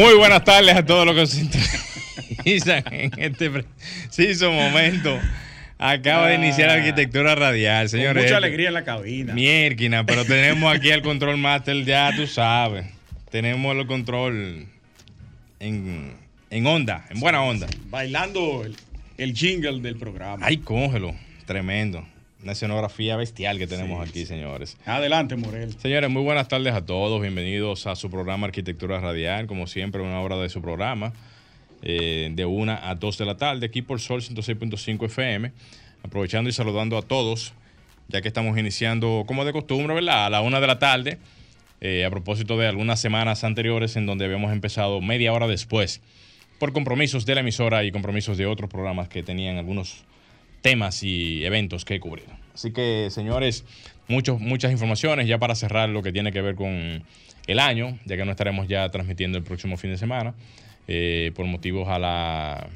Muy 0.00 0.14
buenas 0.14 0.42
tardes 0.44 0.74
a 0.74 0.82
todos 0.82 1.04
los 1.04 1.14
que 1.14 1.26
se 1.26 1.40
sintonizan 1.40 2.82
en 2.90 3.10
este 3.18 3.50
preciso 3.50 4.50
momento. 4.50 5.20
Acaba 5.76 6.28
de 6.28 6.36
iniciar 6.36 6.70
arquitectura 6.70 7.34
radial, 7.34 7.86
señores. 7.90 8.14
Con 8.14 8.22
mucha 8.22 8.38
alegría 8.38 8.68
en 8.68 8.74
la 8.74 8.84
cabina. 8.84 9.34
Mierquina, 9.34 10.06
pero 10.06 10.24
tenemos 10.24 10.74
aquí 10.74 10.88
el 10.88 11.02
control 11.02 11.36
master, 11.36 11.84
ya 11.84 12.16
tú 12.16 12.26
sabes. 12.26 12.86
Tenemos 13.30 13.76
el 13.76 13.86
control 13.86 14.68
en, 15.58 16.14
en 16.48 16.66
onda, 16.66 17.04
en 17.10 17.20
buena 17.20 17.42
onda. 17.42 17.66
Bailando 17.90 18.64
el, 18.64 18.76
el 19.18 19.34
jingle 19.34 19.80
del 19.82 19.96
programa. 19.96 20.46
Ay, 20.46 20.56
cógelo. 20.56 21.14
Tremendo. 21.44 22.06
Una 22.42 22.52
escenografía 22.52 23.16
bestial 23.16 23.58
que 23.58 23.66
tenemos 23.66 24.06
aquí, 24.08 24.24
señores. 24.24 24.78
Adelante, 24.86 25.36
Morel. 25.36 25.74
Señores, 25.78 26.08
muy 26.08 26.22
buenas 26.22 26.48
tardes 26.48 26.72
a 26.72 26.84
todos. 26.86 27.20
Bienvenidos 27.20 27.86
a 27.86 27.94
su 27.96 28.10
programa 28.10 28.46
Arquitectura 28.46 28.98
Radial. 28.98 29.46
Como 29.46 29.66
siempre, 29.66 30.00
una 30.00 30.20
hora 30.20 30.38
de 30.38 30.48
su 30.48 30.62
programa. 30.62 31.12
eh, 31.82 32.30
de 32.32 32.44
1 32.44 32.78
a 32.82 32.94
2 32.94 33.18
de 33.18 33.24
la 33.24 33.36
tarde, 33.38 33.66
aquí 33.66 33.80
por 33.82 34.00
Sol 34.00 34.20
106.5 34.22 35.04
FM. 35.06 35.52
Aprovechando 36.02 36.48
y 36.48 36.52
saludando 36.54 36.96
a 36.96 37.02
todos, 37.02 37.52
ya 38.08 38.20
que 38.22 38.28
estamos 38.28 38.58
iniciando, 38.58 39.24
como 39.26 39.44
de 39.44 39.52
costumbre, 39.52 39.94
¿verdad? 39.94 40.26
A 40.26 40.30
la 40.30 40.40
1 40.40 40.60
de 40.62 40.66
la 40.66 40.78
tarde. 40.78 41.18
eh, 41.82 42.04
a 42.04 42.10
propósito 42.10 42.56
de 42.58 42.66
algunas 42.68 43.00
semanas 43.00 43.44
anteriores 43.44 43.96
en 43.96 44.04
donde 44.06 44.24
habíamos 44.26 44.52
empezado 44.52 45.00
media 45.00 45.32
hora 45.32 45.46
después 45.46 46.00
por 46.58 46.72
compromisos 46.74 47.24
de 47.24 47.34
la 47.34 47.40
emisora 47.40 47.84
y 47.84 47.90
compromisos 47.92 48.36
de 48.36 48.44
otros 48.44 48.68
programas 48.68 49.08
que 49.08 49.22
tenían 49.22 49.56
algunos 49.56 50.04
temas 50.62 51.02
y 51.02 51.44
eventos 51.44 51.84
que 51.84 52.00
cubrir. 52.00 52.26
Así 52.54 52.72
que, 52.72 53.08
señores, 53.10 53.64
muchos, 54.08 54.40
muchas 54.40 54.72
informaciones 54.72 55.26
ya 55.26 55.38
para 55.38 55.54
cerrar 55.54 55.88
lo 55.88 56.02
que 56.02 56.12
tiene 56.12 56.32
que 56.32 56.42
ver 56.42 56.54
con 56.54 57.02
el 57.46 57.58
año, 57.58 57.98
ya 58.04 58.16
que 58.16 58.24
no 58.24 58.30
estaremos 58.32 58.68
ya 58.68 58.88
transmitiendo 58.90 59.38
el 59.38 59.44
próximo 59.44 59.76
fin 59.76 59.90
de 59.90 59.98
semana 59.98 60.34
eh, 60.88 61.32
por 61.34 61.46
motivos 61.46 61.88
a, 61.88 61.98
la- 61.98 62.68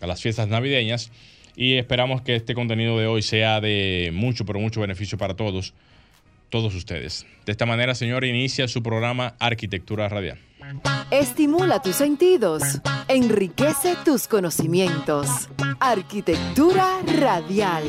a 0.00 0.06
las 0.06 0.22
fiestas 0.22 0.48
navideñas. 0.48 1.10
Y 1.56 1.74
esperamos 1.74 2.22
que 2.22 2.34
este 2.36 2.54
contenido 2.54 2.98
de 2.98 3.06
hoy 3.06 3.20
sea 3.22 3.60
de 3.60 4.10
mucho, 4.14 4.46
pero 4.46 4.58
mucho 4.58 4.80
beneficio 4.80 5.18
para 5.18 5.34
todos, 5.34 5.74
todos 6.48 6.74
ustedes. 6.74 7.26
De 7.44 7.52
esta 7.52 7.66
manera, 7.66 7.94
señor, 7.94 8.24
inicia 8.24 8.68
su 8.68 8.82
programa 8.82 9.34
Arquitectura 9.38 10.08
Radial. 10.08 10.38
Estimula 11.10 11.82
tus 11.82 11.96
sentidos, 11.96 12.62
enriquece 13.08 13.96
tus 14.04 14.26
conocimientos. 14.26 15.48
Arquitectura 15.78 17.00
radial. 17.18 17.84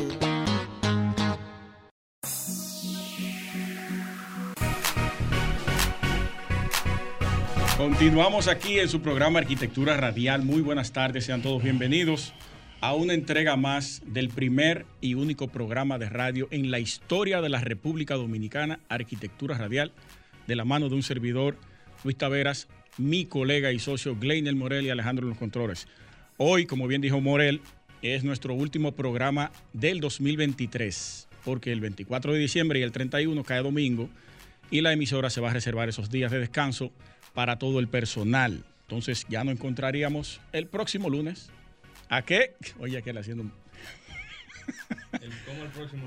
Continuamos 7.76 8.48
aquí 8.48 8.78
en 8.78 8.88
su 8.88 9.00
programa 9.00 9.40
Arquitectura 9.40 9.96
Radial. 9.96 10.42
Muy 10.42 10.62
buenas 10.62 10.92
tardes, 10.92 11.24
sean 11.24 11.42
todos 11.42 11.62
bienvenidos 11.62 12.32
a 12.80 12.94
una 12.94 13.14
entrega 13.14 13.56
más 13.56 14.02
del 14.06 14.28
primer 14.28 14.86
y 15.00 15.14
único 15.14 15.48
programa 15.48 15.98
de 15.98 16.08
radio 16.08 16.48
en 16.50 16.70
la 16.70 16.78
historia 16.78 17.40
de 17.40 17.48
la 17.48 17.60
República 17.60 18.14
Dominicana, 18.14 18.80
Arquitectura 18.88 19.56
Radial, 19.56 19.92
de 20.46 20.54
la 20.54 20.64
mano 20.64 20.88
de 20.88 20.94
un 20.94 21.02
servidor, 21.02 21.56
Luis 22.04 22.16
Taveras, 22.16 22.68
mi 22.98 23.24
colega 23.26 23.72
y 23.72 23.78
socio 23.78 24.14
Gleiner 24.16 24.54
Morel 24.54 24.86
y 24.86 24.90
Alejandro 24.90 25.24
en 25.24 25.30
los 25.30 25.38
controles. 25.38 25.88
Hoy, 26.36 26.66
como 26.66 26.86
bien 26.86 27.00
dijo 27.00 27.20
Morel, 27.20 27.60
es 28.02 28.24
nuestro 28.24 28.54
último 28.54 28.92
programa 28.92 29.50
del 29.72 30.00
2023, 30.00 31.28
porque 31.44 31.72
el 31.72 31.80
24 31.80 32.32
de 32.32 32.38
diciembre 32.38 32.78
y 32.80 32.82
el 32.82 32.92
31 32.92 33.42
cae 33.44 33.62
domingo 33.62 34.08
y 34.70 34.80
la 34.82 34.92
emisora 34.92 35.30
se 35.30 35.40
va 35.40 35.50
a 35.50 35.54
reservar 35.54 35.88
esos 35.88 36.10
días 36.10 36.30
de 36.30 36.38
descanso 36.40 36.92
para 37.32 37.58
todo 37.58 37.80
el 37.80 37.88
personal. 37.88 38.64
Entonces 38.82 39.24
ya 39.28 39.42
nos 39.44 39.54
encontraríamos 39.54 40.40
el 40.52 40.66
próximo 40.66 41.08
lunes. 41.08 41.50
¿A 42.10 42.22
qué? 42.22 42.54
Oye, 42.78 42.98
aquel 42.98 43.16
haciendo 43.18 43.44
un- 43.44 43.52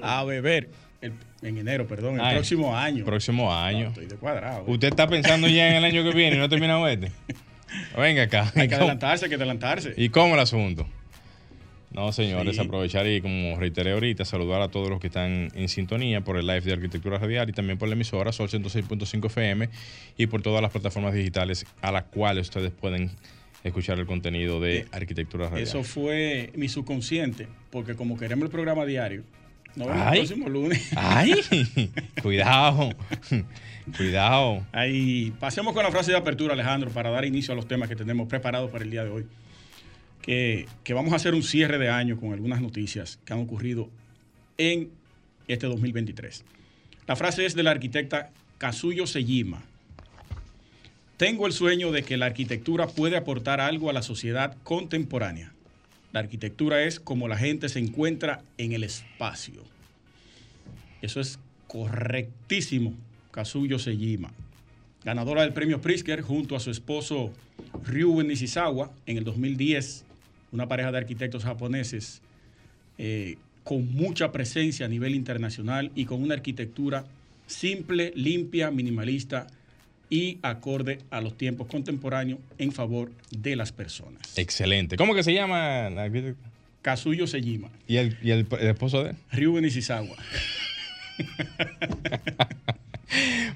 a 0.04 0.24
beber 0.24 0.70
el- 1.02 1.14
en 1.42 1.58
enero, 1.58 1.88
perdón, 1.88 2.20
el 2.20 2.34
próximo 2.36 2.76
año. 2.76 3.06
Próximo 3.06 3.54
año. 3.54 3.88
Estoy 3.90 4.06
de 4.08 4.16
cuadrado. 4.16 4.62
¿eh? 4.62 4.72
¿Usted 4.72 4.88
está 4.90 5.08
pensando 5.08 5.48
ya 5.48 5.70
en 5.70 5.76
el 5.76 5.86
año 5.86 6.04
que 6.04 6.16
viene 6.16 6.36
y 6.36 6.40
no 6.40 6.46
ha 6.46 6.50
terminado 6.50 6.88
este? 6.88 7.12
Venga 7.98 8.24
acá. 8.24 8.52
Hay 8.56 8.68
que 8.68 8.76
adelantarse, 8.76 9.26
hay 9.26 9.30
que 9.30 9.36
adelantarse. 9.36 9.94
¿Y 9.98 10.10
cómo 10.10 10.34
el 10.36 10.40
asunto? 10.40 10.88
No, 11.92 12.12
señores, 12.12 12.56
Sí. 12.58 12.62
aprovechar 12.62 13.08
y 13.08 13.22
como 13.22 13.58
reiteré 13.58 13.94
ahorita, 13.94 14.26
saludar 14.26 14.62
a 14.62 14.68
todos 14.68 14.90
los 14.90 15.00
que 15.00 15.08
están 15.08 15.50
en 15.56 15.70
sintonía 15.70 16.22
por 16.22 16.38
el 16.38 16.46
live 16.46 16.62
de 16.62 16.74
Arquitectura 16.74 17.18
Radial 17.18 17.50
y 17.50 17.54
también 17.54 17.78
por 17.78 17.88
la 17.88 17.96
emisora 17.96 18.32
Sol 18.32 18.50
106.5 18.50 19.28
FM 19.28 19.70
y 20.18 20.28
por 20.28 20.42
todas 20.42 20.62
las 20.62 20.72
plataformas 20.72 21.14
digitales 21.14 21.66
a 21.82 21.92
las 21.92 22.04
cuales 22.04 22.48
ustedes 22.50 22.72
pueden 22.72 23.12
escuchar 23.64 24.00
el 24.00 24.06
contenido 24.06 24.60
de 24.60 24.80
Eh, 24.80 24.86
Arquitectura 24.92 25.46
Radial. 25.50 25.64
Eso 25.64 25.84
fue 25.84 26.52
mi 26.56 26.68
subconsciente, 26.68 27.48
porque 27.72 27.96
como 27.96 28.18
queremos 28.18 28.46
el 28.46 28.52
programa 28.52 28.86
diario, 28.86 29.24
nos 29.78 29.88
vemos 29.88 30.04
Ay. 30.08 30.20
el 30.20 30.26
próximo 30.26 30.50
lunes. 30.50 30.90
¡Ay! 30.96 31.34
Cuidado. 32.22 32.90
Cuidado. 33.96 34.66
Ahí 34.72 35.32
pasemos 35.40 35.74
con 35.74 35.84
la 35.84 35.92
frase 35.92 36.12
de 36.12 36.18
apertura, 36.18 36.54
Alejandro, 36.54 36.90
para 36.90 37.12
dar 37.12 37.26
inicio 37.26 37.54
a 37.54 37.56
los 37.56 37.68
temas 37.68 37.88
que 37.88 37.96
tenemos 37.96 38.28
preparados 38.28 38.72
para 38.72 38.84
el 38.84 38.90
día 38.90 39.04
de 39.04 39.12
hoy. 39.12 39.26
Que, 40.22 40.66
que 40.84 40.94
vamos 40.94 41.14
a 41.14 41.18
hacer 41.18 41.36
un 41.36 41.44
cierre 41.44 41.78
de 41.78 41.90
año 41.90 42.20
con 42.20 42.34
algunas 42.34 42.60
noticias 42.60 43.20
que 43.24 43.34
han 43.34 43.40
ocurrido 43.40 43.90
en 44.58 44.90
este 45.48 45.68
2023. 45.68 46.44
La 47.06 47.16
frase 47.16 47.46
es 47.46 47.56
de 47.56 47.64
la 47.64 47.72
arquitecta 47.72 48.32
Kazuyo 48.58 49.06
Sejima. 49.06 49.64
Tengo 51.18 51.48
el 51.48 51.54
sueño 51.54 51.92
de 51.92 52.04
que 52.04 52.18
la 52.18 52.26
arquitectura 52.26 52.88
puede 52.88 53.16
aportar 53.16 53.62
algo 53.62 53.90
a 53.90 53.94
la 53.94 54.02
sociedad 54.02 54.58
contemporánea. 54.64 55.54
La 56.18 56.22
arquitectura 56.22 56.82
es 56.82 57.00
como 57.00 57.28
la 57.28 57.38
gente 57.38 57.70
se 57.70 57.78
encuentra 57.78 58.42
en 58.58 58.72
el 58.72 58.84
espacio. 58.84 59.62
Eso 61.00 61.20
es 61.20 61.38
correctísimo, 61.68 62.96
Kazuyo 63.30 63.78
Sejima. 63.78 64.32
Ganadora 65.06 65.44
del 65.44 65.54
premio 65.54 65.80
Pritzker 65.80 66.22
junto 66.22 66.56
a 66.56 66.60
su 66.60 66.72
esposo 66.72 67.32
Ryuben 67.86 68.30
Nishizawa 68.30 68.92
en 69.06 69.18
el 69.18 69.26
2010, 69.26 70.06
una 70.54 70.68
pareja 70.68 70.92
de 70.92 70.98
arquitectos 70.98 71.44
japoneses 71.44 72.24
eh, 72.98 73.38
con 73.64 73.94
mucha 73.94 74.32
presencia 74.32 74.88
a 74.88 74.90
nivel 74.90 75.14
internacional 75.14 75.92
y 75.94 76.06
con 76.06 76.24
una 76.24 76.34
arquitectura 76.34 77.06
simple, 77.46 78.12
limpia, 78.16 78.72
minimalista 78.72 79.46
y 80.10 80.38
acorde 80.42 81.00
a 81.12 81.20
los 81.22 81.38
tiempos 81.38 81.68
contemporáneos 81.68 82.40
en 82.58 82.72
favor 82.72 83.12
de 83.32 83.56
las 83.56 83.72
personas. 83.72 84.38
Excelente. 84.38 84.96
¿Cómo 84.98 85.14
que 85.16 85.24
se 85.24 85.34
llama? 85.34 85.90
Kazuyo 86.82 87.28
Sejima, 87.28 87.70
¿Y 87.88 87.98
el, 87.98 88.18
y 88.24 88.32
el- 88.32 88.48
el 88.60 88.68
esposo 88.68 89.04
de 89.04 89.10
él? 89.12 89.16
Ryuben 89.32 89.64
Nishizawa. 89.64 90.16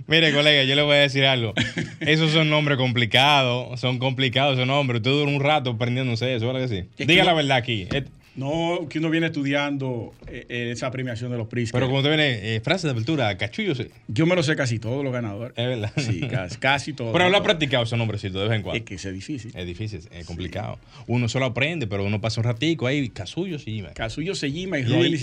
Mire, 0.07 0.33
colega, 0.33 0.63
yo 0.63 0.75
le 0.75 0.81
voy 0.81 0.95
a 0.95 0.99
decir 0.99 1.25
algo. 1.25 1.53
Esos 1.99 2.31
son 2.31 2.49
nombres 2.49 2.77
complicados, 2.77 3.79
son 3.79 3.99
complicados 3.99 4.55
esos 4.55 4.67
nombres. 4.67 4.99
Usted 4.99 5.11
dura 5.11 5.31
un 5.31 5.39
rato 5.41 5.71
aprendiéndose 5.71 6.33
eso, 6.35 6.47
¿verdad 6.51 6.67
que 6.67 6.81
sí? 6.97 7.05
Diga 7.05 7.23
la 7.23 7.33
verdad 7.33 7.57
aquí. 7.57 7.87
No, 8.33 8.87
que 8.89 8.99
uno 8.99 9.09
viene 9.09 9.25
estudiando 9.25 10.13
eh, 10.27 10.45
eh, 10.47 10.69
esa 10.71 10.89
premiación 10.89 11.31
de 11.31 11.37
los 11.37 11.47
Pritzker. 11.47 11.73
Pero 11.73 11.87
como 11.87 11.97
usted 11.99 12.11
viene, 12.11 12.55
eh, 12.55 12.61
frase 12.61 12.87
de 12.87 12.91
apertura, 12.91 13.37
cachullo, 13.37 13.75
sí. 13.75 13.87
Yo 14.07 14.25
me 14.25 14.35
lo 14.35 14.43
sé 14.43 14.55
casi 14.55 14.79
todos 14.79 15.03
los 15.03 15.11
ganadores. 15.11 15.53
Es 15.57 15.67
verdad. 15.67 15.91
Sí, 15.97 16.21
casi, 16.29 16.57
casi 16.57 16.93
todos. 16.93 17.11
Pero 17.11 17.29
lo 17.29 17.35
ha 17.37 17.43
practicado 17.43 17.83
ese 17.83 17.97
nombrecito 17.97 18.39
de 18.39 18.47
vez 18.47 18.55
en 18.55 18.61
cuando. 18.63 18.77
Es 18.77 18.85
que 18.85 18.95
es 18.95 19.13
difícil. 19.13 19.51
Es 19.53 19.65
difícil, 19.67 19.99
es 20.11 20.25
complicado. 20.25 20.79
Uno 21.07 21.27
solo 21.27 21.45
aprende, 21.47 21.87
pero 21.87 22.05
uno 22.05 22.21
pasa 22.21 22.39
un 22.39 22.45
ratico 22.45 22.87
ahí, 22.87 23.09
casuyo, 23.09 23.59
sí. 23.59 23.81
man. 23.81 23.91
Kazuyo 23.93 24.33
Sejima 24.33 24.79
y 24.79 24.83
Y 24.83 24.85
Rubén 24.85 25.13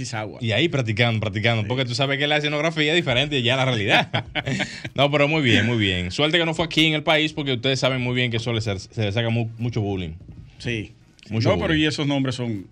y 0.41 0.53
ahí 0.53 0.69
practicando, 0.69 1.19
practicando, 1.21 1.67
porque 1.67 1.87
tú 1.87 1.95
sabes 1.95 2.19
que 2.19 2.27
la 2.27 2.37
escenografía 2.37 2.93
es 2.93 2.97
diferente 2.97 3.43
ya 3.43 3.55
a 3.55 3.57
la 3.57 3.65
realidad. 3.65 4.25
no, 4.95 5.11
pero 5.11 5.29
muy 5.29 5.41
bien, 5.41 5.65
muy 5.65 5.79
bien. 5.79 6.11
Suerte 6.11 6.39
que 6.39 6.45
no 6.45 6.53
fue 6.53 6.67
aquí 6.67 6.85
en 6.85 6.93
el 6.95 7.03
país, 7.03 7.33
porque 7.33 7.55
ustedes 7.55 7.81
saben 7.81 8.03
muy 8.03 8.15
bien 8.15 8.31
que 8.31 8.37
eso 8.37 8.59
se, 8.61 8.79
se 8.79 9.03
le 9.03 9.13
saca 9.13 9.31
mu- 9.31 9.49
mucho 9.57 9.81
bullying. 9.81 10.13
Sí. 10.59 10.93
Mucho 11.31 11.49
no, 11.49 11.55
pero 11.57 11.69
bullying. 11.69 11.85
y 11.85 11.87
esos 11.87 12.07
nombres 12.07 12.35
son. 12.35 12.67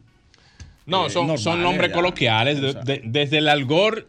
No, 0.87 1.07
eh, 1.07 1.11
son, 1.11 1.23
normales, 1.23 1.43
son 1.43 1.63
nombres 1.63 1.89
ya. 1.91 1.95
coloquiales. 1.95 2.61
de- 2.61 2.75
de- 2.75 3.03
desde 3.05 3.39
el 3.39 3.49
algor, 3.49 4.09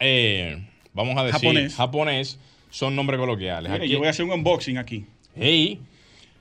eh, 0.00 0.66
vamos 0.92 1.16
a 1.18 1.24
decir, 1.24 1.40
Japonés. 1.40 1.74
japonés, 1.74 2.38
son 2.70 2.96
nombres 2.96 3.18
coloquiales. 3.20 3.70
Mire, 3.70 3.84
Aquí- 3.84 3.92
yo 3.92 3.98
voy 3.98 4.06
a 4.08 4.10
hacer 4.10 4.24
un 4.24 4.32
unboxing 4.32 4.78
aquí. 4.78 5.04
Hey, 5.34 5.78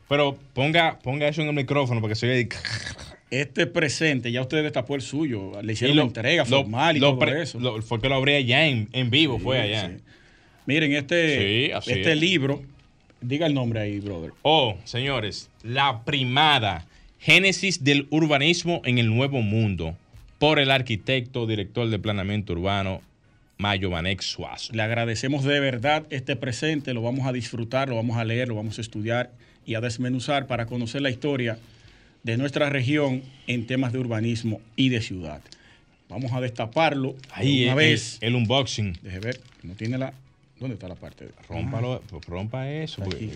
pero 0.07 0.37
ponga, 0.53 0.97
ponga 0.99 1.27
eso 1.27 1.41
en 1.41 1.49
el 1.49 1.53
micrófono 1.53 1.99
porque 2.01 2.15
se 2.15 2.29
oye. 2.31 2.49
Este 3.31 3.65
presente, 3.67 4.31
ya 4.31 4.41
usted 4.41 4.63
destapó 4.63 4.95
el 4.95 5.01
suyo. 5.01 5.51
Le 5.61 5.73
hicieron 5.73 5.97
lo- 5.97 6.03
la 6.03 6.07
entrega 6.07 6.43
lo- 6.43 6.57
formal 6.61 6.95
y 6.95 6.99
lo 6.99 7.09
todo 7.09 7.19
pre- 7.19 7.41
eso. 7.41 7.59
fue 7.81 7.99
que 7.99 8.07
lo 8.07 8.15
abrí 8.15 8.35
allá 8.35 8.65
en, 8.67 8.87
en 8.93 9.09
vivo, 9.09 9.39
fue 9.39 9.59
allá. 9.59 9.89
Sí. 9.89 10.03
Miren, 10.67 10.93
este, 10.93 11.37
Sí, 11.81 11.91
este 11.91 12.13
es. 12.13 12.19
libro, 12.19 12.61
diga 13.19 13.45
el 13.47 13.53
nombre 13.53 13.81
ahí, 13.81 13.99
brother. 13.99 14.31
Oh, 14.43 14.77
señores, 14.85 15.49
la 15.63 16.03
primada 16.05 16.85
Génesis 17.25 17.83
del 17.83 18.05
urbanismo 18.11 18.83
en 18.85 18.99
el 18.99 19.07
nuevo 19.07 19.41
mundo 19.41 19.97
por 20.37 20.59
el 20.59 20.69
arquitecto, 20.69 21.47
director 21.47 21.89
de 21.89 21.97
planeamiento 21.97 22.53
urbano, 22.53 23.01
Mayo 23.57 23.89
Vanex 23.89 24.25
Suazo. 24.25 24.71
Le 24.73 24.83
agradecemos 24.83 25.43
de 25.43 25.59
verdad 25.59 26.05
este 26.11 26.35
presente, 26.35 26.93
lo 26.93 27.01
vamos 27.01 27.25
a 27.25 27.31
disfrutar, 27.31 27.89
lo 27.89 27.95
vamos 27.95 28.17
a 28.17 28.25
leer, 28.25 28.47
lo 28.47 28.53
vamos 28.53 28.77
a 28.77 28.81
estudiar 28.81 29.31
y 29.65 29.73
a 29.73 29.81
desmenuzar 29.81 30.45
para 30.45 30.67
conocer 30.67 31.01
la 31.01 31.09
historia 31.09 31.57
de 32.21 32.37
nuestra 32.37 32.69
región 32.69 33.23
en 33.47 33.65
temas 33.65 33.91
de 33.91 33.97
urbanismo 33.97 34.61
y 34.75 34.89
de 34.89 35.01
ciudad. 35.01 35.41
Vamos 36.09 36.31
a 36.31 36.41
destaparlo 36.41 37.15
Ahí 37.31 37.63
una 37.63 37.71
el, 37.71 37.77
vez. 37.77 38.19
el 38.21 38.35
unboxing. 38.35 38.99
Deje 39.01 39.19
ver, 39.19 39.41
no 39.63 39.73
tiene 39.73 39.97
la. 39.97 40.13
¿Dónde 40.59 40.75
está 40.75 40.87
la 40.87 40.95
parte? 40.95 41.29
Rómpalo, 41.49 42.01
pues 42.09 42.25
rompa 42.27 42.69
eso. 42.71 43.03
Aquí. 43.03 43.29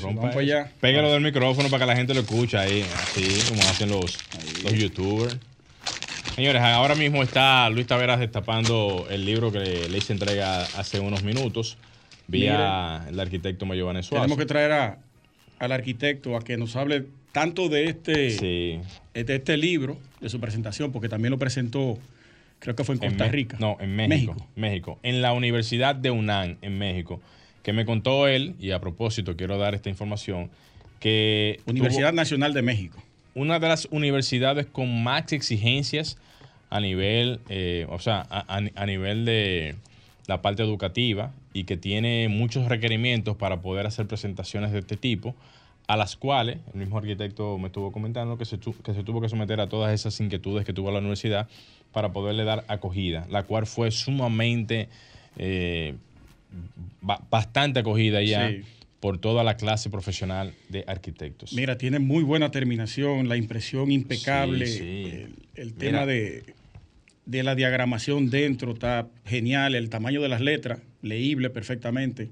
Rompa 0.00 0.06
vamos 0.22 0.30
eso. 0.30 0.38
allá. 0.40 0.72
Pégalo 0.80 1.12
del 1.12 1.22
micrófono 1.22 1.68
para 1.70 1.84
que 1.84 1.86
la 1.92 1.96
gente 1.96 2.12
lo 2.12 2.20
escuche 2.20 2.58
ahí, 2.58 2.84
así 3.02 3.22
como 3.48 3.62
hacen 3.62 3.88
los, 3.88 4.18
los 4.64 4.72
youtubers. 4.72 5.38
Señores, 6.34 6.60
ahora 6.60 6.94
mismo 6.96 7.22
está 7.22 7.70
Luis 7.70 7.86
Taveras 7.86 8.18
destapando 8.18 9.06
el 9.10 9.24
libro 9.24 9.52
que 9.52 9.60
le, 9.88 9.96
hice 9.96 10.12
entrega 10.12 10.62
hace 10.76 10.98
unos 11.00 11.22
minutos 11.22 11.78
vía 12.26 13.06
el 13.08 13.18
arquitecto 13.20 13.64
Mayo 13.64 13.86
Vanezuela. 13.86 14.22
Tenemos 14.24 14.38
que 14.38 14.46
traer 14.46 14.72
a- 14.72 14.98
al 15.60 15.72
arquitecto 15.72 16.36
a 16.36 16.42
que 16.42 16.56
nos 16.56 16.74
hable 16.76 17.06
tanto 17.32 17.68
de 17.68 17.84
este, 17.84 18.30
Sí. 18.32 18.80
de 19.14 19.34
este 19.36 19.56
libro, 19.56 19.96
de 20.20 20.28
su 20.28 20.40
presentación, 20.40 20.90
porque 20.92 21.08
también 21.08 21.30
lo 21.30 21.38
presentó, 21.38 21.96
creo 22.58 22.74
que 22.74 22.84
fue 22.84 22.94
en 22.96 23.00
Costa 23.00 23.28
Rica. 23.28 23.56
No, 23.60 23.76
en 23.80 23.94
México, 23.96 24.36
México. 24.54 24.98
En 25.02 25.22
la 25.22 25.32
Universidad 25.32 25.94
de 25.94 26.10
UNAM, 26.10 26.56
en 26.62 26.78
México. 26.78 27.20
Que 27.62 27.72
me 27.72 27.84
contó 27.84 28.28
él, 28.28 28.54
y 28.60 28.70
a 28.70 28.80
propósito 28.80 29.36
quiero 29.36 29.58
dar 29.58 29.74
esta 29.74 29.88
información, 29.88 30.50
que 31.00 31.60
Universidad 31.66 32.12
Nacional 32.12 32.54
de 32.54 32.62
México. 32.62 33.02
una 33.34 33.58
de 33.58 33.68
las 33.68 33.86
universidades 33.90 34.66
con 34.66 35.02
más 35.02 35.32
exigencias 35.32 36.16
a 36.70 36.80
nivel, 36.80 37.40
eh, 37.48 37.86
o 37.90 37.98
sea, 37.98 38.26
a, 38.30 38.86
nivel 38.86 39.24
de 39.24 39.74
la 40.26 40.42
parte 40.42 40.62
educativa 40.62 41.32
y 41.52 41.64
que 41.64 41.76
tiene 41.76 42.28
muchos 42.28 42.66
requerimientos 42.68 43.36
para 43.36 43.60
poder 43.60 43.86
hacer 43.86 44.06
presentaciones 44.06 44.72
de 44.72 44.80
este 44.80 44.96
tipo, 44.96 45.34
a 45.86 45.96
las 45.96 46.16
cuales 46.16 46.58
el 46.72 46.80
mismo 46.80 46.98
arquitecto 46.98 47.58
me 47.58 47.66
estuvo 47.66 47.92
comentando 47.92 48.36
que 48.38 48.44
se, 48.44 48.58
tu- 48.58 48.74
que 48.82 48.94
se 48.94 49.04
tuvo 49.04 49.20
que 49.20 49.28
someter 49.28 49.60
a 49.60 49.68
todas 49.68 49.92
esas 49.92 50.18
inquietudes 50.20 50.64
que 50.64 50.72
tuvo 50.72 50.90
la 50.90 50.98
universidad 50.98 51.46
para 51.96 52.12
poderle 52.12 52.44
dar 52.44 52.62
acogida, 52.68 53.26
la 53.30 53.44
cual 53.44 53.64
fue 53.64 53.90
sumamente, 53.90 54.90
eh, 55.38 55.94
ba- 57.00 57.22
bastante 57.30 57.78
acogida 57.80 58.20
ya 58.22 58.50
Sí. 58.50 58.60
por 59.00 59.16
toda 59.16 59.42
la 59.42 59.56
clase 59.56 59.88
profesional 59.88 60.52
de 60.68 60.84
arquitectos. 60.86 61.54
Mira, 61.54 61.78
tiene 61.78 61.98
muy 61.98 62.22
buena 62.22 62.50
terminación, 62.50 63.30
la 63.30 63.38
impresión 63.38 63.90
impecable, 63.90 64.66
Sí, 64.66 64.78
sí. 64.78 65.34
el, 65.54 65.72
tema 65.72 66.04
de, 66.04 66.42
de 67.24 67.42
la 67.42 67.54
diagramación 67.54 68.28
dentro 68.28 68.72
está 68.74 69.08
genial, 69.24 69.74
el 69.74 69.88
tamaño 69.88 70.20
de 70.20 70.28
las 70.28 70.42
letras, 70.42 70.80
leíble 71.00 71.48
perfectamente. 71.48 72.28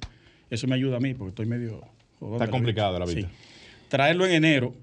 Eso 0.51 0.67
me 0.67 0.75
ayuda 0.75 0.99
a 0.99 1.01
mí 1.01 1.15
porque 1.15 1.31
estoy 1.31 1.47
medio... 1.47 1.81
Está 2.21 2.49
complicado 2.51 2.99
la 2.99 3.07
vista. 3.07 3.21
vida. 3.21 3.31
Traerlo 3.89 4.27
en 4.27 4.33
enero 4.33 4.75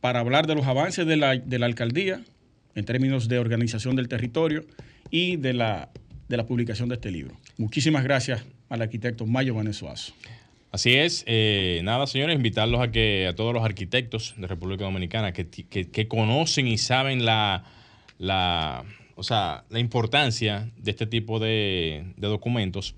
para 0.00 0.18
hablar 0.18 0.48
de 0.48 0.56
los 0.56 0.66
avances 0.66 1.06
de 1.06 1.16
la, 1.16 1.36
de 1.36 1.58
la 1.60 1.66
alcaldía 1.66 2.22
en 2.76 2.84
términos 2.84 3.26
de 3.28 3.38
organización 3.40 3.96
del 3.96 4.06
territorio 4.06 4.64
y 5.10 5.36
de 5.36 5.52
la, 5.54 5.88
de 6.28 6.36
la 6.36 6.46
publicación 6.46 6.88
de 6.88 6.94
este 6.94 7.10
libro. 7.10 7.34
Muchísimas 7.58 8.04
gracias 8.04 8.44
al 8.68 8.82
arquitecto 8.82 9.26
Mayo 9.26 9.54
Vanezuazo. 9.54 10.12
Así 10.72 10.92
es, 10.94 11.24
eh, 11.26 11.80
nada 11.84 12.06
señores, 12.06 12.36
invitarlos 12.36 12.80
a 12.80 12.90
que 12.90 13.26
a 13.26 13.34
todos 13.34 13.54
los 13.54 13.64
arquitectos 13.64 14.34
de 14.36 14.46
República 14.46 14.84
Dominicana 14.84 15.32
que, 15.32 15.46
que- 15.48 15.88
que 15.90 16.06
conocen 16.08 16.66
y 16.68 16.76
saben 16.76 17.24
la, 17.24 17.64
la, 18.18 18.84
o 19.14 19.22
sea, 19.22 19.64
la 19.70 19.78
importancia 19.78 20.70
de 20.76 20.90
este 20.90 21.06
tipo 21.06 21.38
de, 21.38 22.04
de 22.16 22.26
documentos, 22.28 22.94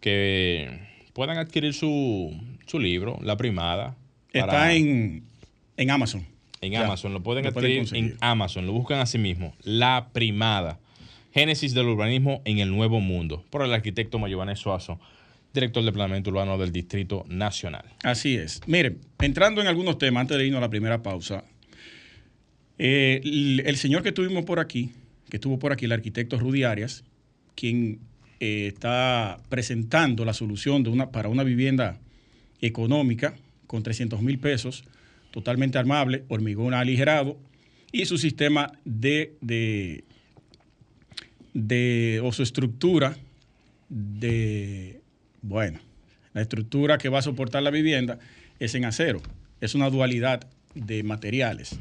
que 0.00 0.80
puedan 1.12 1.36
adquirir 1.38 1.74
su, 1.74 2.32
su 2.66 2.78
libro, 2.78 3.18
La 3.22 3.36
Primada. 3.36 3.96
Está 4.32 4.46
para- 4.46 4.74
en, 4.74 5.24
en 5.76 5.90
Amazon. 5.90 6.24
En 6.60 6.72
Ya, 6.72 6.84
Amazon, 6.84 7.12
lo 7.12 7.22
pueden 7.22 7.44
lo 7.44 7.52
pueden 7.52 7.82
adquirir 7.82 8.12
en. 8.12 8.16
Amazon, 8.20 8.66
lo 8.66 8.72
buscan 8.72 9.00
así 9.00 9.18
mismo, 9.18 9.54
La 9.62 10.08
Primada, 10.12 10.78
Génesis 11.32 11.74
del 11.74 11.86
Urbanismo 11.86 12.42
en 12.44 12.58
el 12.58 12.70
Nuevo 12.70 13.00
Mundo, 13.00 13.44
por 13.50 13.62
el 13.62 13.72
arquitecto 13.72 14.18
Mayobanes 14.18 14.58
Suazo, 14.58 14.98
director 15.54 15.84
de 15.84 15.92
Planeamiento 15.92 16.30
Urbano 16.30 16.58
del 16.58 16.72
Distrito 16.72 17.24
Nacional. 17.28 17.84
Así 18.02 18.36
es. 18.36 18.60
Miren, 18.66 19.00
entrando 19.18 19.60
en 19.60 19.66
algunos 19.66 19.98
temas, 19.98 20.22
antes 20.22 20.38
de 20.38 20.46
irnos 20.46 20.58
a 20.58 20.62
la 20.62 20.70
primera 20.70 21.02
pausa, 21.02 21.44
eh, 22.78 23.20
el, 23.24 23.62
el 23.64 23.76
señor 23.76 24.02
que 24.02 24.12
tuvimos 24.12 24.44
por 24.44 24.60
aquí, 24.60 24.92
que 25.28 25.36
estuvo 25.36 25.58
por 25.58 25.72
aquí, 25.72 25.84
el 25.86 25.92
arquitecto 25.92 26.38
Rudy 26.38 26.64
Arias, 26.64 27.04
quien 27.54 28.00
eh, 28.40 28.68
está 28.68 29.40
presentando 29.48 30.24
la 30.24 30.32
solución 30.32 30.84
de 30.84 30.90
una, 30.90 31.10
para 31.10 31.28
una 31.28 31.42
vivienda 31.42 31.98
económica 32.60 33.34
con 33.66 33.82
300 33.82 34.22
mil 34.22 34.38
pesos, 34.38 34.84
totalmente 35.30 35.78
armable, 35.78 36.24
hormigón 36.28 36.74
aligerado 36.74 37.38
y 37.92 38.06
su 38.06 38.18
sistema 38.18 38.72
de, 38.84 39.34
de, 41.52 42.20
o 42.22 42.32
su 42.32 42.42
estructura 42.42 43.16
de, 43.88 45.00
bueno, 45.42 45.80
la 46.34 46.42
estructura 46.42 46.98
que 46.98 47.08
va 47.08 47.20
a 47.20 47.22
soportar 47.22 47.62
la 47.62 47.70
vivienda 47.70 48.18
es 48.58 48.74
en 48.74 48.84
acero, 48.84 49.22
es 49.60 49.74
una 49.74 49.90
dualidad 49.90 50.46
de 50.74 51.02
materiales. 51.02 51.78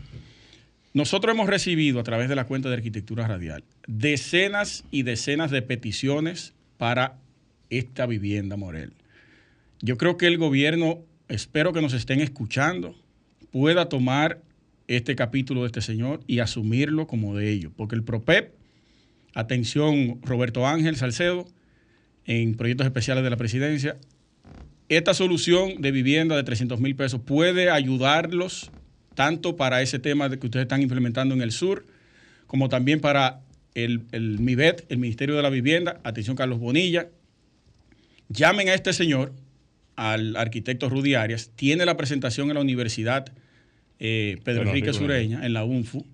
Nosotros 0.94 1.34
hemos 1.34 1.48
recibido 1.48 2.00
a 2.00 2.04
través 2.04 2.30
de 2.30 2.36
la 2.36 2.46
cuenta 2.46 2.70
de 2.70 2.76
arquitectura 2.76 3.28
radial 3.28 3.64
decenas 3.88 4.84
y 4.92 5.04
decenas 5.04 5.50
de 5.50 5.62
peticiones 5.62 6.54
para 6.78 7.18
esta 7.70 8.06
vivienda, 8.06 8.58
Morel. 8.58 8.94
Yo 9.82 9.98
creo 9.98 10.18
que 10.18 10.28
el 10.28 10.38
gobierno, 10.38 11.00
espero 11.30 11.74
que 11.74 11.82
nos 11.82 11.94
estén 11.94 12.20
escuchando, 12.20 12.96
pueda 13.58 13.90
tomar 13.90 14.44
este 14.88 15.16
capítulo 15.16 15.62
de 15.62 15.66
este 15.66 15.82
señor 15.82 16.20
y 16.28 16.42
asumirlo 16.42 17.08
como 17.08 17.36
de 17.36 17.50
ellos, 17.50 17.72
porque 17.76 17.96
el 17.96 18.04
PROPEP, 18.04 18.54
atención 19.34 20.22
Roberto 20.22 20.68
Ángel 20.68 20.96
Salcedo, 20.96 21.48
en 22.26 22.54
proyectos 22.54 22.86
especiales 22.86 23.24
de 23.24 23.32
la 23.32 23.36
presidencia, 23.36 23.98
esta 24.90 25.16
solución 25.16 25.82
de 25.82 25.90
vivienda 25.90 26.36
de 26.36 26.44
300 26.44 26.80
mil 26.80 26.96
pesos 26.96 27.20
puede 27.22 27.72
ayudarlos 27.72 28.70
tanto 29.16 29.56
para 29.56 29.82
ese 29.82 29.98
tema 29.98 30.30
de 30.30 30.38
que 30.38 30.46
ustedes 30.46 30.66
están 30.66 30.84
implementando 30.84 31.34
en 31.34 31.42
el 31.42 31.52
sur, 31.52 31.84
como 32.46 32.70
también 32.70 33.00
para 33.00 33.42
el, 33.74 34.04
el 34.12 34.38
MIBET, 34.38 34.86
el 34.90 35.00
Ministerio 35.00 35.36
de 35.36 35.42
la 35.42 35.50
Vivienda. 35.50 36.00
Atención, 36.04 36.36
Carlos 36.36 36.60
Bonilla. 36.60 37.08
Llamen 38.30 38.70
a 38.70 38.76
este 38.76 38.94
señor, 38.94 39.34
al 39.96 40.36
arquitecto 40.36 40.90
Rudy 40.90 41.16
Arias. 41.16 41.50
Tiene 41.56 41.88
la 41.88 41.98
presentación 41.98 42.50
en 42.50 42.54
la 42.54 42.62
Universidad 42.62 43.34
eh, 44.00 44.38
Pedro 44.44 44.44
Pedro 44.44 44.62
Enrique 44.70 44.90
Enrique 44.90 44.94
Sureña, 44.94 45.46
en 45.46 45.54
la 45.54 45.64
UNFU, 45.64 46.06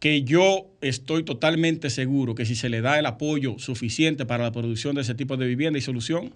que 0.00 0.22
yo 0.22 0.66
estoy 0.80 1.22
totalmente 1.22 1.88
seguro 1.90 2.34
que 2.34 2.44
si 2.44 2.56
se 2.56 2.68
le 2.68 2.80
da 2.80 2.98
el 2.98 3.06
apoyo 3.06 3.58
suficiente 3.58 4.26
para 4.26 4.44
la 4.44 4.52
producción 4.52 4.94
de 4.94 5.00
ese 5.00 5.14
tipo 5.14 5.36
de 5.36 5.46
vivienda 5.46 5.78
y 5.78 5.82
solución, 5.82 6.34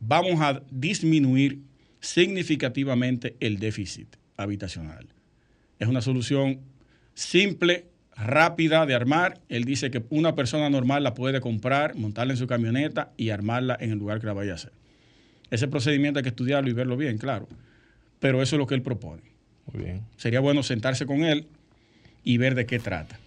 vamos 0.00 0.40
a 0.40 0.62
disminuir 0.70 1.60
significativamente 2.00 3.36
el 3.40 3.58
déficit 3.58 4.16
habitacional. 4.36 5.08
Es 5.78 5.88
una 5.88 6.00
solución 6.00 6.60
simple, 7.14 7.86
rápida 8.16 8.86
de 8.86 8.94
armar. 8.94 9.40
Él 9.48 9.64
dice 9.64 9.90
que 9.90 10.04
una 10.10 10.34
persona 10.34 10.70
normal 10.70 11.02
la 11.02 11.14
puede 11.14 11.40
comprar, 11.40 11.96
montarla 11.96 12.34
en 12.34 12.36
su 12.36 12.46
camioneta 12.46 13.12
y 13.16 13.30
armarla 13.30 13.76
en 13.80 13.90
el 13.90 13.98
lugar 13.98 14.20
que 14.20 14.26
la 14.26 14.32
vaya 14.32 14.52
a 14.52 14.54
hacer. 14.56 14.72
Ese 15.50 15.66
procedimiento 15.66 16.18
hay 16.18 16.22
que 16.22 16.28
estudiarlo 16.28 16.68
y 16.70 16.72
verlo 16.72 16.96
bien, 16.96 17.18
claro. 17.18 17.48
Pero 18.20 18.42
eso 18.42 18.56
es 18.56 18.58
lo 18.58 18.66
que 18.66 18.74
él 18.74 18.82
propone. 18.82 19.22
Muy 19.72 19.84
bien. 19.84 20.02
Sería 20.16 20.40
bueno 20.40 20.62
sentarse 20.62 21.06
con 21.06 21.24
él 21.24 21.46
y 22.24 22.38
ver 22.38 22.54
de 22.54 22.66
qué 22.66 22.78
trata. 22.78 23.18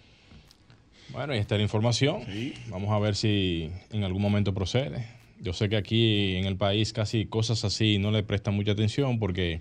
Bueno, 1.10 1.34
y 1.34 1.38
está 1.38 1.56
la 1.56 1.62
información. 1.62 2.22
Vamos 2.68 2.90
a 2.90 2.98
ver 2.98 3.14
si 3.14 3.70
en 3.90 4.04
algún 4.04 4.22
momento 4.22 4.54
procede. 4.54 5.06
Yo 5.40 5.52
sé 5.52 5.68
que 5.68 5.76
aquí 5.76 6.36
en 6.36 6.44
el 6.44 6.56
país 6.56 6.92
casi 6.92 7.26
cosas 7.26 7.64
así 7.64 7.98
no 7.98 8.10
le 8.10 8.22
prestan 8.22 8.54
mucha 8.54 8.72
atención 8.72 9.18
porque 9.18 9.60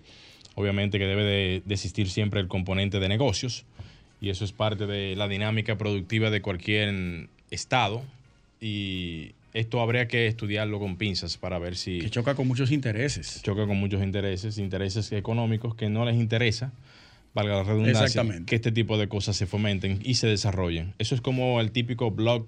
Obviamente 0.55 0.99
que 0.99 1.05
debe 1.05 1.23
de, 1.23 1.61
de 1.65 1.73
existir 1.73 2.09
siempre 2.09 2.39
el 2.41 2.47
componente 2.47 2.99
de 2.99 3.07
negocios 3.07 3.65
y 4.19 4.29
eso 4.29 4.43
es 4.43 4.51
parte 4.51 4.85
de 4.85 5.15
la 5.15 5.27
dinámica 5.27 5.77
productiva 5.77 6.29
de 6.29 6.41
cualquier 6.41 7.29
estado 7.49 8.03
y 8.59 9.31
esto 9.53 9.81
habría 9.81 10.07
que 10.07 10.27
estudiarlo 10.27 10.79
con 10.79 10.95
pinzas 10.97 11.37
para 11.37 11.59
ver 11.59 11.75
si... 11.75 11.99
Que 11.99 12.09
choca 12.09 12.35
con 12.35 12.47
muchos 12.47 12.71
intereses. 12.71 13.41
Choca 13.43 13.67
con 13.67 13.77
muchos 13.77 14.01
intereses, 14.01 14.57
intereses 14.57 15.11
económicos 15.11 15.75
que 15.75 15.89
no 15.89 16.05
les 16.05 16.15
interesa, 16.15 16.71
valga 17.33 17.57
la 17.57 17.63
redundancia, 17.63 18.23
que 18.45 18.55
este 18.55 18.71
tipo 18.71 18.97
de 18.97 19.07
cosas 19.07 19.35
se 19.35 19.45
fomenten 19.45 19.99
y 20.03 20.15
se 20.15 20.27
desarrollen. 20.27 20.93
Eso 20.99 21.15
es 21.15 21.21
como 21.21 21.59
el 21.59 21.71
típico 21.71 22.11
blog 22.11 22.45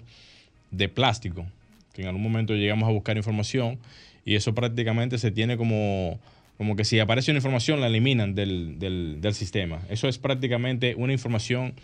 de 0.70 0.88
plástico, 0.88 1.46
que 1.92 2.02
en 2.02 2.08
algún 2.08 2.22
momento 2.22 2.54
llegamos 2.54 2.88
a 2.88 2.92
buscar 2.92 3.16
información 3.16 3.78
y 4.24 4.36
eso 4.36 4.54
prácticamente 4.54 5.18
se 5.18 5.30
tiene 5.30 5.56
como, 5.58 6.18
como 6.56 6.74
que 6.74 6.84
si 6.84 6.98
aparece 7.00 7.30
una 7.30 7.38
información 7.38 7.80
la 7.80 7.88
eliminan 7.88 8.34
del, 8.34 8.78
del, 8.78 9.18
del 9.20 9.34
sistema. 9.34 9.82
Eso 9.90 10.08
es 10.08 10.18
prácticamente 10.18 10.94
una 10.96 11.12
información 11.12 11.74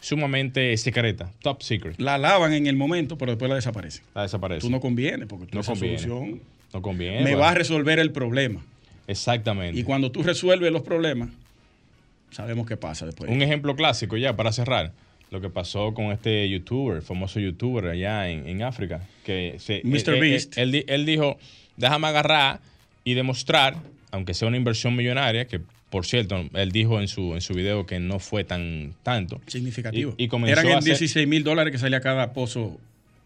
sumamente 0.00 0.76
secreta, 0.76 1.30
top 1.42 1.62
secret. 1.62 2.00
La 2.00 2.18
lavan 2.18 2.52
en 2.52 2.66
el 2.66 2.76
momento, 2.76 3.18
pero 3.18 3.32
después 3.32 3.48
la 3.48 3.56
desaparecen. 3.56 4.04
La 4.14 4.22
desaparece. 4.22 4.60
Tú 4.60 4.70
no 4.70 4.80
conviene, 4.80 5.26
porque 5.26 5.46
tú 5.46 5.54
No 5.56 5.60
esa 5.60 5.72
conviene. 5.72 5.98
solución 5.98 6.40
no 6.72 6.82
conviene. 6.82 7.16
me 7.18 7.22
bueno. 7.22 7.38
va 7.38 7.50
a 7.50 7.54
resolver 7.54 7.98
el 7.98 8.12
problema. 8.12 8.64
Exactamente. 9.06 9.78
Y 9.80 9.82
cuando 9.84 10.12
tú 10.12 10.22
resuelves 10.22 10.70
los 10.70 10.82
problemas, 10.82 11.30
sabemos 12.30 12.66
qué 12.66 12.76
pasa 12.76 13.06
después. 13.06 13.30
Un 13.30 13.42
ejemplo 13.42 13.74
clásico 13.76 14.16
ya 14.16 14.36
para 14.36 14.52
cerrar. 14.52 14.92
Lo 15.30 15.40
que 15.42 15.50
pasó 15.50 15.92
con 15.92 16.06
este 16.06 16.48
youtuber, 16.48 17.02
famoso 17.02 17.38
youtuber 17.38 17.86
allá 17.86 18.30
en, 18.30 18.48
en 18.48 18.62
África. 18.62 19.02
Que 19.24 19.56
se, 19.58 19.82
Mr. 19.84 20.10
él- 20.10 20.14
él- 20.14 20.20
Beast. 20.20 20.58
Él, 20.58 20.72
di- 20.72 20.84
él 20.88 21.04
dijo, 21.04 21.38
déjame 21.76 22.06
agarrar 22.08 22.60
y 23.04 23.12
demostrar, 23.14 23.76
aunque 24.10 24.32
sea 24.32 24.48
una 24.48 24.56
inversión 24.56 24.96
millonaria, 24.96 25.46
que 25.46 25.60
por 25.90 26.04
cierto, 26.06 26.44
él 26.54 26.70
dijo 26.72 27.00
en 27.00 27.08
su, 27.08 27.34
en 27.34 27.40
su 27.40 27.54
video 27.54 27.86
que 27.86 27.98
no 28.00 28.18
fue 28.18 28.44
tan 28.44 28.94
tanto. 29.02 29.40
Significativo. 29.46 30.14
Y, 30.18 30.24
y 30.24 30.28
comenzó 30.28 30.52
Eran 30.52 30.66
a 30.66 30.70
en 30.72 30.78
hacer- 30.78 30.98
16 30.98 31.26
mil 31.28 31.44
dólares 31.44 31.72
que 31.72 31.78
salía 31.78 32.00
cada 32.00 32.32
pozo 32.32 32.78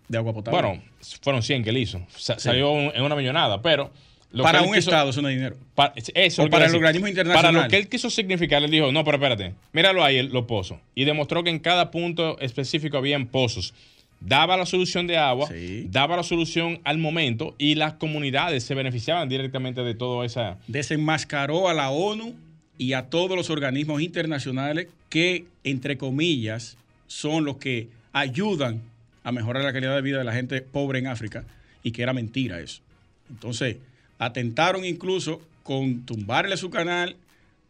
de 0.09 0.19
agua 0.19 0.33
potable. 0.33 0.61
Bueno, 0.61 0.83
fueron 1.23 1.43
100 1.43 1.65
que 1.65 1.71
él 1.71 1.79
hizo. 1.79 2.05
Sa- 2.17 2.39
Salió 2.39 2.71
un- 2.73 2.93
en 2.95 3.03
una 3.03 3.17
millonada, 3.17 3.63
pero... 3.63 3.91
lo 4.31 4.43
para 4.45 4.61
que 4.61 4.65
un 4.67 4.75
quiso- 4.75 4.91
estado 4.91 5.11
eso 5.11 5.23
no 5.23 5.29
es 5.29 5.35
dinero. 5.37 5.57
Pa- 5.75 5.93
eso 6.15 6.43
O 6.45 6.49
para 6.51 6.67
el 6.67 6.75
organismo 6.75 7.09
internacional. 7.09 7.53
Para 7.53 7.65
lo 7.65 7.69
que 7.69 7.77
él 7.79 7.89
quiso 7.89 8.11
significar, 8.11 8.63
él 8.63 8.71
dijo, 8.71 8.93
no, 8.93 9.05
pero 9.05 9.17
espérate, 9.17 9.55
míralo 9.73 10.05
ahí, 10.05 10.23
los 10.29 10.45
pozos. 10.47 10.79
Y 10.95 11.05
demostró 11.05 11.43
que 11.45 11.51
en 11.51 11.59
cada 11.59 11.91
punto 11.91 12.39
específico 12.41 12.97
habían 12.99 13.27
pozos. 13.27 13.75
Daba 14.21 14.57
la 14.57 14.67
solución 14.67 15.09
de 15.09 15.17
agua, 15.19 15.49
Sí. 15.49 15.87
daba 15.91 16.17
la 16.17 16.23
solución 16.23 16.81
al 16.85 16.97
momento 16.99 17.57
y 17.59 17.75
las 17.75 17.95
comunidades 17.95 18.63
se 18.63 18.75
beneficiaban 18.77 19.29
directamente 19.29 19.83
de 19.83 19.95
todo 19.97 20.23
esa... 20.23 20.59
Desenmascaró 20.69 21.69
a 21.69 21.75
la 21.75 21.91
ONU 21.91 22.35
y 22.83 22.95
a 22.95 23.05
todos 23.11 23.37
los 23.37 23.49
organismos 23.49 24.03
internacionales 24.03 24.89
que, 25.09 25.45
entre 25.63 25.97
comillas, 25.97 26.77
son 27.07 27.45
los 27.45 27.59
que 27.59 27.87
ayudan 28.13 28.83
a 29.23 29.31
mejorar 29.31 29.63
la 29.63 29.73
calidad 29.73 29.95
de 29.95 30.03
vida 30.03 30.19
de 30.19 30.25
la 30.25 30.33
gente 30.33 30.61
pobre 30.63 30.99
en 30.99 31.07
África 31.07 31.45
y 31.85 31.93
que 31.93 32.03
era 32.03 32.13
mentira 32.13 32.59
eso. 32.59 32.83
Entonces, 33.31 33.77
atentaron 34.19 34.85
incluso 34.85 35.41
con 35.63 36.03
tumbarle 36.03 36.57
su 36.57 36.71
canal, 36.71 37.15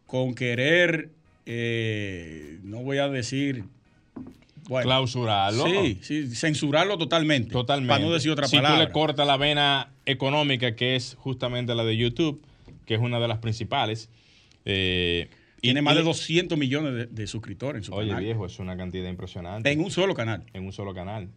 con 0.07 0.33
querer, 0.33 1.09
eh, 1.45 2.57
no 2.63 2.79
voy 2.79 2.97
a 2.97 3.07
decir, 3.07 3.65
bueno, 4.67 4.87
clausurarlo. 4.87 5.65
Sí, 5.65 5.99
sí, 6.01 6.35
censurarlo 6.35 6.97
totalmente. 6.97 7.51
Totalmente. 7.51 7.89
Para 7.89 8.03
no 8.03 8.11
decir 8.11 8.31
otra 8.31 8.47
si 8.47 8.55
palabra. 8.55 8.79
tú 8.79 8.87
le 8.87 8.91
cortas 8.91 9.27
la 9.27 9.37
vena 9.37 9.91
económica, 10.07 10.75
que 10.75 10.95
es 10.95 11.15
justamente 11.19 11.75
la 11.75 11.83
de 11.83 11.97
YouTube, 11.97 12.41
que 12.87 12.95
es 12.95 12.99
una 12.99 13.19
de 13.19 13.27
las 13.27 13.37
principales. 13.37 14.09
Eh, 14.65 15.29
y- 15.57 15.61
Tiene 15.67 15.81
más 15.81 15.93
y- 15.95 15.97
de 15.97 16.03
200 16.03 16.57
millones 16.57 16.93
de, 16.93 17.05
de 17.07 17.27
suscriptores 17.27 17.79
en 17.79 17.83
su 17.83 17.93
Oye, 17.93 18.09
canal. 18.09 18.23
viejo, 18.23 18.45
es 18.45 18.59
una 18.59 18.75
cantidad 18.77 19.09
impresionante. 19.09 19.71
En 19.71 19.79
un 19.79 19.91
solo 19.91 20.13
canal. 20.13 20.43
en 20.53 20.65
un 20.65 20.73
solo 20.73 20.93
canal. 20.93 21.29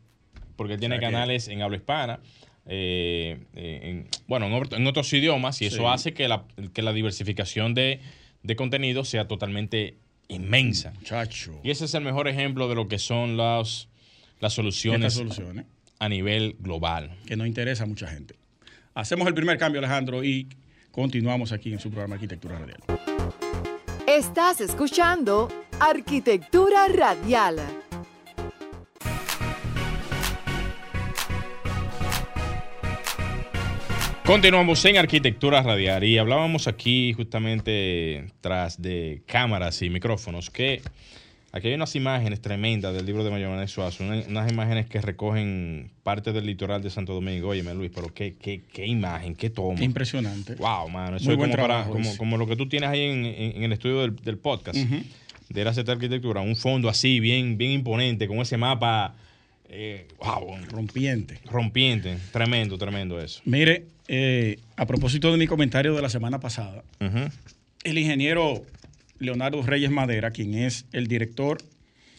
Porque 0.56 0.74
él 0.74 0.80
tiene 0.80 0.96
O 0.96 0.98
sea 0.98 1.08
que- 1.08 1.12
canales 1.12 1.48
en 1.48 1.62
habla 1.62 1.76
hispana, 1.76 2.20
eh, 2.66 3.38
eh, 3.54 3.80
en- 3.82 4.08
bueno, 4.26 4.46
en, 4.46 4.52
otro- 4.54 4.76
en 4.78 4.86
otros 4.86 5.12
idiomas, 5.12 5.60
y 5.62 5.66
eso 5.66 5.78
Sí. 5.78 5.84
hace 5.86 6.14
que 6.14 6.28
la, 6.28 6.44
que 6.72 6.82
la 6.82 6.92
diversificación 6.92 7.74
de, 7.74 8.00
de 8.42 8.56
contenido 8.56 9.04
sea 9.04 9.28
totalmente 9.28 9.98
inmensa. 10.28 10.92
Muchacho. 10.96 11.60
Y 11.62 11.70
ese 11.70 11.84
es 11.84 11.94
el 11.94 12.02
mejor 12.02 12.26
ejemplo 12.26 12.68
de 12.68 12.74
lo 12.74 12.88
que 12.88 12.98
son 12.98 13.36
las, 13.36 13.88
las 14.40 14.52
soluciones 14.54 15.14
soluciones 15.14 15.66
a 16.00 16.08
nivel 16.08 16.56
global. 16.58 17.16
que 17.26 17.36
no 17.36 17.46
interesa 17.46 17.84
a 17.84 17.86
mucha 17.86 18.08
gente. 18.08 18.34
Hacemos 18.94 19.28
el 19.28 19.34
primer 19.34 19.56
cambio, 19.58 19.78
Alejandro, 19.78 20.24
y 20.24 20.48
continuamos 20.96 21.52
aquí 21.52 21.74
en 21.74 21.78
su 21.78 21.90
programa 21.90 22.14
Arquitectura 22.14 22.58
Radial. 22.58 22.80
Estás 24.08 24.62
escuchando 24.62 25.46
Arquitectura 25.78 26.88
Radial. 26.88 27.60
Continuamos 34.24 34.82
en 34.86 34.96
Arquitectura 34.96 35.62
Radial 35.62 36.02
y 36.02 36.16
hablábamos 36.16 36.66
aquí 36.66 37.12
justamente 37.12 38.32
tras 38.40 38.80
de 38.80 39.22
cámaras 39.26 39.82
y 39.82 39.90
micrófonos 39.90 40.48
que 40.48 40.80
aquí 41.52 41.68
hay 41.68 41.74
unas 41.74 41.94
imágenes 41.96 42.40
tremendas 42.40 42.94
del 42.94 43.06
libro 43.06 43.24
de 43.24 43.30
Mayomanes 43.30 43.70
Suazo, 43.70 44.04
una- 44.04 44.22
unas 44.28 44.50
imágenes 44.50 44.86
que 44.86 45.00
recogen 45.00 45.90
parte 46.02 46.32
del 46.32 46.46
litoral 46.46 46.82
de 46.82 46.90
Santo 46.90 47.14
Domingo. 47.14 47.48
Óyeme, 47.48 47.72
Luis, 47.74 47.90
pero 47.94 48.12
qué, 48.12 48.34
qué, 48.40 48.62
qué 48.72 48.86
imagen, 48.86 49.34
qué 49.34 49.50
toma. 49.50 49.82
Impresionante. 49.82 50.54
Wow, 50.56 50.88
mano. 50.90 51.16
Eso 51.16 51.24
Muy 51.26 51.34
es 51.34 51.38
buen 51.38 51.50
como, 51.50 51.62
para- 51.62 51.74
trabajo 51.74 51.92
como, 51.92 52.08
ese. 52.08 52.18
como 52.18 52.36
lo 52.36 52.46
que 52.46 52.56
tú 52.56 52.68
tienes 52.68 52.88
ahí 52.90 53.00
en, 53.02 53.24
en- 53.24 53.56
en 53.56 53.62
el 53.62 53.72
estudio 53.72 54.02
del, 54.02 54.16
del 54.16 54.38
podcast 54.38 54.76
de 55.48 55.64
la 55.64 55.72
CT 55.72 55.88
Arquitectura. 55.90 56.40
Un 56.40 56.56
fondo 56.56 56.88
así, 56.88 57.20
bien, 57.20 57.56
bien 57.56 57.70
imponente, 57.70 58.26
con 58.28 58.38
ese 58.38 58.56
mapa, 58.56 59.14
eh, 59.68 60.06
wow, 60.18 60.56
Rompiente. 60.70 61.38
rompiente. 61.46 62.18
Tremendo, 62.32 62.76
tremendo 62.78 63.20
eso. 63.20 63.40
Mire, 63.44 63.86
eh, 64.08 64.58
a 64.76 64.86
propósito 64.86 65.30
de 65.32 65.38
mi 65.38 65.46
comentario 65.46 65.94
de 65.94 66.02
la 66.02 66.08
semana 66.08 66.38
pasada, 66.40 66.82
el 67.84 67.98
ingeniero 67.98 68.62
Leonardo 69.18 69.62
Reyes 69.62 69.90
Madera, 69.90 70.30
quien 70.30 70.54
es 70.54 70.86
el 70.92 71.06
director 71.06 71.58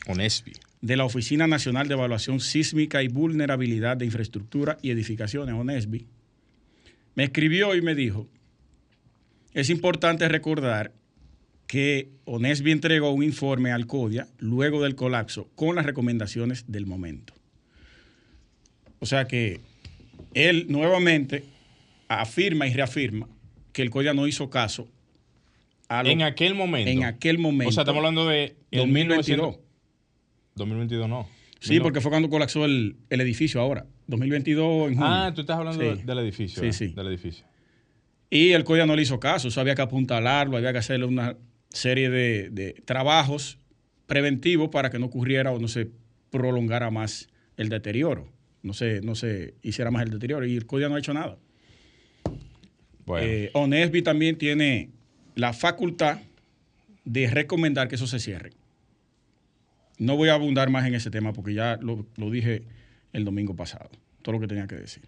Onespi. 0.08 0.54
de 0.82 0.98
la 0.98 1.06
Oficina 1.06 1.48
Nacional 1.48 1.88
de 1.88 1.96
Evaluación 1.96 2.40
Sísmica 2.40 3.04
y 3.04 3.08
Vulnerabilidad 3.08 3.98
de 3.98 4.06
Infraestructura 4.06 4.78
y 4.82 4.92
Edificaciones, 4.92 5.56
ONESBI, 5.56 6.08
me 7.16 7.24
escribió 7.26 7.76
y 7.76 7.82
me 7.82 7.96
dijo, 7.96 8.28
es 9.54 9.70
importante 9.70 10.28
recordar 10.30 10.94
que 11.66 12.10
ONESBI 12.26 12.72
entregó 12.72 13.12
un 13.12 13.24
informe 13.24 13.72
al 13.72 13.88
CODIA 13.88 14.28
luego 14.38 14.84
del 14.84 14.96
colapso 14.96 15.50
con 15.56 15.76
las 15.76 15.86
recomendaciones 15.86 16.66
del 16.68 16.86
momento. 16.86 17.34
O 19.00 19.06
sea 19.06 19.26
que 19.26 19.60
él 20.34 20.68
nuevamente 20.70 21.44
afirma 22.08 22.68
y 22.68 22.74
reafirma 22.74 23.28
que 23.74 23.82
el 23.82 23.90
CODIA 23.90 24.14
no 24.14 24.28
hizo 24.28 24.50
caso 24.50 24.88
a 25.90 26.04
lo- 26.04 26.10
En 26.10 26.22
aquel 26.22 26.54
momento. 26.56 26.90
en 26.92 27.04
aquel 27.04 27.38
momento. 27.40 27.70
O 27.70 27.72
sea, 27.72 27.82
estamos 27.84 28.00
hablando 28.00 28.28
de. 28.28 28.56
el 28.72 28.80
2022. 28.80 29.38
1900 29.38 29.60
2022 30.56 31.10
no. 31.10 31.28
Sí, 31.60 31.80
porque 31.80 32.02
fue 32.02 32.12
cuando 32.12 32.30
colapsó 32.30 32.66
el, 32.66 32.98
el 33.10 33.22
edificio 33.22 33.60
ahora, 33.62 33.86
2022 34.08 34.90
en 34.90 34.96
junio. 34.96 35.04
Ah, 35.06 35.32
tú 35.34 35.42
estás 35.42 35.58
hablando 35.58 35.82
Sí. 35.96 36.02
del 36.04 36.20
edificio. 36.20 36.62
Sí, 36.62 36.70
¿eh? 36.70 36.74
sí. 36.74 36.88
Del 36.94 37.08
edificio. 37.08 37.46
Y 38.30 38.52
el 38.52 38.64
CODIA 38.64 38.86
no 38.86 38.96
le 38.96 39.02
hizo 39.02 39.20
caso, 39.20 39.48
eso 39.48 39.60
había 39.62 39.74
que 39.76 39.82
apuntalarlo, 39.82 40.58
había 40.58 40.72
que 40.72 40.80
hacerle 40.80 41.06
una 41.06 41.36
serie 41.70 42.10
de, 42.10 42.50
de 42.52 42.74
trabajos 42.86 43.58
preventivos 44.06 44.70
para 44.70 44.90
que 44.90 45.00
no 45.00 45.06
ocurriera 45.08 45.52
o 45.52 45.60
no 45.60 45.68
se 45.68 45.90
prolongara 46.30 46.92
más 46.92 47.30
el 47.56 47.70
deterioro, 47.70 48.32
no 48.64 48.74
se, 48.74 49.02
no 49.02 49.16
se 49.16 49.56
hiciera 49.64 49.90
más 49.92 50.04
el 50.04 50.12
deterioro. 50.12 50.46
Y 50.46 50.56
el 50.58 50.66
CODIA 50.66 50.90
no 50.90 50.96
ha 50.96 51.00
hecho 51.00 51.14
nada. 51.14 51.38
Bueno. 53.06 53.26
Eh, 53.26 53.50
ONESBI 53.54 54.02
también 54.02 54.38
tiene 54.38 54.90
la 55.38 55.54
facultad 55.54 56.20
de 57.06 57.28
recomendar 57.30 57.88
que 57.88 57.96
eso 57.96 58.08
se 58.08 58.20
cierre. 58.20 58.52
No 59.98 60.16
voy 60.18 60.30
a 60.30 60.34
abundar 60.34 60.70
más 60.70 60.86
en 60.86 60.94
ese 60.96 61.10
tema 61.10 61.32
porque 61.34 61.54
ya 61.54 61.78
lo, 61.82 62.06
lo 62.18 62.30
dije 62.30 62.64
el 63.14 63.24
domingo 63.26 63.56
pasado, 63.56 63.90
todo 64.22 64.34
lo 64.34 64.40
que 64.42 64.48
tenía 64.48 64.68
que 64.68 64.76
decir. 64.76 65.04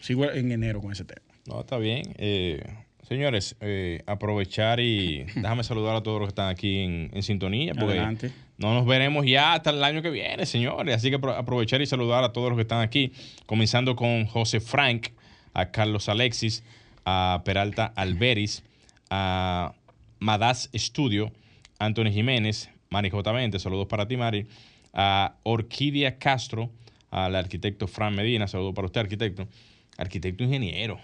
Sigo, 0.00 0.30
en 0.30 0.52
enero 0.52 0.80
con 0.80 0.92
ese 0.92 1.04
tema. 1.04 1.20
No, 1.46 1.60
está 1.60 1.76
bien. 1.78 2.02
Eh, 2.18 2.62
señores, 3.06 3.56
eh, 3.60 4.02
aprovechar 4.06 4.80
y 4.80 5.24
déjame 5.34 5.64
saludar 5.64 5.96
a 5.96 6.02
todos 6.02 6.20
los 6.20 6.28
que 6.28 6.32
están 6.32 6.48
aquí 6.48 6.78
en, 6.78 7.10
en 7.12 7.22
sintonía. 7.22 7.74
Porque 7.74 7.92
Adelante. 7.98 8.30
no 8.58 8.72
nos 8.74 8.86
veremos 8.86 9.26
ya 9.26 9.54
hasta 9.54 9.70
el 9.70 9.82
año 9.84 10.00
que 10.02 10.10
viene, 10.10 10.46
señores. 10.46 10.94
Así 10.96 11.10
que 11.10 11.18
apro- 11.18 11.36
aprovechar 11.36 11.82
y 11.82 11.86
saludar 11.86 12.24
a 12.24 12.32
todos 12.32 12.48
los 12.50 12.56
que 12.56 12.62
están 12.62 12.80
aquí. 12.80 13.12
Comenzando 13.46 13.94
con 13.96 14.26
José 14.26 14.60
Frank, 14.60 15.08
a 15.52 15.70
Carlos 15.70 16.08
Alexis, 16.08 16.62
a 17.10 17.42
Peralta 17.44 17.92
Alberis, 17.96 18.62
a 19.10 19.72
Madas 20.20 20.70
Studio, 20.74 21.32
Anthony 21.78 22.12
Jiménez, 22.12 22.70
Mari 22.90 23.10
J. 23.10 23.32
20, 23.32 23.58
saludos 23.58 23.86
para 23.86 24.06
ti, 24.06 24.16
Mari. 24.16 24.46
A 24.92 25.34
Orquídea 25.44 26.18
Castro, 26.18 26.70
al 27.10 27.34
arquitecto 27.34 27.86
Fran 27.86 28.14
Medina, 28.14 28.48
saludos 28.48 28.74
para 28.74 28.86
usted, 28.86 29.00
arquitecto. 29.00 29.48
Arquitecto 29.96 30.44
ingeniero. 30.44 30.98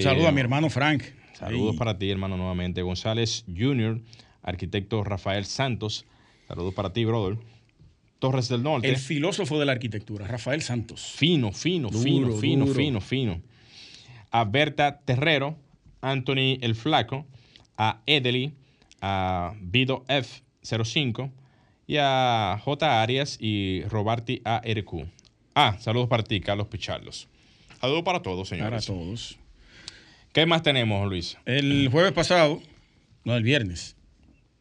Saludos 0.00 0.28
a 0.28 0.32
mi 0.32 0.40
hermano 0.40 0.68
Frank. 0.70 1.04
Saludos 1.34 1.76
para 1.76 1.98
ti, 1.98 2.10
hermano, 2.10 2.36
nuevamente. 2.36 2.82
González 2.82 3.44
Jr., 3.46 4.00
arquitecto 4.42 5.04
Rafael 5.04 5.44
Santos. 5.44 6.06
Saludos 6.48 6.74
para 6.74 6.92
ti, 6.92 7.04
brother. 7.04 7.38
Torres 8.18 8.48
del 8.48 8.62
Norte. 8.62 8.88
El 8.88 8.96
filósofo 8.96 9.58
de 9.58 9.66
la 9.66 9.72
arquitectura, 9.72 10.26
Rafael 10.26 10.62
Santos. 10.62 11.12
Fino, 11.16 11.52
fino, 11.52 11.90
fino, 11.90 12.32
fino, 12.36 12.66
fino, 12.66 13.00
fino. 13.00 13.42
A 14.36 14.44
Berta 14.44 15.00
Terrero, 15.02 15.56
Anthony 16.02 16.58
el 16.60 16.74
Flaco, 16.74 17.26
a 17.78 18.02
Edeli, 18.04 18.52
a 19.00 19.54
Vido 19.62 20.04
F05 20.08 21.30
y 21.86 21.96
a 21.98 22.60
J. 22.62 23.02
Arias 23.02 23.38
y 23.40 23.82
Roberti 23.88 24.42
ARQ. 24.44 25.06
Ah, 25.54 25.78
saludos 25.80 26.10
para 26.10 26.22
ti, 26.22 26.42
Carlos 26.42 26.66
Picharlos. 26.66 27.28
Saludos 27.80 28.02
para 28.02 28.20
todos, 28.20 28.46
señores. 28.46 28.84
Para 28.84 28.98
todos. 28.98 29.38
¿Qué 30.34 30.44
más 30.44 30.62
tenemos, 30.62 31.08
Luis? 31.08 31.38
El 31.46 31.88
jueves 31.88 32.12
pasado, 32.12 32.60
no, 33.24 33.36
el 33.36 33.42
viernes, 33.42 33.96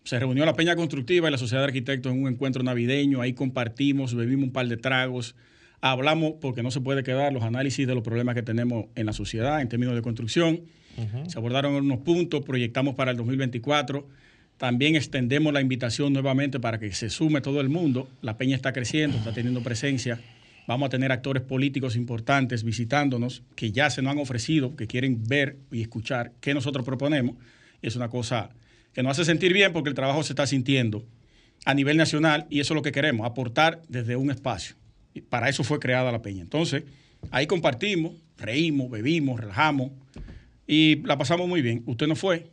se 0.06 0.18
reunió 0.18 0.46
la 0.46 0.54
Peña 0.54 0.78
Constructiva 0.78 1.28
y 1.28 1.32
la 1.32 1.38
Sociedad 1.38 1.64
de 1.64 1.68
Arquitectos 1.68 2.14
en 2.14 2.24
un 2.24 2.32
encuentro 2.32 2.64
navideño. 2.64 3.20
Ahí 3.20 3.34
compartimos, 3.34 4.16
bebimos 4.16 4.46
un 4.46 4.54
par 4.54 4.70
de 4.70 4.78
tragos, 4.78 5.36
hablamos, 5.92 6.34
porque 6.42 6.64
no 6.64 6.72
se 6.72 6.82
puede 6.82 7.04
quedar, 7.04 7.32
los 7.32 7.44
análisis 7.44 7.86
de 7.86 7.94
los 7.94 8.04
problemas 8.04 8.34
que 8.34 8.42
tenemos 8.42 8.86
en 8.96 9.06
la 9.06 9.14
sociedad 9.14 9.62
en 9.62 9.70
términos 9.70 9.96
de 9.96 10.02
construcción. 10.02 10.62
Se 11.28 11.38
abordaron 11.38 11.76
unos 11.76 12.00
puntos, 12.00 12.44
proyectamos 12.44 12.96
para 12.96 13.12
el 13.12 13.18
2024. 13.18 14.08
También 14.58 14.96
extendemos 14.96 15.54
la 15.54 15.62
invitación 15.62 16.14
nuevamente 16.14 16.60
para 16.60 16.80
que 16.80 16.92
se 16.94 17.10
sume 17.10 17.42
todo 17.42 17.62
el 17.62 17.70
mundo. 17.70 18.08
La 18.22 18.38
Peña 18.38 18.56
está 18.56 18.72
creciendo, 18.74 19.18
está 19.18 19.34
teniendo 19.34 19.62
presencia. 19.62 20.20
Vamos 20.68 20.88
a 20.88 20.90
tener 20.90 21.12
actores 21.12 21.44
políticos 21.44 21.96
importantes 21.96 22.64
visitándonos 22.64 23.44
que 23.56 23.72
ya 23.72 23.90
se 23.90 24.02
nos 24.02 24.14
han 24.14 24.20
ofrecido, 24.20 24.76
que 24.76 24.88
quieren 24.88 25.24
ver 25.28 25.58
y 25.72 25.82
escuchar 25.82 26.32
qué 26.40 26.54
nosotros 26.54 26.84
proponemos. 26.86 27.36
Es 27.82 27.96
una 27.96 28.10
cosa 28.10 28.50
que 28.94 29.04
nos 29.04 29.12
hace 29.12 29.26
sentir 29.26 29.54
bien 29.54 29.74
porque 29.74 29.90
el 29.90 29.96
trabajo 29.96 30.24
se 30.24 30.32
está 30.32 30.48
sintiendo 30.48 31.06
a 31.66 31.74
nivel 31.76 31.98
nacional 31.98 32.48
y 32.50 32.62
eso 32.62 32.74
es 32.74 32.76
lo 32.76 32.82
que 32.82 32.92
queremos, 32.92 33.28
aportar 33.28 33.82
desde 33.88 34.16
un 34.16 34.32
espacio. 34.32 34.76
Y 35.16 35.22
para 35.22 35.50
eso 35.50 35.64
fue 35.64 35.80
creada 35.80 36.12
la 36.12 36.22
Peña. 36.22 36.42
Entonces, 36.44 36.84
ahí 37.32 37.48
compartimos, 37.48 38.14
reímos, 38.38 38.92
bebimos, 38.92 39.40
relajamos 39.40 39.92
y 40.68 40.98
la 41.04 41.18
pasamos 41.18 41.48
muy 41.48 41.62
bien. 41.64 41.82
Usted 41.88 42.06
no 42.08 42.16
fue. 42.16 42.52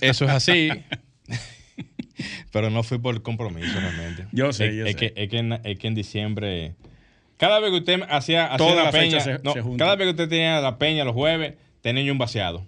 Eso 0.00 0.26
es 0.26 0.30
así. 0.30 0.68
Pero 2.52 2.70
no 2.70 2.82
fui 2.82 2.98
por 2.98 3.20
compromiso 3.22 3.78
realmente. 3.78 4.26
Yo 4.32 4.52
sé, 4.52 4.68
es, 4.68 4.74
yo 4.76 4.86
es 4.86 4.92
sé. 4.92 5.12
Que, 5.12 5.22
es, 5.22 5.28
que 5.28 5.38
en, 5.38 5.52
es 5.52 5.78
que 5.78 5.86
en 5.88 5.94
diciembre. 5.94 6.74
Cada 7.36 7.60
vez 7.60 7.70
que 7.70 7.76
usted 7.78 8.00
hacía, 8.08 8.46
hacía 8.46 8.56
Toda 8.56 8.84
la 8.84 8.90
peña. 8.92 9.20
se- 9.20 9.38
no, 9.42 9.52
se 9.52 9.62
cada 9.76 9.96
vez 9.96 10.06
que 10.06 10.10
usted 10.10 10.28
tenía 10.28 10.60
la 10.60 10.78
peña 10.78 11.04
los 11.04 11.14
jueves, 11.14 11.54
tenía 11.82 12.10
un 12.12 12.18
vaciado. 12.18 12.66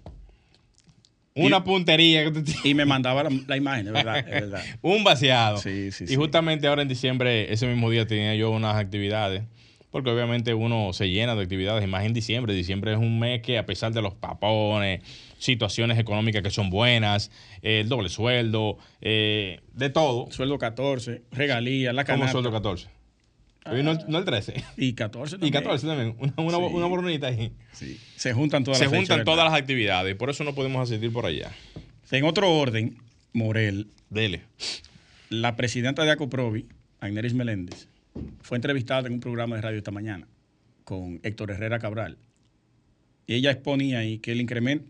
Una 1.45 1.57
Y- 1.57 1.61
puntería. 1.61 2.31
Y 2.63 2.73
me 2.73 2.85
mandaba 2.85 3.23
la, 3.23 3.29
la 3.47 3.57
imagen, 3.57 3.87
es 3.87 3.93
verdad, 3.93 4.17
es 4.19 4.25
verdad. 4.25 4.63
Un 4.81 5.03
vaciado. 5.03 5.57
Sí, 5.57 5.91
sí, 5.91 6.03
y 6.05 6.07
sí. 6.07 6.15
justamente 6.15 6.67
ahora 6.67 6.81
en 6.81 6.87
diciembre, 6.87 7.51
ese 7.53 7.67
mismo 7.67 7.89
día 7.89 8.05
tenía 8.07 8.35
yo 8.35 8.51
unas 8.51 8.75
actividades. 8.75 9.43
Porque 9.91 10.11
obviamente 10.11 10.53
uno 10.53 10.93
se 10.93 11.09
llena 11.09 11.33
de 11.33 11.41
actividades, 11.41 11.83
y 11.83 11.87
más 11.87 12.05
en 12.05 12.13
diciembre. 12.13 12.53
Diciembre 12.53 12.91
es 12.91 12.99
un 12.99 13.17
mes 13.19 13.41
que 13.41 13.57
a 13.57 13.65
pesar 13.65 13.91
de 13.91 14.03
los 14.03 14.13
papones, 14.13 15.01
situaciones 15.39 15.97
económicas 15.97 16.43
que 16.43 16.51
son 16.51 16.69
buenas, 16.69 17.31
eh, 17.63 17.79
el 17.79 17.89
doble 17.89 18.09
sueldo, 18.09 18.77
eh, 19.01 19.61
de 19.73 19.89
todo. 19.89 20.27
Sueldo 20.31 20.59
14, 20.59 21.23
regalías, 21.31 21.95
la 21.95 22.03
¿Cómo 22.03 22.19
canasta. 22.19 22.33
sueldo 22.33 22.51
14? 22.51 22.87
Hoy 23.65 23.83
no, 23.83 23.91
el- 23.91 23.99
no 24.07 24.17
el 24.17 24.25
13. 24.25 24.63
Y 24.77 24.93
14 24.93 25.35
Y 25.35 25.39
también. 25.39 25.53
14 25.53 25.87
también. 25.87 26.15
Una, 26.19 26.33
una, 26.37 26.57
Sí. 26.57 26.73
una 26.73 27.27
ahí. 27.27 27.51
Sí. 27.73 27.99
Se 28.15 28.33
juntan 28.33 28.63
todas 28.63 28.77
Se 28.79 28.85
las 28.85 28.93
juntan 28.93 29.23
todas 29.25 29.45
las 29.51 29.59
actividades 29.59 30.11
y 30.13 30.15
por 30.17 30.29
eso 30.29 30.43
no 30.43 30.55
podemos 30.55 30.81
asistir 30.89 31.11
por 31.11 31.25
allá. 31.25 31.51
En 32.11 32.23
otro 32.23 32.51
orden, 32.51 32.97
Morel, 33.33 33.87
Dele. 34.09 34.41
la 35.29 35.55
presidenta 35.55 36.03
de 36.05 36.11
Acoprovi, 36.11 36.65
Agneris 36.99 37.33
Meléndez, 37.33 37.87
fue 38.41 38.57
entrevistada 38.57 39.07
en 39.07 39.13
un 39.13 39.19
programa 39.19 39.55
de 39.57 39.61
radio 39.61 39.77
esta 39.77 39.91
mañana 39.91 40.27
con 40.83 41.19
Héctor 41.23 41.51
Herrera 41.51 41.77
Cabral. 41.79 42.17
Y 43.27 43.35
ella 43.35 43.51
exponía 43.51 43.99
ahí 43.99 44.17
que 44.17 44.31
el 44.31 44.41
incremento, 44.41 44.85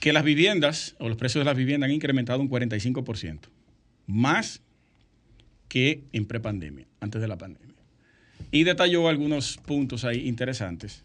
que 0.00 0.12
las 0.12 0.22
viviendas 0.22 0.94
o 0.98 1.08
los 1.08 1.16
precios 1.16 1.40
de 1.40 1.46
las 1.46 1.56
viviendas 1.56 1.88
han 1.88 1.94
incrementado 1.94 2.40
un 2.40 2.50
45%, 2.50 3.48
más 4.06 4.60
que 5.68 6.02
en 6.12 6.26
prepandemia, 6.26 6.86
antes 7.00 7.20
de 7.22 7.28
la 7.28 7.38
pandemia. 7.38 7.67
Y 8.50 8.64
detalló 8.64 9.08
algunos 9.08 9.58
puntos 9.58 10.04
ahí 10.04 10.26
interesantes 10.28 11.04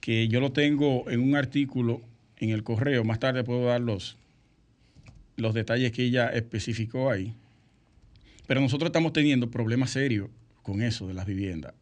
que 0.00 0.28
yo 0.28 0.40
lo 0.40 0.52
tengo 0.52 1.08
en 1.10 1.20
un 1.20 1.36
artículo 1.36 2.02
en 2.36 2.50
el 2.50 2.62
correo. 2.62 3.02
Más 3.02 3.18
tarde 3.18 3.44
puedo 3.44 3.64
dar 3.64 3.80
los, 3.80 4.16
los 5.36 5.54
detalles 5.54 5.92
que 5.92 6.04
ella 6.04 6.28
especificó 6.28 7.10
ahí. 7.10 7.34
Pero 8.46 8.60
nosotros 8.60 8.88
estamos 8.88 9.12
teniendo 9.12 9.50
problemas 9.50 9.90
serios 9.90 10.28
con 10.62 10.82
eso 10.82 11.08
de 11.08 11.14
las 11.14 11.26
viviendas. 11.26 11.74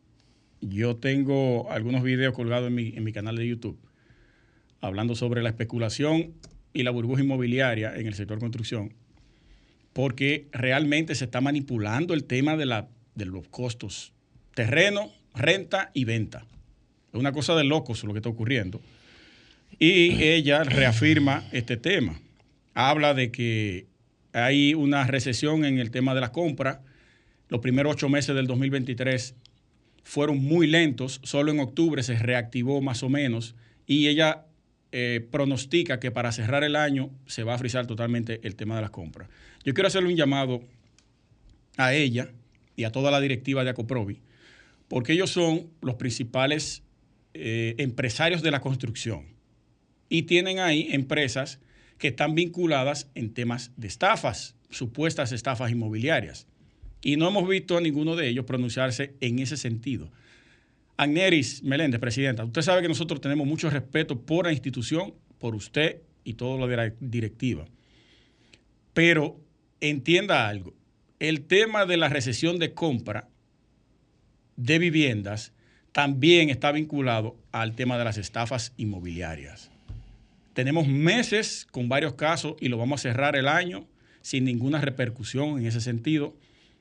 Yo 0.61 0.97
tengo 0.97 1.71
algunos 1.71 2.03
videos 2.03 2.33
colgados 2.33 2.69
en 2.69 2.75
mi, 2.75 2.95
en 2.97 3.05
mi 3.05 3.13
canal 3.13 3.37
de 3.37 3.47
YouTube 3.47 3.79
hablando 4.85 5.15
sobre 5.15 5.43
la 5.43 5.49
especulación 5.49 6.35
y 6.73 6.83
la 6.83 6.91
burbuja 6.91 7.23
inmobiliaria 7.23 7.97
en 7.97 8.07
el 8.07 8.15
sector 8.15 8.39
construcción, 8.39 8.93
porque 9.93 10.47
realmente 10.53 11.15
se 11.15 11.25
está 11.25 11.41
manipulando 11.41 12.15
el 12.15 12.25
tema 12.25 12.57
de, 12.57 12.67
la, 12.67 12.89
de 13.15 13.25
los 13.25 13.49
costos. 13.49 14.13
Terreno, 14.55 15.13
renta 15.35 15.91
y 15.95 16.05
venta. 16.05 16.47
Es 17.13 17.21
una 17.21 17.33
cosa 17.33 17.55
de 17.55 17.65
locos 17.65 18.05
lo 18.05 18.13
que 18.13 18.19
está 18.19 18.29
ocurriendo. 18.29 18.81
Y 19.79 20.23
ella 20.23 20.65
reafirma 20.65 21.45
este 21.53 21.77
tema. 21.77 22.21
Habla 22.75 23.15
de 23.15 23.31
que 23.31 23.87
hay 24.33 24.75
una 24.75 25.07
recesión 25.07 25.65
en 25.65 25.79
el 25.79 25.91
tema 25.91 26.15
de 26.15 26.21
la 26.21 26.33
compra. 26.33 26.83
Los 27.49 27.61
primeros 27.61 27.95
ocho 27.95 28.09
meses 28.09 28.35
del 28.35 28.47
2023 28.47 29.35
fueron 30.03 30.39
muy 30.39 30.67
lentos. 30.67 31.21
Solo 31.23 31.53
en 31.53 31.61
octubre 31.61 32.03
se 32.03 32.19
reactivó 32.19 32.81
más 32.81 33.03
o 33.03 33.09
menos. 33.09 33.55
Y 33.87 34.09
ella 34.09 34.47
eh, 34.97 35.27
pronostica 35.29 35.99
que 35.99 36.13
para 36.13 36.31
cerrar 36.31 36.63
el 36.63 36.77
año 36.77 37.11
se 37.27 37.43
va 37.43 37.55
a 37.55 37.59
frizar 37.59 37.87
totalmente 37.87 38.41
el 38.45 38.55
tema 38.55 38.77
de 38.77 38.83
las 38.83 38.91
compras. 38.91 39.29
Yo 39.65 39.75
quiero 39.75 39.89
hacerle 39.89 40.09
un 40.09 40.17
llamado 40.17 40.63
a 41.77 41.95
ella 41.95 42.29
y 42.77 42.85
a 42.85 42.93
toda 42.93 43.11
la 43.11 43.21
directiva 43.21 43.65
de 43.65 43.71
Acoprovi, 43.71 44.21
porque 44.89 45.13
ellos 45.13 45.31
son 45.31 45.71
los 45.81 45.95
principales 45.97 46.83
eh, 47.35 47.75
empresarios 47.79 48.43
de 48.43 48.51
la 48.51 48.61
construcción 48.61 49.35
y 50.09 50.23
tienen 50.23 50.59
ahí 50.59 50.89
empresas 50.93 51.61
que 51.99 52.09
están 52.09 52.35
vinculadas 52.35 53.11
en 53.15 53.33
temas 53.33 53.73
de 53.77 53.89
estafas, 53.89 54.57
supuestas 54.71 55.33
estafas 55.33 55.71
inmobiliarias. 55.71 56.47
Y 57.03 57.17
no 57.17 57.29
hemos 57.29 57.49
visto 57.49 57.77
a 57.77 57.81
ninguno 57.81 58.17
de 58.17 58.29
ellos 58.29 58.45
pronunciarse 58.45 59.15
en 59.21 59.39
ese 59.39 59.57
sentido. 59.57 60.11
Agneris 60.97 61.63
Meléndez, 61.63 62.01
presidenta, 62.01 62.45
usted 62.45 62.63
sabe 62.63 62.83
que 62.83 62.89
nosotros 62.89 63.21
tenemos 63.21 63.47
mucho 63.47 63.69
respeto 63.69 64.21
por 64.21 64.47
la 64.47 64.53
institución, 64.53 65.15
por 65.39 65.55
usted 65.55 66.03
y 66.23 66.35
todo 66.35 66.57
lo 66.57 66.67
de 66.67 66.77
la 66.77 66.93
directiva. 67.01 67.67
Pero 68.93 69.41
entienda 69.81 70.49
algo, 70.49 70.75
el 71.19 71.43
tema 71.43 71.85
de 71.85 71.97
la 71.97 72.09
recesión 72.09 72.59
de 72.59 72.75
compra 72.75 73.29
de 74.57 74.79
viviendas 74.79 75.53
también 75.93 76.51
está 76.51 76.73
vinculado 76.73 77.37
al 77.53 77.75
tema 77.75 77.99
de 77.99 78.05
las 78.05 78.19
estafas 78.19 78.73
inmobiliarias. 78.77 79.71
Tenemos 80.53 80.87
meses 80.87 81.67
con 81.71 81.89
varios 81.89 82.15
casos 82.15 82.57
y 82.61 82.69
lo 82.69 82.79
vamos 82.79 83.01
a 83.01 83.11
cerrar 83.11 83.37
el 83.37 83.49
año 83.49 83.87
sin 84.23 84.45
ninguna 84.45 84.81
repercusión 84.81 85.59
en 85.59 85.67
ese 85.67 85.81
sentido. 85.81 86.35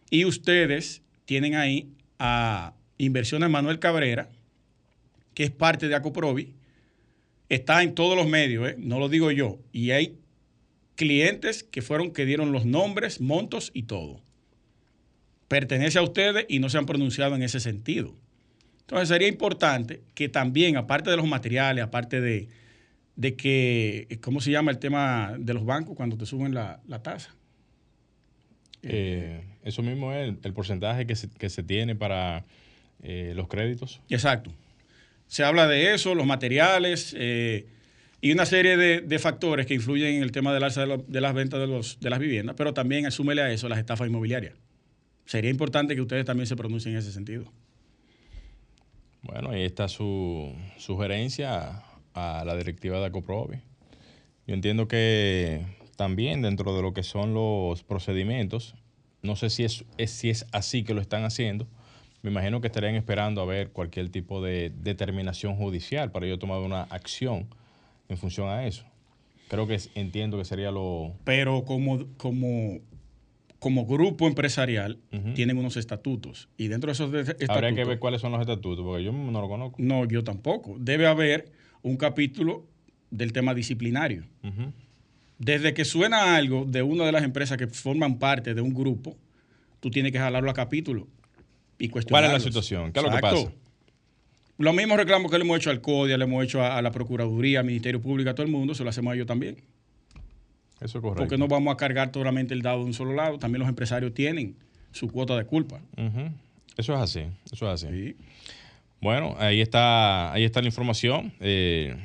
Y 0.10 0.26
ustedes 0.26 1.02
tienen 1.26 1.56
ahí 1.56 1.90
a 2.20 2.74
Inversiones 2.98 3.50
Manuel 3.50 3.80
Cabrera, 3.80 4.30
que 5.34 5.44
es 5.44 5.52
parte 5.52 5.88
de 5.88 5.96
Acoprovi, 5.96 6.54
está 7.50 7.84
en 7.84 7.96
todos 7.96 8.16
los 8.16 8.28
medios, 8.28 8.70
¿eh? 8.70 8.76
no 8.78 9.00
lo 9.00 9.10
digo 9.10 9.32
yo, 9.32 9.60
y 9.72 9.92
hay 9.92 10.18
clientes 10.96 11.64
que 11.64 11.82
fueron 11.82 12.12
que 12.12 12.26
dieron 12.26 12.52
los 12.52 12.66
nombres, 12.66 13.22
montos 13.22 13.72
y 13.74 13.84
todo. 13.84 14.22
Pertenece 15.54 16.00
a 16.00 16.02
ustedes 16.02 16.48
y 16.50 16.58
no 16.58 16.68
se 16.68 16.80
han 16.80 16.88
pronunciado 16.88 17.36
en 17.36 17.44
ese 17.44 17.60
sentido. 17.60 18.16
Entonces 18.82 19.08
sería 19.08 19.28
importante 19.28 20.02
que 20.16 20.28
también, 20.28 20.78
aparte 20.78 21.12
de 21.12 21.16
los 21.16 21.28
materiales, 21.28 21.84
aparte 21.84 22.22
de, 22.22 22.48
de 23.16 23.36
que, 23.36 24.18
¿cómo 24.20 24.42
se 24.42 24.50
llama 24.50 24.72
el 24.72 24.80
tema 24.80 25.36
de 25.38 25.54
los 25.54 25.64
bancos 25.64 25.96
cuando 25.96 26.18
te 26.18 26.26
suben 26.26 26.56
la, 26.56 26.82
la 26.88 27.04
tasa? 27.04 27.36
Eh, 28.82 29.44
eso 29.64 29.84
mismo 29.84 30.12
es 30.12 30.28
el, 30.28 30.40
el 30.42 30.54
porcentaje 30.54 31.06
que 31.06 31.16
se, 31.16 31.30
que 31.30 31.52
se 31.52 31.62
tiene 31.62 31.96
para 31.96 32.46
eh, 33.04 33.34
los 33.36 33.48
créditos. 33.48 34.02
Exacto. 34.10 34.52
Se 35.28 35.44
habla 35.44 35.68
de 35.68 35.94
eso, 35.94 36.16
los 36.16 36.26
materiales 36.26 37.16
eh, 37.16 37.68
y 38.22 38.32
una 38.32 38.48
serie 38.48 38.76
de, 38.76 39.02
de, 39.02 39.20
factores 39.20 39.68
que 39.68 39.76
influyen 39.76 40.16
en 40.16 40.24
el 40.24 40.32
tema 40.32 40.52
del 40.52 40.64
alza 40.64 40.82
de, 40.82 40.88
lo, 40.88 40.98
de 40.98 41.22
las 41.22 41.36
ventas 41.36 41.60
de, 41.60 41.68
los, 41.68 42.00
de 42.00 42.10
las 42.10 42.18
viviendas, 42.18 42.56
pero 42.58 42.74
también 42.74 43.06
asúmele 43.06 43.44
a 43.44 43.52
eso 43.52 43.70
las 43.70 43.78
estafas 43.78 44.08
inmobiliarias. 44.08 44.56
Sería 45.26 45.50
importante 45.50 45.96
que 45.96 46.02
ustedes 46.02 46.26
también 46.26 46.48
se 46.48 46.56
pronuncien 46.56 46.94
en 46.94 47.00
ese 47.00 47.12
sentido. 47.12 47.46
Bueno, 49.22 49.52
ahí 49.52 49.64
está 49.64 49.88
su 49.88 50.54
sugerencia 50.78 51.82
a 52.14 52.44
la 52.46 52.56
directiva 52.56 53.00
de 53.00 53.06
Acoprovi. 53.06 53.58
Yo 54.46 54.54
entiendo 54.54 54.88
que 54.88 55.66
también 55.96 56.42
dentro 56.42 56.76
de 56.76 56.82
lo 56.82 56.94
que 56.94 57.04
son 57.04 57.34
los 57.34 57.84
procedimientos, 57.84 58.76
no 59.22 59.38
sé 59.38 59.50
si 59.50 59.64
es, 59.64 59.86
si 60.08 60.30
es 60.30 60.46
así 60.52 60.84
que 60.84 60.94
lo 60.94 61.00
están 61.00 61.24
haciendo, 61.24 61.68
me 62.22 62.32
imagino 62.32 62.62
que 62.62 62.68
estarían 62.68 62.96
esperando 62.96 63.42
a 63.42 63.46
ver 63.46 63.72
cualquier 63.72 64.10
tipo 64.10 64.42
de 64.42 64.72
determinación 64.82 65.56
judicial 65.56 66.12
para 66.12 66.28
yo 66.28 66.40
tomar 66.40 66.60
una 66.60 66.84
acción 66.84 67.48
en 68.10 68.18
función 68.18 68.50
a 68.50 68.66
eso. 68.66 68.84
Creo 69.50 69.68
que 69.68 69.80
entiendo 69.96 70.38
que 70.38 70.46
sería 70.46 70.72
lo... 70.72 71.14
Pero 71.24 71.64
como, 71.64 72.06
como, 72.18 72.80
como 73.64 73.86
grupo 73.86 74.28
empresarial 74.28 75.00
tienen 75.36 75.58
unos 75.58 75.78
estatutos 75.78 76.50
y 76.58 76.68
dentro 76.68 76.90
de 76.90 76.92
esos 76.92 77.14
estatutos... 77.14 77.50
Habría 77.50 77.74
que 77.74 77.86
ver 77.86 77.98
cuáles 77.98 78.20
son 78.20 78.34
los 78.34 78.42
estatutos 78.42 78.84
porque 78.84 79.06
yo 79.06 79.14
no 79.14 79.40
lo 79.40 79.48
conozco. 79.48 79.78
No, 79.80 80.04
yo 80.04 80.22
tampoco. 80.22 80.76
Debe 80.78 81.08
haber 81.08 81.50
un 81.82 81.96
capítulo 81.96 82.66
del 83.10 83.32
tema 83.32 83.54
disciplinario. 83.54 84.26
Desde 85.38 85.74
que 85.74 85.86
suena 85.86 86.36
algo 86.36 86.66
de 86.66 86.82
una 86.82 87.06
de 87.06 87.14
las 87.14 87.24
empresas 87.24 87.58
que 87.58 87.68
forman 87.68 88.20
parte 88.20 88.54
de 88.54 88.60
un 88.60 88.74
grupo, 88.74 89.16
tú 89.80 89.90
tienes 89.90 90.12
que 90.12 90.20
jalarlo 90.20 90.52
a 90.52 90.54
capítulo 90.54 91.08
y 91.80 91.88
¿Cuál 91.88 92.26
es 92.26 92.34
la 92.34 92.42
situación? 92.42 92.92
¿Qué 92.92 93.00
es 93.00 93.06
lo 93.06 93.12
que 93.12 93.20
pasa? 93.20 93.50
Los 94.58 94.76
mismos 94.76 94.98
reclamos 94.98 95.32
que 95.32 95.38
le 95.38 95.46
hemos 95.46 95.56
hecho 95.56 95.70
al 95.70 95.80
CODIA, 95.80 96.18
le 96.18 96.26
hemos 96.26 96.44
hecho 96.44 96.62
a, 96.62 96.82
la 96.82 96.92
Procuraduría, 96.92 97.62
al 97.62 97.66
Ministerio 97.66 98.02
Público, 98.02 98.30
a 98.30 98.36
todo 98.36 98.46
el 98.46 98.52
mundo, 98.52 98.76
se 98.76 98.84
lo 98.84 98.90
hacemos 98.90 99.12
a 99.12 99.16
ellos 99.16 99.26
también. 99.26 99.64
Eso 100.84 100.98
es 100.98 101.02
correcto. 101.02 101.24
Porque 101.24 101.38
no 101.38 101.48
vamos 101.48 101.74
a 101.74 101.78
cargar 101.78 102.12
totalmente 102.12 102.54
el 102.54 102.62
dado 102.62 102.80
de 102.80 102.86
un 102.86 102.94
solo 102.94 103.14
lado. 103.14 103.40
También 103.40 103.60
los 103.60 103.70
empresarios 103.70 104.14
tienen 104.14 104.56
su 104.92 105.10
cuota 105.10 105.38
de 105.38 105.46
culpa. 105.46 105.80
Eso 106.78 106.94
es 106.94 107.00
así, 107.00 107.22
eso 107.52 107.72
es 107.72 107.84
así. 107.84 108.16
Bueno, 109.02 109.36
ahí 109.38 109.62
está, 109.62 110.32
ahí 110.32 110.44
está 110.44 110.62
la 110.62 110.68
información. 110.68 111.34
Eh, 111.40 111.96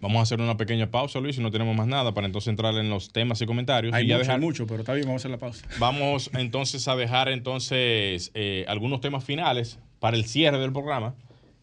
vamos 0.00 0.20
a 0.20 0.22
hacer 0.22 0.40
una 0.40 0.56
pequeña 0.56 0.90
pausa, 0.90 1.20
Luis, 1.20 1.36
si 1.36 1.42
no 1.42 1.50
tenemos 1.50 1.76
más 1.76 1.86
nada, 1.86 2.12
para 2.14 2.26
entonces 2.26 2.48
entrar 2.48 2.74
en 2.76 2.88
los 2.88 3.12
temas 3.12 3.40
y 3.42 3.46
comentarios. 3.46 3.92
Hay 3.92 4.04
y 4.04 4.06
mucho, 4.06 4.18
dejar... 4.18 4.40
mucho, 4.40 4.66
pero 4.66 4.80
está 4.80 4.94
bien, 4.94 5.06
vamos 5.06 5.20
a 5.20 5.22
hacer 5.22 5.30
la 5.30 5.38
pausa. 5.38 5.66
Vamos 5.78 6.30
entonces 6.34 6.88
a 6.88 6.96
dejar 6.96 7.28
entonces 7.28 8.30
eh, 8.34 8.64
algunos 8.68 9.00
temas 9.00 9.24
finales 9.24 9.78
para 10.00 10.16
el 10.16 10.24
cierre 10.24 10.58
del 10.58 10.72
programa. 10.72 11.14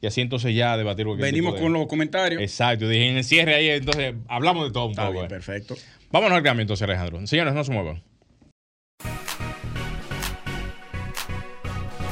Y 0.02 0.08
así 0.08 0.22
entonces 0.22 0.56
ya 0.56 0.78
debatir. 0.78 1.06
Venimos 1.18 1.60
con 1.60 1.74
los 1.74 1.86
comentarios. 1.86 2.42
Exacto, 2.42 2.88
dije 2.88 3.10
en 3.10 3.18
el 3.18 3.24
cierre 3.24 3.54
ahí, 3.54 3.70
entonces 3.70 4.16
hablamos 4.28 4.66
de 4.66 4.72
todo 4.72 4.86
un 4.86 4.92
Está 4.92 5.08
poco. 5.08 5.20
Bien, 5.20 5.28
perfecto. 5.28 5.76
Vámonos 6.12 6.38
al 6.38 6.44
cambio 6.44 6.62
entonces, 6.62 6.84
Alejandro. 6.84 7.26
Señores, 7.26 7.54
no 7.54 7.64
se 7.64 7.72
muevan. 7.72 8.04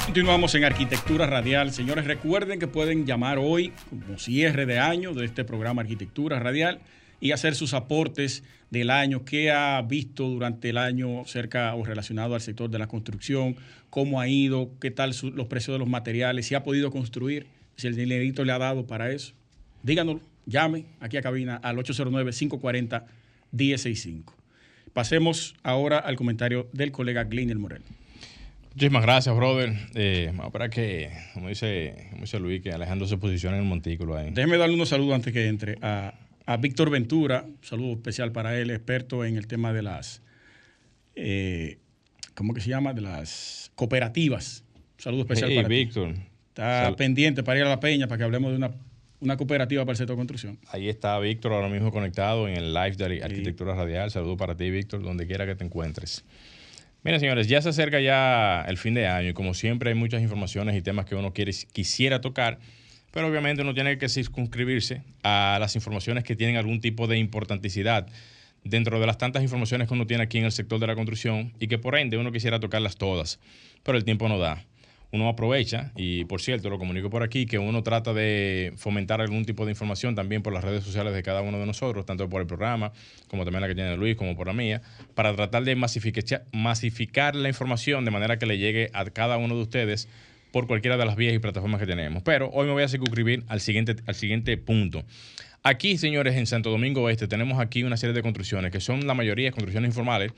Continuamos 0.06 0.56
en 0.56 0.64
Arquitectura 0.64 1.28
Radial. 1.28 1.72
Señores, 1.72 2.06
recuerden 2.06 2.60
que 2.60 2.68
pueden 2.68 3.06
llamar 3.06 3.38
hoy 3.40 3.74
como 3.90 4.18
cierre 4.18 4.66
de 4.66 4.80
año 4.80 5.14
de 5.14 5.26
este 5.26 5.44
programa 5.44 5.82
Arquitectura 5.82 6.40
Radial 6.40 6.80
y 7.20 7.32
hacer 7.32 7.56
sus 7.56 7.74
aportes 7.74 8.44
del 8.70 8.90
año, 8.90 9.26
qué 9.26 9.52
ha 9.52 9.82
visto 9.82 10.30
durante 10.30 10.70
el 10.70 10.78
año 10.78 11.26
cerca 11.26 11.76
o 11.76 11.84
relacionado 11.84 12.36
al 12.36 12.42
sector 12.42 12.70
de 12.70 12.80
la 12.80 12.88
construcción, 12.88 13.58
cómo 13.90 14.22
ha 14.22 14.30
ido, 14.30 14.72
qué 14.80 14.92
tal 14.92 15.14
los 15.34 15.48
precios 15.48 15.76
de 15.76 15.80
los 15.80 15.90
materiales, 15.90 16.48
si 16.48 16.56
ha 16.56 16.64
podido 16.64 16.90
construir, 16.90 17.48
si 17.76 17.88
el 17.88 17.96
dinerito 17.96 18.46
le 18.46 18.54
ha 18.54 18.58
dado 18.58 18.88
para 18.88 19.12
eso. 19.12 19.34
Díganos, 19.84 20.22
llame 20.46 20.86
aquí 21.02 21.18
a 21.18 21.22
cabina 21.22 21.58
al 21.58 21.78
809-540-1065. 23.54 24.34
Pasemos 24.94 25.56
ahora 25.64 26.00
al 26.00 26.16
comentario 26.16 26.68
del 26.74 26.92
colega 26.92 27.24
Glenel 27.24 27.60
Morel. 27.60 27.84
Muchísimas 28.74 29.02
gracias, 29.04 29.36
brother. 29.36 29.74
Eh, 29.96 30.32
para 30.52 30.70
que, 30.70 31.12
como 31.34 31.50
dice, 31.50 32.08
como 32.12 32.22
dice 32.22 32.40
Luis, 32.40 32.62
que 32.62 32.72
Alejandro 32.72 33.08
se 33.08 33.18
posicione 33.18 33.58
en 33.58 33.64
el 33.64 33.70
montículo 33.70 34.16
ahí. 34.16 34.32
Déjeme 34.32 34.58
darle 34.58 34.76
unos 34.76 34.90
saludos 34.90 35.16
antes 35.16 35.34
que 35.34 35.48
entre 35.48 35.78
a, 35.82 36.14
Víctor 36.60 36.90
Ventura, 36.90 37.44
un 37.46 37.60
saludo 37.62 37.94
especial 37.94 38.32
para 38.32 38.58
él, 38.60 38.72
experto 38.72 39.24
en 39.24 39.38
el 39.38 39.46
tema 39.46 39.72
de 39.72 39.84
las, 39.84 40.24
eh, 41.16 41.78
¿cómo 42.34 42.56
que 42.56 42.62
se 42.62 42.70
llama? 42.70 42.94
De 42.94 43.02
las 43.02 43.72
cooperativas. 43.76 44.64
Un 44.98 45.04
saludo 45.04 45.22
especial 45.22 45.54
para 45.54 45.68
Víctor. 45.68 46.16
Está 46.48 46.96
pendiente 46.96 47.44
para 47.44 47.60
ir 47.60 47.66
a 47.66 47.70
la 47.70 47.80
peña 47.80 48.08
para 48.08 48.18
que 48.18 48.24
hablemos 48.24 48.52
de 48.52 48.58
una, 48.58 48.72
una 49.20 49.38
cooperativa 49.38 49.84
para 49.84 49.92
el 49.92 49.98
sector 49.98 50.16
de 50.16 50.20
construcción. 50.20 50.60
Ahí 50.70 50.90
está 50.90 51.20
Víctor 51.20 51.54
ahora 51.54 51.70
mismo 51.70 51.92
conectado 51.92 52.48
en 52.48 52.56
el 52.56 52.74
live 52.74 52.96
de 52.96 53.24
Arquitectura 53.24 53.76
Radial. 53.76 54.12
Saludo 54.12 54.38
para 54.38 54.56
ti, 54.56 54.70
Víctor, 54.70 55.02
donde 55.02 55.28
quiera 55.28 55.46
que 55.46 55.56
te 55.56 55.66
encuentres. 55.66 56.24
Miren, 57.04 57.20
señores, 57.20 57.48
ya 57.48 57.62
se 57.62 57.70
acerca 57.70 58.00
ya 58.00 58.62
el 58.68 58.78
fin 58.78 58.94
de 58.94 59.08
año 59.08 59.30
y 59.30 59.34
como 59.34 59.54
siempre 59.54 59.90
hay 59.90 59.96
muchas 59.96 60.22
informaciones 60.22 60.76
y 60.76 60.82
temas 60.82 61.06
que 61.06 61.16
uno 61.16 61.34
quiere, 61.34 61.54
quisiera 61.72 62.20
tocar, 62.20 62.60
pero 63.12 63.28
obviamente 63.28 63.62
uno 63.62 63.74
tiene 63.74 63.98
que 63.98 64.10
circunscribirse 64.10 65.04
a 65.24 65.58
las 65.60 65.76
informaciones 65.76 66.24
que 66.24 66.36
tienen 66.36 66.58
algún 66.58 66.82
tipo 66.82 67.08
de 67.08 67.18
importanticidad 67.18 68.08
dentro 68.66 69.00
de 69.00 69.08
las 69.08 69.18
tantas 69.18 69.44
informaciones 69.44 69.88
que 69.88 69.94
uno 69.94 70.08
tiene 70.08 70.24
aquí 70.24 70.38
en 70.38 70.46
el 70.46 70.52
sector 70.52 70.80
de 70.80 70.88
la 70.88 70.96
construcción 70.96 71.54
y 71.60 71.68
que 71.68 71.78
por 71.78 71.98
ende 71.98 72.18
uno 72.18 72.34
quisiera 72.34 72.60
tocarlas 72.60 72.98
todas, 72.98 73.40
pero 73.84 73.98
el 73.98 74.04
tiempo 74.04 74.28
no 74.28 74.38
da 74.38 74.66
uno 75.12 75.28
aprovecha, 75.28 75.92
y 75.96 76.26
por 76.26 76.42
cierto, 76.42 76.70
lo 76.70 76.78
comunico 76.78 77.10
por 77.10 77.24
aquí, 77.24 77.48
que 77.48 77.58
uno 77.58 77.82
trata 77.82 78.14
de 78.14 78.74
fomentar 78.78 79.22
algún 79.22 79.44
tipo 79.44 79.66
de 79.66 79.72
información 79.72 80.14
también 80.14 80.44
por 80.44 80.54
las 80.54 80.64
redes 80.64 80.84
sociales 80.84 81.14
de 81.14 81.24
cada 81.24 81.42
uno 81.42 81.58
de 81.58 81.66
nosotros, 81.66 82.06
tanto 82.06 82.30
por 82.30 82.42
el 82.42 82.48
programa, 82.48 82.92
como 83.28 83.44
también 83.44 83.62
la 83.62 83.68
que 83.68 83.76
tiene 83.76 83.98
Luis, 83.98 84.16
como 84.16 84.36
por 84.36 84.48
la 84.48 84.54
mía, 84.54 84.82
para 85.16 85.36
tratar 85.36 85.64
de 85.64 85.76
masificar, 85.76 87.36
la 87.36 87.50
información 87.50 88.06
de 88.06 88.12
manera 88.12 88.38
que 88.38 88.46
le 88.46 88.60
llegue 88.60 88.92
a 88.94 89.06
cada 89.06 89.38
uno 89.38 89.56
de 89.56 89.62
ustedes 89.64 90.08
por 90.52 90.68
cualquiera 90.68 90.98
de 90.98 91.06
las 91.06 91.16
vías 91.16 91.34
y 91.34 91.40
plataformas 91.40 91.80
que 91.80 91.88
tenemos. 91.88 92.22
Pero 92.24 92.50
hoy 92.52 92.68
me 92.68 92.74
voy 92.74 92.84
a 92.84 92.88
circunscribir 92.88 93.44
al 93.48 93.62
siguiente, 93.62 93.96
al 94.06 94.16
siguiente 94.16 94.58
punto. 94.58 95.04
Aquí, 95.64 95.98
señores, 95.98 96.36
en 96.36 96.46
Santo 96.46 96.70
Domingo 96.70 97.02
Oeste 97.02 97.28
tenemos 97.28 97.60
aquí 97.60 97.84
una 97.84 97.98
serie 97.98 98.14
de 98.14 98.22
construcciones 98.22 98.72
que 98.72 98.80
son 98.80 99.06
la 99.06 99.14
mayoría 99.14 99.52
construcciones 99.52 99.90
informales 99.90 100.32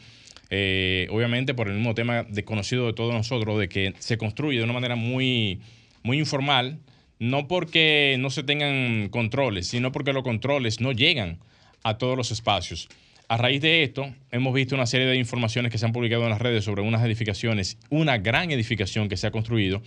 eh, 0.51 1.07
obviamente 1.09 1.53
por 1.53 1.69
el 1.69 1.75
mismo 1.75 1.95
tema 1.95 2.23
desconocido 2.23 2.85
de 2.85 2.93
todos 2.93 3.13
nosotros, 3.13 3.57
de 3.57 3.69
que 3.69 3.93
se 3.99 4.17
construye 4.17 4.57
de 4.57 4.65
una 4.65 4.73
manera 4.73 4.95
muy, 4.95 5.61
muy 6.03 6.19
informal, 6.19 6.79
no 7.19 7.47
porque 7.47 8.17
no 8.19 8.29
se 8.29 8.43
tengan 8.43 9.07
controles, 9.09 9.67
sino 9.67 9.91
porque 9.93 10.11
los 10.11 10.23
controles 10.23 10.81
no 10.81 10.91
llegan 10.91 11.39
a 11.83 11.97
todos 11.97 12.17
los 12.17 12.31
espacios. 12.31 12.89
A 13.29 13.37
raíz 13.37 13.61
de 13.61 13.83
esto, 13.83 14.13
hemos 14.29 14.53
visto 14.53 14.75
una 14.75 14.85
serie 14.85 15.07
de 15.07 15.15
informaciones 15.15 15.71
que 15.71 15.77
se 15.77 15.85
han 15.85 15.93
publicado 15.93 16.23
en 16.23 16.31
las 16.31 16.41
redes 16.41 16.65
sobre 16.65 16.81
unas 16.81 17.01
edificaciones, 17.05 17.77
una 17.89 18.17
gran 18.17 18.51
edificación 18.51 19.07
que 19.07 19.15
se 19.15 19.27
ha 19.27 19.31
construido 19.31 19.81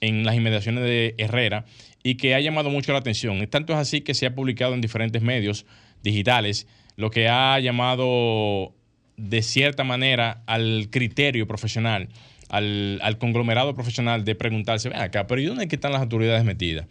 en 0.00 0.24
las 0.24 0.34
inmediaciones 0.34 0.82
de 0.82 1.14
Herrera 1.18 1.66
y 2.02 2.14
que 2.14 2.34
ha 2.34 2.40
llamado 2.40 2.70
mucho 2.70 2.92
la 2.92 3.00
atención. 3.00 3.46
Tanto 3.48 3.74
es 3.74 3.78
así 3.78 4.00
que 4.00 4.14
se 4.14 4.24
ha 4.24 4.34
publicado 4.34 4.72
en 4.72 4.80
diferentes 4.80 5.20
medios 5.20 5.66
digitales, 6.02 6.66
lo 6.96 7.10
que 7.10 7.28
ha 7.28 7.60
llamado 7.60 8.72
de 9.16 9.42
cierta 9.42 9.84
manera 9.84 10.42
al 10.46 10.88
criterio 10.90 11.46
profesional, 11.46 12.08
al, 12.48 13.16
conglomerado 13.18 13.74
profesional 13.74 14.24
de 14.24 14.34
preguntarse, 14.34 14.88
ven 14.88 15.00
acá, 15.00 15.26
pero 15.26 15.40
¿y 15.40 15.46
dónde 15.46 15.68
están 15.70 15.92
las 15.92 16.02
autoridades 16.02 16.44
metidas? 16.44 16.86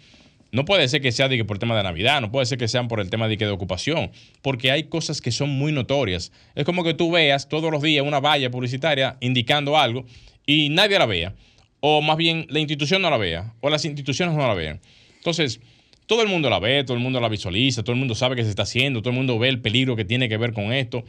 No 0.51 0.63
puede 0.63 0.87
ser 0.87 1.01
que 1.01 1.11
sea 1.11 1.27
de 1.27 1.37
que 1.37 1.45
por 1.45 1.55
el 1.55 1.59
tema 1.59 1.75
de 1.75 1.83
Navidad, 1.83 2.21
no 2.21 2.31
puede 2.31 2.45
ser 2.45 2.57
que 2.57 2.67
sean 2.67 2.87
por 2.87 2.99
el 2.99 3.09
tema 3.09 3.27
de, 3.27 3.35
de 3.35 3.49
ocupación, 3.49 4.11
porque 4.41 4.71
hay 4.71 4.83
cosas 4.83 5.21
que 5.21 5.31
son 5.31 5.49
muy 5.49 5.71
notorias. 5.71 6.31
Es 6.55 6.63
como 6.63 6.83
que 6.83 6.93
tú 6.93 7.11
veas 7.11 7.49
todos 7.49 7.71
los 7.71 7.81
días 7.81 8.05
una 8.05 8.19
valla 8.19 8.49
publicitaria 8.49 9.17
indicando 9.19 9.77
algo 9.77 10.05
y 10.45 10.69
nadie 10.69 10.97
la 10.97 11.05
vea, 11.05 11.33
o 11.81 12.01
más 12.01 12.17
bien 12.17 12.47
la 12.49 12.59
institución 12.59 13.01
no 13.01 13.09
la 13.09 13.17
vea, 13.17 13.53
o 13.59 13.69
las 13.69 13.83
instituciones 13.85 14.35
no 14.35 14.47
la 14.47 14.53
vean. 14.53 14.79
Entonces, 15.17 15.59
todo 16.05 16.21
el 16.21 16.27
mundo 16.27 16.49
la 16.49 16.59
ve, 16.59 16.83
todo 16.83 16.95
el 16.95 17.03
mundo 17.03 17.19
la 17.19 17.29
visualiza, 17.29 17.83
todo 17.83 17.93
el 17.93 17.99
mundo 17.99 18.15
sabe 18.15 18.35
que 18.35 18.43
se 18.43 18.49
está 18.49 18.63
haciendo, 18.63 19.01
todo 19.01 19.09
el 19.09 19.17
mundo 19.17 19.37
ve 19.39 19.49
el 19.49 19.59
peligro 19.59 19.95
que 19.95 20.05
tiene 20.05 20.29
que 20.29 20.37
ver 20.37 20.53
con 20.53 20.71
esto 20.71 21.03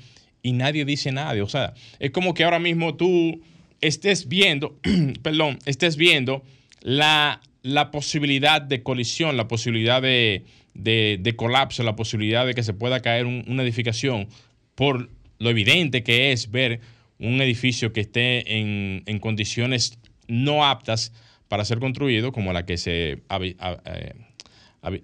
y 0.46 0.52
nadie 0.52 0.84
dice 0.84 1.10
nada. 1.10 1.42
O 1.42 1.48
sea, 1.48 1.74
es 1.98 2.12
como 2.12 2.32
que 2.32 2.44
ahora 2.44 2.60
mismo 2.60 2.94
tú 2.94 3.42
estés 3.80 4.28
viendo, 4.28 4.78
perdón, 5.22 5.58
estés 5.66 5.96
viendo 5.96 6.44
la, 6.82 7.40
la, 7.62 7.90
posibilidad 7.90 8.62
de 8.62 8.84
colisión, 8.84 9.36
la 9.36 9.48
posibilidad 9.48 10.00
de, 10.00 11.34
colapso, 11.34 11.82
la 11.82 11.96
posibilidad 11.96 12.46
de 12.46 12.54
que 12.54 12.62
se 12.62 12.74
pueda 12.74 13.00
caer 13.00 13.26
una 13.26 13.64
edificación 13.64 14.28
por 14.76 15.10
lo 15.38 15.50
evidente 15.50 16.04
que 16.04 16.30
es 16.30 16.52
ver 16.52 16.80
un 17.18 17.40
edificio 17.40 17.92
que 17.92 18.02
esté 18.02 18.58
en, 18.58 19.18
condiciones 19.18 19.98
no 20.28 20.64
aptas 20.64 21.12
para 21.48 21.64
ser 21.64 21.80
construido, 21.80 22.30
como 22.30 22.52
la 22.52 22.64
que 22.66 22.76
se 22.76 23.18
eh, 23.30 24.14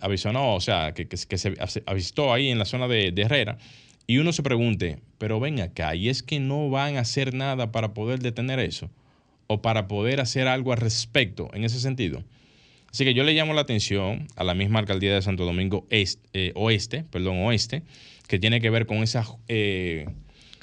avisó, 0.00 0.31
o 0.35 0.61
sea, 0.61 0.94
que, 0.94 1.16
se 1.16 1.55
avistó 1.87 2.33
ahí 2.33 2.48
en 2.48 2.61
la 2.61 2.64
zona 2.64 2.87
de 2.87 3.12
Herrera 3.16 3.59
y 4.06 4.18
uno 4.18 4.32
se 4.32 4.42
pregunte, 4.42 4.98
pero 5.18 5.40
ven 5.40 5.60
acá, 5.60 5.94
¿y 5.94 6.08
es 6.08 6.22
que 6.22 6.40
no 6.40 6.70
van 6.70 6.96
a 6.96 7.00
hacer 7.00 7.34
nada 7.34 7.72
para 7.72 7.94
poder 7.94 8.20
detener 8.20 8.58
eso? 8.58 8.90
¿O 9.46 9.62
para 9.62 9.88
poder 9.88 10.20
hacer 10.20 10.48
algo 10.48 10.72
al 10.72 10.78
respecto 10.78 11.50
en 11.54 11.64
ese 11.64 11.80
sentido? 11.80 12.24
Así 12.92 13.04
que 13.04 13.14
yo 13.14 13.24
le 13.24 13.32
llamo 13.32 13.54
la 13.54 13.62
atención 13.62 14.28
a 14.36 14.44
la 14.44 14.54
misma 14.54 14.78
alcaldía 14.78 15.14
de 15.14 15.22
Santo 15.22 15.44
Domingo 15.44 15.86
eh, 15.90 16.52
Oeste, 16.54 17.04
perdón, 17.10 17.38
Oeste, 17.38 17.82
que 18.28 18.38
tiene 18.38 18.60
que 18.60 18.68
ver 18.68 18.86
con 18.86 18.98
esa 18.98 19.24
eh, 19.48 20.06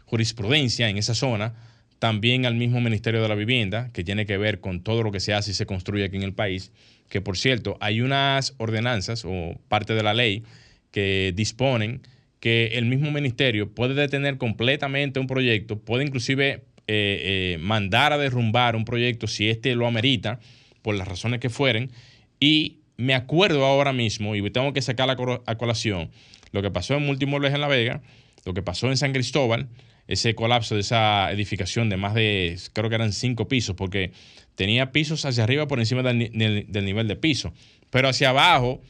jurisprudencia 0.05 0.89
en 0.89 0.97
esa 0.97 1.15
zona, 1.15 1.55
también 1.97 2.45
al 2.45 2.55
mismo 2.55 2.81
Ministerio 2.81 3.21
de 3.21 3.27
la 3.27 3.35
Vivienda, 3.35 3.89
que 3.93 4.03
tiene 4.03 4.25
que 4.25 4.37
ver 4.37 4.59
con 4.59 4.81
todo 4.81 5.01
lo 5.01 5.11
que 5.11 5.19
se 5.19 5.33
hace 5.33 5.51
y 5.51 5.53
se 5.53 5.65
construye 5.65 6.05
aquí 6.05 6.17
en 6.17 6.23
el 6.23 6.33
país, 6.33 6.71
que 7.09 7.19
por 7.19 7.37
cierto, 7.37 7.77
hay 7.79 8.01
unas 8.01 8.53
ordenanzas 8.57 9.25
o 9.25 9.59
parte 9.67 9.95
de 9.95 10.03
la 10.03 10.13
ley 10.13 10.43
que 10.91 11.33
disponen 11.35 12.01
que 12.39 12.77
el 12.77 12.85
mismo 12.85 13.11
ministerio 13.11 13.73
puede 13.73 13.93
detener 13.93 14.37
completamente 14.37 15.19
un 15.19 15.27
proyecto, 15.27 15.79
puede 15.79 16.05
inclusive 16.05 16.63
eh, 16.87 17.53
eh, 17.57 17.57
mandar 17.59 18.13
a 18.13 18.17
derrumbar 18.17 18.75
un 18.75 18.85
proyecto 18.85 19.27
si 19.27 19.49
éste 19.49 19.75
lo 19.75 19.87
amerita, 19.87 20.39
por 20.81 20.95
las 20.95 21.07
razones 21.07 21.39
que 21.39 21.49
fueren. 21.49 21.91
Y 22.39 22.79
me 22.97 23.13
acuerdo 23.13 23.65
ahora 23.65 23.93
mismo, 23.93 24.35
y 24.35 24.49
tengo 24.49 24.73
que 24.73 24.81
sacar 24.81 25.09
a 25.09 25.55
colación, 25.55 26.09
lo 26.51 26.61
que 26.61 26.71
pasó 26.71 26.95
en 26.95 27.05
Multimuebles 27.05 27.53
en 27.53 27.61
La 27.61 27.67
Vega, 27.67 28.01
lo 28.45 28.53
que 28.53 28.61
pasó 28.61 28.87
en 28.87 28.97
San 28.97 29.13
Cristóbal, 29.13 29.67
ese 30.07 30.33
colapso 30.33 30.75
de 30.75 30.81
esa 30.81 31.31
edificación 31.31 31.89
de 31.89 31.97
más 31.97 32.15
de, 32.15 32.57
creo 32.73 32.89
que 32.89 32.95
eran 32.95 33.13
cinco 33.13 33.47
pisos, 33.47 33.75
porque 33.75 34.11
tenía 34.55 34.91
pisos 34.91 35.25
hacia 35.25 35.43
arriba 35.43 35.67
por 35.67 35.79
encima 35.79 36.01
del, 36.01 36.65
del 36.67 36.85
nivel 36.85 37.07
de 37.07 37.15
piso, 37.15 37.53
pero 37.89 38.09
hacia 38.09 38.29
abajo 38.29 38.81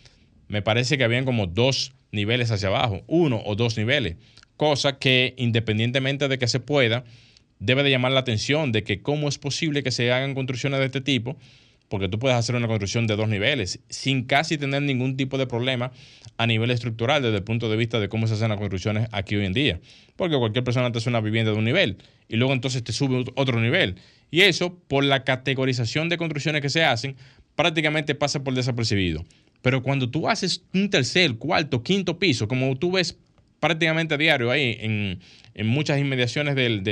me 0.48 0.62
parece 0.62 0.98
que 0.98 1.04
habían 1.04 1.26
como 1.26 1.48
dos 1.48 1.94
niveles 2.12 2.52
hacia 2.52 2.70
abajo, 2.70 3.02
uno 3.08 3.42
o 3.46 3.56
dos 3.56 3.78
niveles, 3.78 4.18
cosa 4.58 4.98
que 4.98 5.34
independientemente 5.38 6.28
de 6.28 6.38
que 6.38 6.48
se 6.48 6.60
pueda, 6.60 7.04
debe 7.60 7.84
de 7.84 7.92
llamar 7.92 8.12
la 8.12 8.22
atención 8.22 8.72
de 8.72 8.84
que 8.84 9.02
cómo 9.02 9.28
es 9.28 9.38
posible 9.38 9.84
que 9.84 9.92
se 9.92 10.12
hagan 10.12 10.34
construcciones 10.34 10.80
de 10.80 10.86
este 10.88 11.02
tipo, 11.02 11.38
porque 11.90 12.08
tú 12.08 12.20
puedes 12.20 12.38
hacer 12.38 12.56
una 12.56 12.68
construcción 12.68 13.08
de 13.08 13.16
dos 13.16 13.28
niveles 13.28 13.80
sin 13.90 14.24
casi 14.24 14.58
tener 14.58 14.82
ningún 14.82 15.18
tipo 15.18 15.38
de 15.38 15.48
problema 15.48 15.92
a 16.38 16.48
nivel 16.48 16.72
estructural 16.72 17.22
desde 17.22 17.38
el 17.38 17.44
punto 17.44 17.70
de 17.70 17.76
vista 17.76 18.00
de 18.00 18.08
cómo 18.08 18.28
se 18.28 18.36
hacen 18.36 18.50
las 18.50 18.60
construcciones 18.60 19.10
aquí 19.12 19.36
hoy 19.36 19.46
en 19.46 19.54
día. 19.54 19.80
Porque 20.16 20.38
cualquier 20.38 20.64
persona 20.64 20.92
te 20.92 21.00
hace 21.00 21.10
una 21.10 21.20
vivienda 21.20 21.52
de 21.52 21.58
un 21.58 21.66
nivel 21.66 21.98
y 22.30 22.38
luego 22.38 22.54
entonces 22.54 22.84
te 22.84 22.94
sube 22.94 23.26
otro 23.36 23.60
nivel. 23.60 23.96
Y 24.32 24.42
eso, 24.42 24.78
por 24.88 25.04
la 25.04 25.24
categorización 25.24 26.08
de 26.08 26.18
construcciones 26.18 26.62
que 26.62 26.70
se 26.70 26.84
hacen, 26.84 27.16
prácticamente 27.56 28.16
pasa 28.16 28.44
por 28.44 28.54
desapercibido. 28.54 29.26
Pero 29.62 29.84
cuando 29.84 30.10
tú 30.10 30.30
haces 30.30 30.64
un 30.74 30.90
tercer, 30.90 31.36
cuarto, 31.36 31.84
quinto 31.84 32.18
piso, 32.18 32.48
como 32.48 32.78
tú 32.78 32.92
ves 32.94 33.18
prácticamente 33.60 34.14
a 34.14 34.18
diario 34.18 34.52
ahí 34.52 34.78
en, 34.80 35.20
muchas 35.68 36.00
inmediaciones 36.00 36.56
del, 36.56 36.84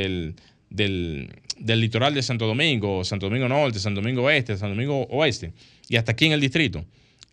del, 0.70 1.80
litoral 1.80 2.14
de 2.14 2.22
Santo 2.22 2.46
Domingo, 2.46 3.06
Santo 3.06 3.28
Domingo 3.28 3.48
Norte, 3.48 3.80
Santo 3.80 4.02
Domingo 4.02 4.24
Oeste, 4.24 4.58
Santo 4.58 4.76
Domingo 4.76 5.08
Oeste, 5.10 5.54
y 5.88 5.96
hasta 5.96 6.12
aquí 6.12 6.26
en 6.26 6.34
el 6.34 6.42
distrito, 6.42 6.84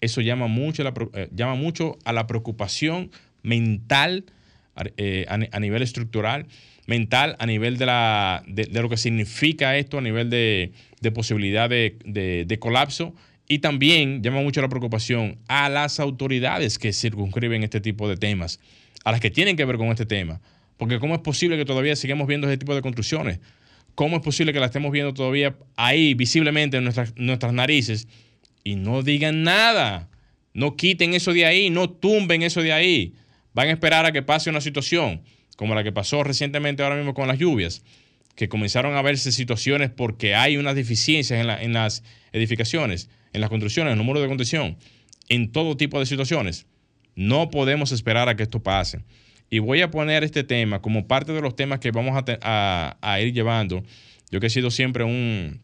eso 0.00 0.20
llama 0.20 0.46
mucho, 0.46 0.84
la, 0.84 0.94
eh, 1.14 1.28
llama 1.34 1.56
mucho 1.56 1.98
a 2.04 2.12
la 2.12 2.28
preocupación 2.28 3.10
mental 3.42 4.24
eh, 4.96 5.26
a, 5.28 5.60
nivel 5.60 5.82
estructural, 5.82 6.46
mental 6.86 7.34
a 7.40 7.46
nivel 7.46 7.78
de, 7.78 7.86
la, 7.86 8.44
de, 8.46 8.66
lo 8.80 8.88
que 8.88 8.96
significa 8.96 9.76
esto, 9.76 9.98
a 9.98 10.02
nivel 10.02 10.30
de, 10.30 10.72
posibilidad 11.12 11.68
de 11.68 12.58
colapso 12.60 13.14
y 13.48 13.58
también 13.58 14.22
llama 14.22 14.40
mucho 14.40 14.62
la 14.62 14.68
preocupación 14.68 15.38
a 15.48 15.68
las 15.68 16.00
autoridades 16.00 16.78
que 16.78 16.92
circunscriben 16.92 17.62
este 17.62 17.80
tipo 17.80 18.08
de 18.08 18.16
temas, 18.16 18.58
a 19.04 19.12
las 19.12 19.20
que 19.20 19.30
tienen 19.30 19.56
que 19.56 19.64
ver 19.64 19.76
con 19.76 19.88
este 19.88 20.06
tema. 20.06 20.40
Porque 20.76 20.98
¿cómo 20.98 21.14
es 21.14 21.20
posible 21.20 21.56
que 21.56 21.64
todavía 21.64 21.94
sigamos 21.94 22.26
viendo 22.26 22.48
ese 22.48 22.56
tipo 22.56 22.74
de 22.74 22.82
construcciones? 22.82 23.40
¿Cómo 23.94 24.16
es 24.16 24.22
posible 24.22 24.52
que 24.52 24.60
la 24.60 24.66
estemos 24.66 24.90
viendo 24.90 25.14
todavía 25.14 25.56
ahí 25.76 26.14
visiblemente 26.14 26.78
en 26.78 26.84
nuestras, 26.84 27.12
nuestras 27.16 27.52
narices 27.52 28.08
y 28.64 28.76
no 28.76 29.02
digan 29.02 29.42
nada? 29.42 30.08
No 30.52 30.76
quiten 30.76 31.14
eso 31.14 31.32
de 31.32 31.46
ahí, 31.46 31.70
no 31.70 31.90
tumben 31.90 32.42
eso 32.42 32.62
de 32.62 32.72
ahí. 32.72 33.14
Van 33.52 33.68
a 33.68 33.72
esperar 33.72 34.06
a 34.06 34.12
que 34.12 34.22
pase 34.22 34.50
una 34.50 34.60
situación 34.60 35.22
como 35.56 35.74
la 35.74 35.84
que 35.84 35.92
pasó 35.92 36.24
recientemente 36.24 36.82
ahora 36.82 36.96
mismo 36.96 37.14
con 37.14 37.28
las 37.28 37.38
lluvias, 37.38 37.84
que 38.34 38.48
comenzaron 38.48 38.96
a 38.96 39.02
verse 39.02 39.30
situaciones 39.30 39.90
porque 39.90 40.34
hay 40.34 40.56
unas 40.56 40.74
deficiencias 40.74 41.40
en, 41.40 41.48
en 41.48 41.72
las 41.72 42.02
edificaciones 42.32 43.08
en 43.34 43.40
las 43.42 43.50
construcciones, 43.50 43.92
el 43.92 43.98
número 43.98 44.20
de 44.22 44.28
contención, 44.28 44.78
en 45.28 45.52
todo 45.52 45.76
tipo 45.76 46.00
de 46.00 46.06
situaciones. 46.06 46.66
No 47.14 47.50
podemos 47.50 47.92
esperar 47.92 48.28
a 48.28 48.36
que 48.36 48.44
esto 48.44 48.62
pase. 48.62 49.00
Y 49.50 49.58
voy 49.58 49.82
a 49.82 49.90
poner 49.90 50.24
este 50.24 50.42
tema 50.42 50.80
como 50.80 51.06
parte 51.06 51.32
de 51.32 51.40
los 51.40 51.54
temas 51.54 51.80
que 51.80 51.90
vamos 51.90 52.24
a, 52.26 53.18
ir 53.20 53.32
llevando. 53.32 53.84
Yo 54.30 54.40
que 54.40 54.46
he 54.46 54.50
sido 54.50 54.70
siempre 54.70 55.04
un, 55.04 55.60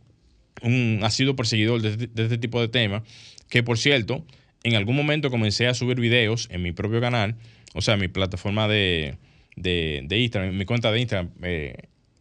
un 0.62 1.00
ha 1.02 1.10
sido 1.10 1.34
perseguidor 1.34 1.80
de, 1.80 2.08
este 2.22 2.38
tipo 2.38 2.60
de 2.60 2.68
temas, 2.68 3.02
que 3.48 3.62
por 3.62 3.78
cierto, 3.78 4.24
en 4.62 4.74
algún 4.74 4.96
momento 4.96 5.30
comencé 5.30 5.66
a 5.66 5.74
subir 5.74 5.98
videos 5.98 6.48
en 6.50 6.62
mi 6.62 6.72
propio 6.72 7.00
canal, 7.00 7.36
o 7.74 7.80
sea, 7.80 7.94
en 7.94 8.00
mi 8.00 8.08
plataforma 8.08 8.68
de, 8.68 9.16
de, 9.56 10.06
Instagram, 10.10 10.50
en 10.50 10.58
mi 10.58 10.64
cuenta 10.64 10.92
de 10.92 11.00
Instagram, 11.00 11.30
eh, 11.42 11.74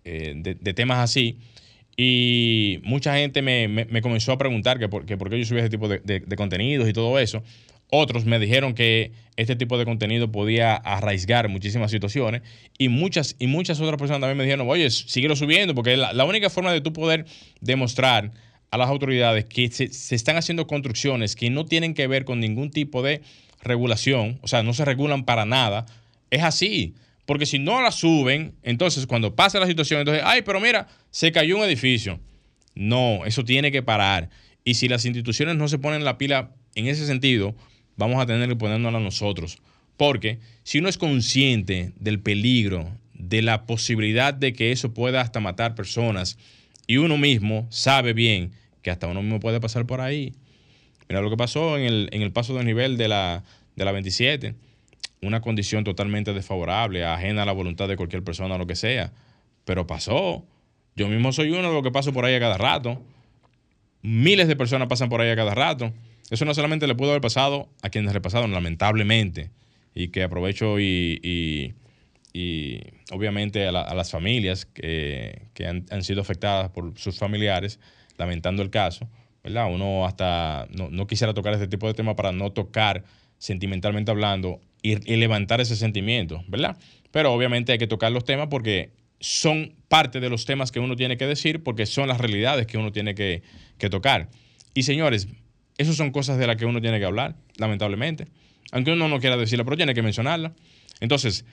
eh, 0.05 0.33
de, 0.35 0.73
temas 0.73 0.99
así, 0.99 1.37
y 2.01 2.79
mucha 2.83 3.17
gente 3.17 3.41
me, 3.41 4.01
comenzó 4.01 4.31
a 4.31 4.37
preguntar 4.37 4.79
que 4.79 4.87
por, 4.87 5.05
qué 5.05 5.17
yo 5.17 5.45
subía 5.45 5.59
ese 5.59 5.69
tipo 5.69 5.89
de, 5.89 6.23
contenidos 6.37 6.87
y 6.87 6.93
todo 6.93 7.19
eso. 7.19 7.43
Otros 7.89 8.23
me 8.23 8.39
dijeron 8.39 8.73
que 8.73 9.11
este 9.35 9.57
tipo 9.57 9.77
de 9.77 9.83
contenido 9.83 10.31
podía 10.31 10.75
arraigar 10.75 11.49
muchísimas 11.49 11.91
situaciones 11.91 12.41
y 12.77 12.87
muchas, 12.87 13.35
y 13.37 13.47
muchas 13.47 13.81
otras 13.81 13.97
personas 13.97 14.21
también 14.21 14.37
me 14.37 14.45
dijeron, 14.45 14.65
oye, 14.69 14.89
síguelo 14.91 15.35
subiendo, 15.35 15.75
porque 15.75 15.97
la, 15.97 16.13
la 16.13 16.23
única 16.23 16.49
forma 16.49 16.71
de 16.71 16.79
tú 16.79 16.93
poder 16.93 17.25
demostrar 17.59 18.31
a 18.71 18.77
las 18.77 18.87
autoridades 18.87 19.43
que 19.43 19.69
se, 19.69 19.89
se, 19.89 20.15
están 20.15 20.37
haciendo 20.37 20.67
construcciones 20.67 21.35
que 21.35 21.49
no 21.49 21.65
tienen 21.65 21.93
que 21.93 22.07
ver 22.07 22.23
con 22.23 22.39
ningún 22.39 22.71
tipo 22.71 23.01
de 23.03 23.23
regulación, 23.61 24.39
o 24.41 24.47
sea, 24.47 24.63
no 24.63 24.73
se 24.73 24.85
regulan 24.85 25.25
para 25.25 25.43
nada, 25.43 25.85
es 26.31 26.43
así. 26.43 26.95
Porque 27.29 27.45
si 27.45 27.59
no 27.59 27.79
la 27.79 27.91
suben, 27.91 28.55
entonces 28.63 29.05
cuando 29.05 29.35
pasa 29.35 29.59
la 29.59 29.67
situación, 29.67 29.99
entonces, 29.99 30.23
ay, 30.25 30.41
pero 30.41 30.59
mira, 30.59 30.87
se 31.11 31.31
cayó 31.31 31.57
un 31.57 31.63
edificio. 31.63 32.19
No, 32.73 33.23
eso 33.23 33.45
tiene 33.45 33.71
que 33.71 33.83
parar. 33.83 34.31
Y 34.63 34.73
si 34.73 34.87
las 34.87 35.05
instituciones 35.05 35.55
no 35.55 35.67
se 35.67 35.77
ponen 35.77 36.03
la 36.03 36.17
pila 36.17 36.55
en 36.73 36.87
ese 36.87 37.05
sentido, 37.05 37.53
vamos 37.97 38.19
a 38.19 38.25
tener 38.25 38.49
que 38.49 38.55
ponernos 38.55 38.91
nosotros. 38.93 39.59
Porque 39.95 40.39
si 40.63 40.79
uno 40.79 40.89
es 40.89 40.97
consciente 40.97 41.93
del 41.99 42.19
peligro, 42.19 42.89
de 43.13 43.43
la 43.43 43.67
posibilidad 43.67 44.33
de 44.33 44.51
que 44.51 44.71
eso 44.71 44.95
pueda 44.95 45.21
hasta 45.21 45.39
matar 45.39 45.75
personas, 45.75 46.35
y 46.87 46.97
uno 46.97 47.19
mismo 47.19 47.67
sabe 47.69 48.13
bien 48.13 48.53
que 48.81 48.89
hasta 48.89 49.05
uno 49.05 49.21
mismo 49.21 49.39
puede 49.39 49.59
pasar 49.59 49.85
por 49.85 50.01
ahí. 50.01 50.33
Mira 51.07 51.21
lo 51.21 51.29
que 51.29 51.37
pasó 51.37 51.77
en 51.77 51.83
el, 51.83 52.09
en 52.11 52.23
el 52.23 52.31
paso 52.31 52.55
de 52.55 52.63
nivel 52.63 52.97
de 52.97 53.07
la, 53.07 53.43
de 53.75 53.85
la 53.85 53.91
27 53.91 54.55
una 55.21 55.41
condición 55.41 55.83
totalmente 55.83 56.33
desfavorable, 56.33 57.03
ajena 57.05 57.43
a 57.43 57.45
la 57.45 57.51
voluntad 57.51 57.87
de 57.87 57.97
cualquier 57.97 58.23
persona, 58.23 58.57
lo 58.57 58.67
que 58.67 58.75
sea. 58.75 59.11
Pero 59.65 59.85
pasó. 59.85 60.45
Yo 60.95 61.07
mismo 61.07 61.31
soy 61.31 61.51
uno 61.51 61.67
de 61.67 61.73
los 61.73 61.83
que 61.83 61.91
paso 61.91 62.13
por 62.13 62.25
ahí 62.25 62.35
a 62.35 62.39
cada 62.39 62.57
rato. 62.57 63.01
Miles 64.01 64.47
de 64.47 64.55
personas 64.55 64.87
pasan 64.87 65.09
por 65.09 65.21
ahí 65.21 65.29
a 65.29 65.35
cada 65.35 65.53
rato. 65.53 65.93
Eso 66.29 66.45
no 66.45 66.53
solamente 66.53 66.87
le 66.87 66.95
pudo 66.95 67.09
haber 67.09 67.21
pasado 67.21 67.69
a 67.81 67.89
quienes 67.89 68.13
le 68.13 68.21
pasaron, 68.21 68.51
lamentablemente. 68.51 69.51
Y 69.93 70.09
que 70.09 70.23
aprovecho 70.23 70.79
y, 70.79 71.19
y, 72.33 72.81
obviamente 73.11 73.67
a, 73.67 73.71
las 73.71 74.11
familias 74.11 74.65
que, 74.65 75.41
han, 75.65 76.03
sido 76.03 76.21
afectadas 76.21 76.69
por 76.69 76.97
sus 76.97 77.17
familiares, 77.17 77.79
lamentando 78.17 78.61
el 78.61 78.69
caso. 78.69 79.09
¿verdad? 79.43 79.71
Uno 79.73 80.05
hasta 80.05 80.67
no, 80.71 80.89
no 80.89 81.07
quisiera 81.07 81.33
tocar 81.33 81.53
este 81.53 81.67
tipo 81.67 81.87
de 81.87 81.93
tema 81.93 82.15
para 82.15 82.31
no 82.31 82.51
tocar 82.51 83.03
sentimentalmente 83.37 84.11
hablando 84.11 84.61
y, 84.81 84.95
levantar 85.15 85.61
ese 85.61 85.75
sentimiento, 85.75 86.43
¿verdad? 86.47 86.77
Pero 87.11 87.33
obviamente 87.33 87.71
hay 87.71 87.77
que 87.77 87.87
tocar 87.87 88.11
los 88.11 88.23
temas 88.23 88.47
porque 88.49 88.91
son 89.19 89.75
parte 89.87 90.19
de 90.19 90.29
los 90.29 90.45
temas 90.45 90.71
que 90.71 90.79
uno 90.79 90.95
tiene 90.95 91.17
que 91.17 91.27
decir, 91.27 91.63
porque 91.63 91.85
son 91.85 92.07
las 92.07 92.19
realidades 92.19 92.67
que 92.67 92.77
uno 92.77 92.91
tiene 92.91 93.15
que, 93.15 93.43
tocar. 93.89 94.29
Y 94.73 94.83
señores, 94.83 95.27
esas 95.77 95.95
son 95.95 96.11
cosas 96.11 96.37
de 96.37 96.47
las 96.47 96.55
que 96.55 96.65
uno 96.65 96.81
tiene 96.81 96.99
que 96.99 97.05
hablar, 97.05 97.35
lamentablemente. 97.57 98.27
Aunque 98.71 98.91
uno 98.91 99.07
no 99.07 99.19
quiera 99.19 99.35
decirla, 99.35 99.65
pero 99.65 99.77
tiene 99.77 99.93
que 99.93 100.01
mencionarla. 100.01 100.53
Entonces, 100.99 101.45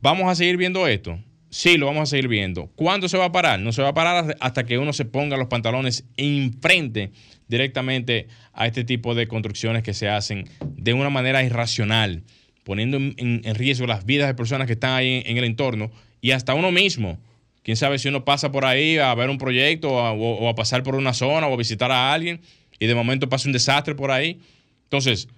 ¿vamos 0.00 0.30
a 0.30 0.34
seguir 0.34 0.56
viendo 0.56 0.86
esto? 0.86 1.18
Sí, 1.48 1.76
lo 1.78 1.86
vamos 1.86 2.02
a 2.02 2.06
seguir 2.06 2.28
viendo. 2.28 2.66
¿Cuándo 2.74 3.08
se 3.08 3.16
va 3.16 3.26
a 3.26 3.32
parar? 3.32 3.60
No 3.60 3.72
se 3.72 3.80
va 3.80 3.88
a 3.88 3.94
parar 3.94 4.36
hasta 4.40 4.66
que 4.66 4.78
uno 4.78 4.92
se 4.92 5.04
ponga 5.04 5.36
los 5.36 5.48
pantalones 5.48 6.04
enfrente 6.16 7.12
directamente 7.48 8.26
a 8.52 8.66
este 8.66 8.84
tipo 8.84 9.14
de 9.14 9.28
construcciones 9.28 9.82
que 9.82 9.94
se 9.94 10.08
hacen 10.08 10.48
de 10.76 10.92
una 10.92 11.08
manera 11.08 11.44
irracional 11.44 12.24
poniendo 12.66 12.96
en, 12.96 13.54
riesgo 13.54 13.86
las 13.86 14.04
vidas 14.04 14.26
de 14.26 14.34
personas 14.34 14.66
que 14.66 14.72
están 14.72 14.90
ahí 14.90 15.22
en, 15.24 15.36
el 15.36 15.44
entorno 15.44 15.92
y 16.20 16.32
hasta 16.32 16.52
uno 16.52 16.72
mismo. 16.72 17.16
Quién 17.62 17.76
sabe 17.76 18.00
si 18.00 18.08
uno 18.08 18.24
pasa 18.24 18.50
por 18.50 18.64
ahí 18.64 18.98
a 18.98 19.14
ver 19.14 19.30
un 19.30 19.38
proyecto 19.38 19.92
o, 19.92 20.48
a 20.48 20.54
pasar 20.56 20.82
por 20.82 20.96
una 20.96 21.14
zona 21.14 21.46
o 21.46 21.54
a 21.54 21.56
visitar 21.56 21.92
a 21.92 22.12
alguien 22.12 22.40
y 22.80 22.86
de 22.86 22.94
momento 22.96 23.28
pasa 23.28 23.48
un 23.48 23.52
desastre 23.52 23.94
por 23.94 24.10
ahí. 24.10 24.40
Entonces, 24.82 25.28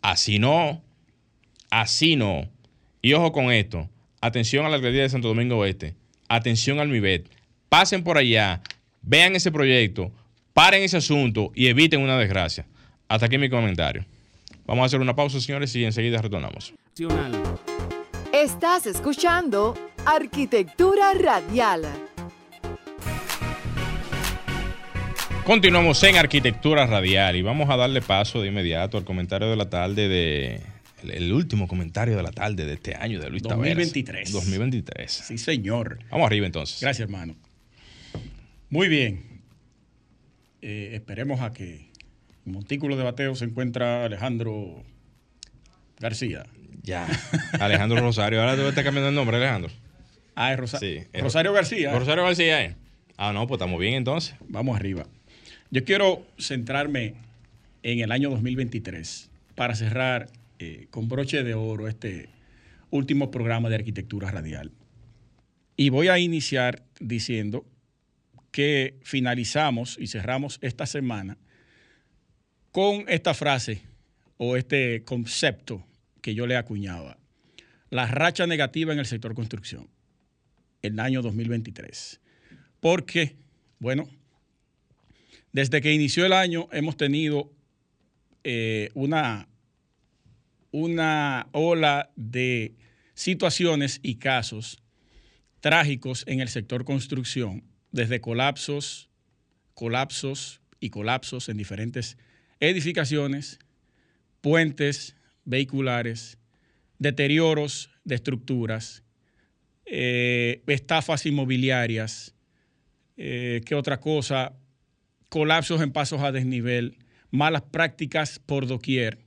así 0.00 0.38
no, 0.38 0.80
así 1.70 2.14
no. 2.14 2.48
Y 3.02 3.14
ojo 3.14 3.32
con 3.32 3.50
esto, 3.50 3.90
atención 4.20 4.64
a 4.64 4.68
la 4.68 4.76
alcaldía 4.76 5.02
de 5.02 5.08
Santo 5.08 5.26
Domingo 5.26 5.58
Oeste, 5.58 5.96
atención 6.28 6.78
al 6.78 6.88
MIBET, 6.88 7.26
pasen 7.68 8.04
por 8.04 8.16
allá, 8.16 8.62
vean 9.02 9.34
ese 9.34 9.50
proyecto, 9.50 10.12
paren 10.52 10.84
ese 10.84 10.98
asunto 10.98 11.50
y 11.52 11.66
eviten 11.66 12.00
una 12.00 12.16
desgracia. 12.16 12.64
Hasta 13.08 13.26
aquí 13.26 13.38
mi 13.38 13.50
comentario. 13.50 14.04
Vamos 14.66 14.82
a 14.82 14.86
hacer 14.86 15.00
una 15.00 15.14
pausa, 15.14 15.40
señores, 15.40 15.74
y 15.76 15.84
enseguida 15.84 16.22
retornamos. 16.22 16.72
Estás 18.32 18.86
escuchando 18.86 19.74
Arquitectura 20.06 21.12
Radial. 21.12 21.82
Continuamos 25.44 26.02
en 26.04 26.16
Arquitectura 26.16 26.86
Radial 26.86 27.36
y 27.36 27.42
vamos 27.42 27.68
a 27.68 27.76
darle 27.76 28.00
paso 28.00 28.40
de 28.40 28.48
inmediato 28.48 28.96
al 28.96 29.04
comentario 29.04 29.50
de 29.50 29.56
la 29.56 29.68
tarde 29.68 30.08
de 30.08 30.62
el 31.12 31.30
último 31.34 31.68
comentario 31.68 32.16
de 32.16 32.22
la 32.22 32.32
tarde 32.32 32.64
de 32.64 32.72
este 32.72 32.94
año 32.94 33.20
de 33.20 33.28
Luis 33.28 33.42
2023. 33.42 34.32
2023. 34.32 35.12
Sí, 35.12 35.36
señor. 35.36 35.98
Vamos 36.10 36.26
arriba 36.26 36.46
entonces. 36.46 36.80
Gracias, 36.80 37.06
hermano. 37.06 37.36
Muy 38.70 38.88
bien. 38.88 39.42
Eh, 40.62 40.92
esperemos 40.94 41.42
a 41.42 41.52
que 41.52 41.90
Montículo 42.44 42.96
de 42.96 43.04
Bateo 43.04 43.34
se 43.34 43.44
encuentra 43.46 44.04
Alejandro 44.04 44.82
García. 45.98 46.46
Ya. 46.82 47.06
Alejandro 47.60 48.00
Rosario. 48.00 48.40
Ahora 48.40 48.56
tú 48.56 48.62
estás 48.62 48.84
cambiando 48.84 49.08
el 49.08 49.14
nombre, 49.14 49.36
Alejandro. 49.36 49.70
Ah, 50.34 50.52
es 50.52 50.58
Rosa- 50.58 50.78
Sí, 50.78 50.98
es- 51.12 51.22
Rosario 51.22 51.52
García. 51.52 51.96
Rosario 51.96 52.24
García, 52.24 52.62
¿eh? 52.64 52.76
Ah, 53.16 53.32
no, 53.32 53.46
pues 53.46 53.58
estamos 53.58 53.80
bien 53.80 53.94
entonces. 53.94 54.34
Vamos 54.48 54.76
arriba. 54.76 55.06
Yo 55.70 55.84
quiero 55.84 56.26
centrarme 56.38 57.14
en 57.82 58.00
el 58.00 58.12
año 58.12 58.30
2023 58.30 59.30
para 59.54 59.74
cerrar 59.74 60.28
eh, 60.58 60.86
con 60.90 61.08
broche 61.08 61.42
de 61.44 61.54
oro 61.54 61.88
este 61.88 62.28
último 62.90 63.30
programa 63.30 63.68
de 63.68 63.76
arquitectura 63.76 64.30
radial. 64.30 64.72
Y 65.76 65.88
voy 65.88 66.08
a 66.08 66.18
iniciar 66.18 66.82
diciendo 67.00 67.64
que 68.50 68.96
finalizamos 69.02 69.96
y 69.98 70.06
cerramos 70.08 70.58
esta 70.60 70.86
semana 70.86 71.36
con 72.74 73.04
esta 73.06 73.34
frase 73.34 73.82
o 74.36 74.56
este 74.56 75.04
concepto 75.04 75.86
que 76.20 76.34
yo 76.34 76.44
le 76.44 76.56
acuñaba. 76.56 77.18
La 77.88 78.08
racha 78.08 78.48
negativa 78.48 78.92
en 78.92 78.98
el 78.98 79.06
sector 79.06 79.32
construcción, 79.32 79.88
el 80.82 80.98
año 80.98 81.22
2023. 81.22 82.20
Porque, 82.80 83.36
bueno, 83.78 84.08
desde 85.52 85.80
que 85.80 85.92
inició 85.92 86.26
el 86.26 86.32
año 86.32 86.68
hemos 86.72 86.96
tenido 86.96 87.48
eh, 88.42 88.90
una, 88.94 89.46
una 90.72 91.46
ola 91.52 92.10
de 92.16 92.74
situaciones 93.14 94.00
y 94.02 94.16
casos 94.16 94.82
trágicos 95.60 96.24
en 96.26 96.40
el 96.40 96.48
sector 96.48 96.84
construcción, 96.84 97.62
desde 97.92 98.20
colapsos, 98.20 99.10
colapsos 99.74 100.60
y 100.80 100.90
colapsos 100.90 101.48
en 101.48 101.56
diferentes 101.56 102.18
edificaciones, 102.60 103.58
puentes 104.40 105.16
vehiculares, 105.44 106.38
deterioros 106.98 107.90
de 108.04 108.14
estructuras, 108.14 109.02
eh, 109.86 110.62
estafas 110.66 111.26
inmobiliarias, 111.26 112.34
eh, 113.16 113.60
¿qué 113.64 113.74
otra 113.74 114.00
cosa? 114.00 114.54
Colapsos 115.28 115.82
en 115.82 115.92
pasos 115.92 116.22
a 116.22 116.32
desnivel, 116.32 116.98
malas 117.30 117.62
prácticas 117.62 118.38
por 118.38 118.66
doquier 118.66 119.18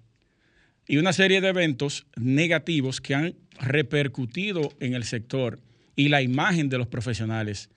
y 0.87 0.97
una 0.97 1.13
serie 1.13 1.41
de 1.41 1.49
eventos 1.49 2.07
negativos 2.15 3.01
que 3.01 3.13
han 3.13 3.35
repercutido 3.59 4.71
en 4.79 4.93
el 4.93 5.03
sector 5.03 5.59
y 5.95 6.07
la 6.09 6.21
imagen 6.21 6.69
de 6.69 6.77
los 6.77 6.87
profesionales 6.87 7.69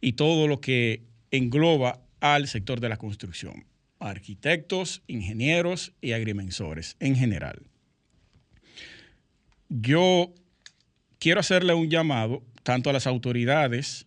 y 0.00 0.14
todo 0.14 0.48
lo 0.48 0.60
que 0.60 1.02
engloba 1.30 2.00
al 2.20 2.48
sector 2.48 2.80
de 2.80 2.88
la 2.88 2.96
construcción, 2.96 3.66
arquitectos, 3.98 5.02
ingenieros 5.06 5.92
y 6.00 6.12
agrimensores 6.12 6.96
en 7.00 7.16
general. 7.16 7.62
Yo 9.68 10.32
quiero 11.18 11.40
hacerle 11.40 11.74
un 11.74 11.90
llamado 11.90 12.42
tanto 12.62 12.90
a 12.90 12.92
las 12.92 13.06
autoridades 13.06 14.06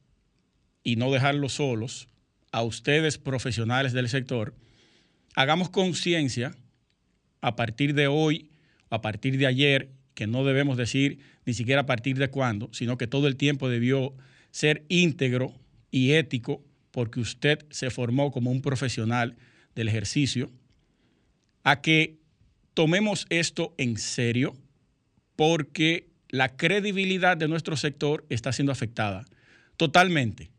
y 0.84 0.96
no 0.96 1.12
dejarlos 1.12 1.54
solos, 1.54 2.08
a 2.52 2.64
ustedes 2.64 3.18
profesionales 3.18 3.94
del 3.94 4.10
sector, 4.10 4.56
hagamos 5.36 5.70
conciencia 5.70 6.56
a 7.42 7.56
partir 7.56 7.94
de 7.94 8.08
hoy, 8.08 8.50
a 8.90 9.02
partir 9.02 9.38
de 9.38 9.46
ayer, 9.46 9.92
que 10.14 10.28
no 10.28 10.44
debemos 10.44 10.78
decir 10.78 11.20
ni 11.46 11.54
siquiera 11.54 11.82
a 11.82 11.86
partir 11.86 12.18
de 12.18 12.30
cuándo, 12.30 12.70
sino 12.74 12.98
que 12.98 13.08
todo 13.08 13.28
el 13.28 13.38
tiempo 13.38 13.70
debió 13.70 14.14
ser 14.52 14.86
íntegro 14.90 15.54
y 15.92 16.12
ético 16.14 16.64
porque 16.92 17.20
usted 17.20 17.66
se 17.70 17.90
formó 17.90 18.32
como 18.32 18.52
un 18.52 18.62
profesional 18.62 19.38
del 19.80 19.88
ejercicio, 19.88 20.52
a 21.64 21.80
que 21.80 22.18
tomemos 22.74 23.26
esto 23.30 23.74
en 23.78 23.98
serio 23.98 24.58
porque 25.38 26.10
la 26.28 26.58
credibilidad 26.58 27.38
de 27.38 27.48
nuestro 27.48 27.78
sector 27.78 28.26
está 28.28 28.52
siendo 28.52 28.74
afectada 28.74 29.26
totalmente 29.78 30.52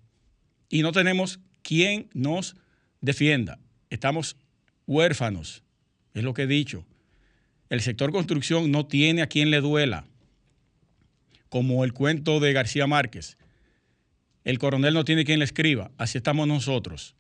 y 0.70 0.80
no 0.80 0.92
tenemos 0.92 1.38
quien 1.60 2.08
nos 2.14 2.56
defienda. 3.02 3.58
Estamos 3.90 4.38
huérfanos, 4.86 5.64
es 6.14 6.24
lo 6.24 6.32
que 6.32 6.44
he 6.44 6.46
dicho. 6.46 6.86
El 7.68 7.82
sector 7.82 8.12
construcción 8.12 8.70
no 8.70 8.86
tiene 8.86 9.20
a 9.20 9.26
quien 9.26 9.50
le 9.50 9.60
duela, 9.60 10.06
como 11.50 11.84
el 11.84 11.92
cuento 11.92 12.40
de 12.40 12.54
García 12.54 12.86
Márquez. 12.86 13.36
El 14.44 14.58
coronel 14.58 14.94
no 14.94 15.04
tiene 15.04 15.26
quien 15.26 15.40
le 15.40 15.44
escriba, 15.44 15.90
así 15.98 16.16
estamos 16.16 16.48
nosotros. 16.48 17.16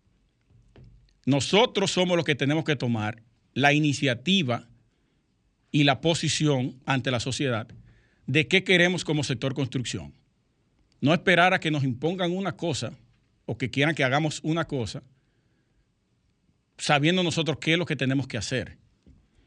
Nosotros 1.26 1.90
somos 1.90 2.16
los 2.16 2.24
que 2.24 2.34
tenemos 2.34 2.64
que 2.64 2.76
tomar 2.76 3.22
la 3.54 3.72
iniciativa 3.72 4.68
y 5.70 5.84
la 5.84 6.00
posición 6.00 6.80
ante 6.86 7.10
la 7.10 7.20
sociedad 7.20 7.68
de 8.26 8.48
qué 8.48 8.64
queremos 8.64 9.04
como 9.04 9.24
sector 9.24 9.54
construcción. 9.54 10.14
No 11.00 11.14
esperar 11.14 11.54
a 11.54 11.60
que 11.60 11.70
nos 11.70 11.84
impongan 11.84 12.30
una 12.30 12.56
cosa 12.56 12.92
o 13.46 13.58
que 13.58 13.70
quieran 13.70 13.94
que 13.94 14.04
hagamos 14.04 14.40
una 14.42 14.66
cosa, 14.66 15.02
sabiendo 16.78 17.22
nosotros 17.22 17.58
qué 17.60 17.72
es 17.72 17.78
lo 17.78 17.86
que 17.86 17.96
tenemos 17.96 18.26
que 18.26 18.36
hacer, 18.36 18.78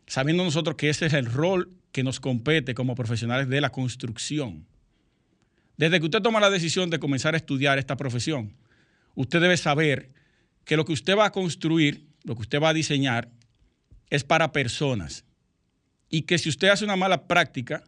sabiendo 0.08 0.44
nosotros 0.44 0.76
que 0.76 0.90
ese 0.90 1.06
es 1.06 1.14
el 1.14 1.26
rol 1.26 1.70
que 1.92 2.04
nos 2.04 2.20
compete 2.20 2.74
como 2.74 2.96
profesionales 2.96 3.48
de 3.48 3.62
la 3.62 3.72
construcción. 3.72 4.66
Desde 5.78 6.00
que 6.00 6.06
usted 6.06 6.22
toma 6.22 6.40
la 6.40 6.50
decisión 6.50 6.90
de 6.90 7.00
comenzar 7.00 7.34
a 7.34 7.38
estudiar 7.38 7.80
esta 7.80 7.96
profesión, 7.96 8.54
usted 9.16 9.40
debe 9.40 9.58
saber 9.58 10.12
que 10.66 10.78
lo 10.78 10.86
que 10.86 10.94
usted 10.94 11.18
va 11.18 11.26
a 11.26 11.32
construir, 11.32 12.08
lo 12.24 12.36
que 12.36 12.42
usted 12.42 12.62
va 12.62 12.70
a 12.70 12.74
diseñar, 12.74 13.30
es 14.10 14.24
para 14.24 14.52
personas. 14.52 15.26
Y 16.10 16.24
que 16.24 16.38
si 16.38 16.50
usted 16.50 16.70
hace 16.70 16.86
una 16.86 16.96
mala 16.96 17.28
práctica, 17.28 17.84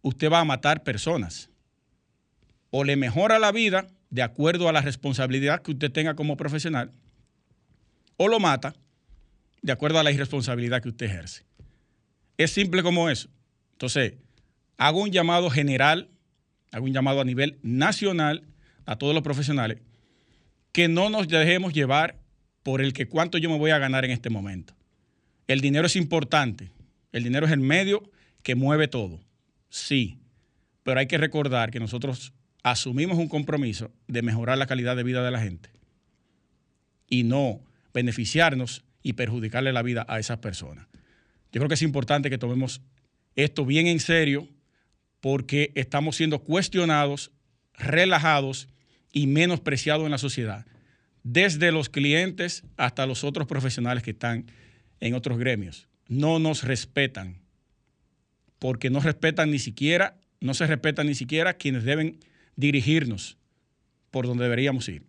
usted 0.00 0.30
va 0.30 0.40
a 0.40 0.44
matar 0.44 0.82
personas. 0.82 1.50
O 2.70 2.84
le 2.84 2.96
mejora 2.96 3.38
la 3.38 3.52
vida 3.52 3.86
de 4.10 4.22
acuerdo 4.22 4.68
a 4.68 4.72
la 4.72 4.80
responsabilidad 4.80 5.62
que 5.62 5.72
usted 5.72 5.90
tenga 5.90 6.14
como 6.14 6.36
profesional, 6.36 6.92
o 8.16 8.28
lo 8.28 8.40
mata 8.40 8.74
de 9.62 9.72
acuerdo 9.72 9.98
a 9.98 10.02
la 10.02 10.10
irresponsabilidad 10.10 10.82
que 10.82 10.90
usted 10.90 11.06
ejerce. 11.06 11.44
Es 12.36 12.50
simple 12.50 12.82
como 12.82 13.08
eso. 13.08 13.28
Entonces, 13.72 14.14
hago 14.76 15.00
un 15.00 15.10
llamado 15.10 15.50
general, 15.50 16.10
hago 16.72 16.84
un 16.84 16.92
llamado 16.92 17.20
a 17.20 17.24
nivel 17.24 17.58
nacional 17.62 18.44
a 18.84 18.96
todos 18.96 19.14
los 19.14 19.22
profesionales, 19.22 19.80
que 20.72 20.88
no 20.88 21.10
nos 21.10 21.28
dejemos 21.28 21.72
llevar 21.72 22.16
por 22.62 22.80
el 22.80 22.92
que 22.92 23.06
cuánto 23.06 23.38
yo 23.38 23.50
me 23.50 23.58
voy 23.58 23.70
a 23.70 23.78
ganar 23.78 24.04
en 24.04 24.10
este 24.10 24.30
momento. 24.30 24.74
El 25.46 25.60
dinero 25.60 25.86
es 25.86 25.96
importante, 25.96 26.70
el 27.12 27.24
dinero 27.24 27.46
es 27.46 27.52
el 27.52 27.60
medio 27.60 28.10
que 28.42 28.54
mueve 28.54 28.88
todo, 28.88 29.20
sí, 29.68 30.18
pero 30.82 31.00
hay 31.00 31.06
que 31.06 31.18
recordar 31.18 31.70
que 31.70 31.80
nosotros 31.80 32.32
asumimos 32.62 33.18
un 33.18 33.28
compromiso 33.28 33.90
de 34.06 34.22
mejorar 34.22 34.58
la 34.58 34.66
calidad 34.66 34.96
de 34.96 35.02
vida 35.02 35.22
de 35.22 35.30
la 35.30 35.40
gente 35.40 35.70
y 37.08 37.24
no 37.24 37.60
beneficiarnos 37.92 38.84
y 39.02 39.14
perjudicarle 39.14 39.72
la 39.72 39.82
vida 39.82 40.06
a 40.08 40.18
esas 40.18 40.38
personas. 40.38 40.86
Yo 41.52 41.60
creo 41.60 41.68
que 41.68 41.74
es 41.74 41.82
importante 41.82 42.30
que 42.30 42.38
tomemos 42.38 42.80
esto 43.36 43.66
bien 43.66 43.86
en 43.86 44.00
serio 44.00 44.48
porque 45.20 45.72
estamos 45.74 46.16
siendo 46.16 46.38
cuestionados, 46.40 47.30
relajados 47.74 48.68
y 49.12 49.26
menospreciados 49.26 50.04
en 50.04 50.10
la 50.10 50.18
sociedad, 50.18 50.66
desde 51.22 51.70
los 51.70 51.88
clientes 51.88 52.64
hasta 52.76 53.06
los 53.06 53.24
otros 53.24 53.46
profesionales 53.46 54.02
que 54.02 54.10
están 54.10 54.46
en 55.00 55.14
otros 55.14 55.38
gremios. 55.38 55.86
No 56.08 56.38
nos 56.38 56.64
respetan, 56.64 57.40
porque 58.58 58.90
no 58.90 59.00
respetan 59.00 59.50
ni 59.50 59.58
siquiera, 59.58 60.16
no 60.40 60.54
se 60.54 60.66
respetan 60.66 61.06
ni 61.06 61.14
siquiera 61.14 61.54
quienes 61.54 61.84
deben 61.84 62.18
dirigirnos 62.56 63.36
por 64.10 64.26
donde 64.26 64.44
deberíamos 64.44 64.88
ir. 64.88 65.04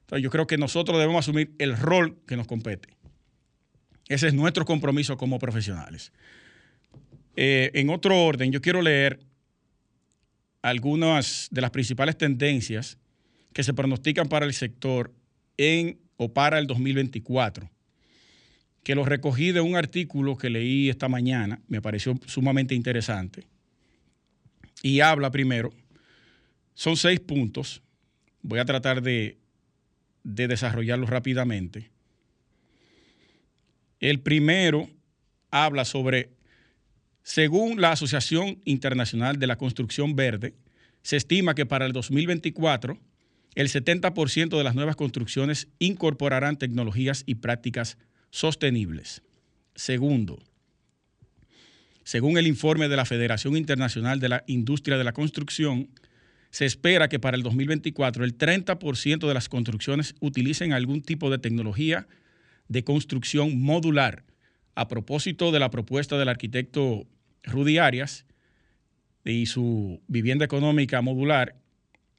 Entonces 0.00 0.22
yo 0.22 0.30
creo 0.30 0.46
que 0.46 0.58
nosotros 0.58 0.98
debemos 0.98 1.24
asumir 1.24 1.52
el 1.58 1.76
rol 1.76 2.18
que 2.26 2.36
nos 2.36 2.46
compete. 2.46 2.88
Ese 4.08 4.28
es 4.28 4.34
nuestro 4.34 4.64
compromiso 4.64 5.16
como 5.16 5.38
profesionales. 5.38 6.12
Eh, 7.36 7.70
en 7.74 7.90
otro 7.90 8.24
orden, 8.24 8.50
yo 8.50 8.60
quiero 8.60 8.80
leer 8.80 9.20
algunas 10.62 11.48
de 11.50 11.60
las 11.60 11.70
principales 11.70 12.16
tendencias 12.16 12.98
que 13.52 13.62
se 13.62 13.74
pronostican 13.74 14.28
para 14.28 14.46
el 14.46 14.54
sector 14.54 15.12
en 15.56 15.98
o 16.16 16.32
para 16.32 16.58
el 16.58 16.66
2024, 16.66 17.70
que 18.82 18.94
lo 18.94 19.04
recogí 19.04 19.52
de 19.52 19.60
un 19.60 19.76
artículo 19.76 20.36
que 20.36 20.50
leí 20.50 20.88
esta 20.88 21.08
mañana, 21.08 21.60
me 21.68 21.80
pareció 21.82 22.18
sumamente 22.26 22.74
interesante, 22.74 23.44
y 24.82 25.00
habla 25.00 25.30
primero, 25.30 25.72
son 26.74 26.96
seis 26.96 27.20
puntos, 27.20 27.82
voy 28.42 28.58
a 28.58 28.64
tratar 28.64 29.02
de, 29.02 29.38
de 30.22 30.48
desarrollarlos 30.48 31.10
rápidamente. 31.10 31.90
El 34.00 34.20
primero 34.20 34.88
habla 35.50 35.84
sobre 35.84 36.30
Según 37.22 37.80
la 37.80 37.92
Asociación 37.92 38.60
Internacional 38.64 39.38
de 39.38 39.46
la 39.48 39.56
Construcción 39.56 40.14
Verde, 40.14 40.54
se 41.02 41.16
estima 41.16 41.54
que 41.54 41.66
para 41.66 41.86
el 41.86 41.92
2024 41.92 42.98
el 43.58 43.68
70% 43.68 44.56
de 44.56 44.62
las 44.62 44.76
nuevas 44.76 44.94
construcciones 44.94 45.66
incorporarán 45.80 46.58
tecnologías 46.58 47.24
y 47.26 47.34
prácticas 47.34 47.98
sostenibles. 48.30 49.20
Segundo, 49.74 50.38
según 52.04 52.38
el 52.38 52.46
informe 52.46 52.88
de 52.88 52.94
la 52.94 53.04
Federación 53.04 53.56
Internacional 53.56 54.20
de 54.20 54.28
la 54.28 54.44
Industria 54.46 54.96
de 54.96 55.02
la 55.02 55.12
Construcción, 55.12 55.90
se 56.50 56.66
espera 56.66 57.08
que 57.08 57.18
para 57.18 57.36
el 57.36 57.42
2024 57.42 58.24
el 58.24 58.38
30% 58.38 59.26
de 59.26 59.34
las 59.34 59.48
construcciones 59.48 60.14
utilicen 60.20 60.72
algún 60.72 61.02
tipo 61.02 61.28
de 61.28 61.38
tecnología 61.38 62.06
de 62.68 62.84
construcción 62.84 63.60
modular. 63.60 64.22
A 64.76 64.86
propósito 64.86 65.50
de 65.50 65.58
la 65.58 65.70
propuesta 65.70 66.16
del 66.16 66.28
arquitecto 66.28 67.08
Rudy 67.42 67.78
Arias 67.78 68.24
y 69.24 69.46
su 69.46 70.00
vivienda 70.06 70.44
económica 70.44 71.02
modular 71.02 71.56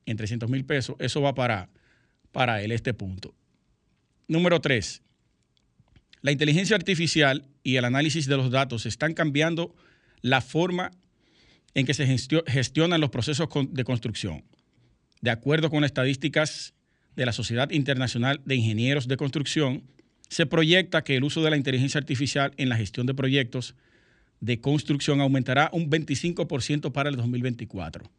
en 0.09 0.17
300 0.17 0.49
mil 0.49 0.65
pesos, 0.65 0.95
eso 0.99 1.21
va 1.21 1.35
para, 1.35 1.69
para 2.31 2.61
él, 2.61 2.71
este 2.71 2.93
punto. 2.93 3.35
Número 4.27 4.59
tres, 4.59 5.01
la 6.21 6.31
inteligencia 6.31 6.75
artificial 6.75 7.47
y 7.63 7.77
el 7.77 7.85
análisis 7.85 8.25
de 8.27 8.37
los 8.37 8.51
datos 8.51 8.85
están 8.85 9.13
cambiando 9.13 9.75
la 10.21 10.41
forma 10.41 10.91
en 11.73 11.85
que 11.85 11.93
se 11.93 12.05
gestionan 12.47 13.01
los 13.01 13.09
procesos 13.09 13.47
de 13.69 13.83
construcción. 13.83 14.43
De 15.21 15.29
acuerdo 15.29 15.69
con 15.69 15.83
estadísticas 15.83 16.73
de 17.15 17.25
la 17.25 17.33
Sociedad 17.33 17.69
Internacional 17.71 18.41
de 18.45 18.55
Ingenieros 18.55 19.07
de 19.07 19.17
Construcción, 19.17 19.83
se 20.27 20.45
proyecta 20.45 21.03
que 21.03 21.15
el 21.15 21.23
uso 21.23 21.41
de 21.41 21.49
la 21.49 21.57
inteligencia 21.57 21.99
artificial 21.99 22.53
en 22.57 22.69
la 22.69 22.77
gestión 22.77 23.05
de 23.07 23.13
proyectos 23.13 23.75
de 24.41 24.61
construcción 24.61 25.21
aumentará 25.21 25.69
un 25.73 25.89
25% 25.89 26.91
para 26.91 27.09
el 27.09 27.15
2024. 27.15 28.09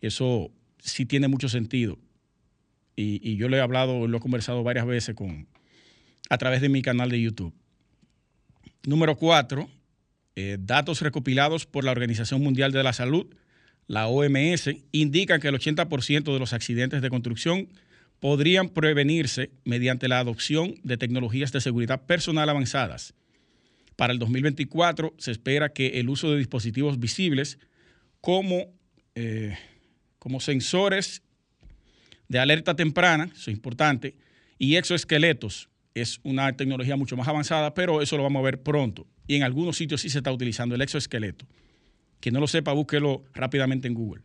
Eso 0.00 0.50
sí 0.82 1.06
tiene 1.06 1.28
mucho 1.28 1.48
sentido. 1.48 1.98
Y, 2.94 3.36
yo 3.36 3.48
lo 3.48 3.56
he 3.56 3.60
hablado, 3.60 4.06
lo 4.06 4.18
he 4.18 4.20
conversado 4.20 4.62
varias 4.62 4.86
veces 4.86 5.14
con, 5.14 5.46
a 6.28 6.38
través 6.38 6.60
de 6.60 6.68
mi 6.68 6.82
canal 6.82 7.08
de 7.08 7.20
YouTube. 7.20 7.54
Número 8.84 9.16
cuatro, 9.16 9.70
eh, 10.36 10.58
datos 10.60 11.00
recopilados 11.00 11.64
por 11.64 11.84
la 11.84 11.92
Organización 11.92 12.42
Mundial 12.42 12.70
de 12.72 12.82
la 12.82 12.92
Salud, 12.92 13.26
la 13.86 14.08
OMS, 14.08 14.70
indican 14.92 15.40
que 15.40 15.48
el 15.48 15.54
80% 15.54 16.32
de 16.32 16.38
los 16.38 16.52
accidentes 16.52 17.00
de 17.00 17.10
construcción 17.10 17.68
podrían 18.20 18.68
prevenirse 18.68 19.50
mediante 19.64 20.06
la 20.06 20.20
adopción 20.20 20.74
de 20.84 20.96
tecnologías 20.96 21.50
de 21.50 21.60
seguridad 21.60 22.06
personal 22.06 22.48
avanzadas. 22.48 23.14
Para 23.96 24.12
el 24.12 24.18
2024 24.18 25.14
se 25.18 25.30
espera 25.30 25.72
que 25.72 26.00
el 26.00 26.08
uso 26.08 26.30
de 26.30 26.38
dispositivos 26.38 27.00
visibles 27.00 27.58
como, 28.20 28.66
eh, 29.14 29.56
como 30.22 30.38
sensores 30.38 31.20
de 32.28 32.38
alerta 32.38 32.76
temprana, 32.76 33.24
eso 33.24 33.50
es 33.50 33.56
importante, 33.56 34.14
y 34.56 34.76
exoesqueletos, 34.76 35.68
es 35.94 36.20
una 36.22 36.56
tecnología 36.56 36.94
mucho 36.94 37.16
más 37.16 37.26
avanzada, 37.26 37.74
pero 37.74 38.00
eso 38.00 38.16
lo 38.16 38.22
vamos 38.22 38.38
a 38.38 38.44
ver 38.44 38.62
pronto. 38.62 39.08
Y 39.26 39.34
en 39.34 39.42
algunos 39.42 39.76
sitios 39.76 40.00
sí 40.00 40.10
se 40.10 40.18
está 40.18 40.30
utilizando 40.30 40.76
el 40.76 40.80
exoesqueleto. 40.80 41.44
Quien 42.20 42.34
no 42.34 42.38
lo 42.38 42.46
sepa, 42.46 42.72
búsquelo 42.72 43.24
rápidamente 43.34 43.88
en 43.88 43.94
Google. 43.94 44.22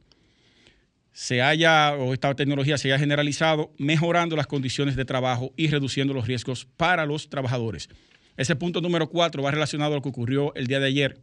Se 1.13 1.41
haya, 1.41 1.95
o 1.95 2.13
esta 2.13 2.35
tecnología 2.35 2.77
se 2.77 2.89
haya 2.89 2.99
generalizado, 2.99 3.73
mejorando 3.79 4.35
las 4.35 4.45
condiciones 4.45 4.95
de 4.95 5.03
trabajo 5.03 5.51
y 5.57 5.65
reduciendo 5.65 6.13
los 6.13 6.27
riesgos 6.27 6.67
para 6.77 7.07
los 7.07 7.27
trabajadores. 7.27 7.89
Ese 8.37 8.55
punto 8.55 8.81
número 8.81 9.09
cuatro 9.09 9.41
va 9.41 9.49
relacionado 9.49 9.93
a 9.93 9.95
lo 9.95 10.03
que 10.03 10.09
ocurrió 10.09 10.53
el 10.53 10.67
día 10.67 10.79
de 10.79 10.85
ayer 10.85 11.17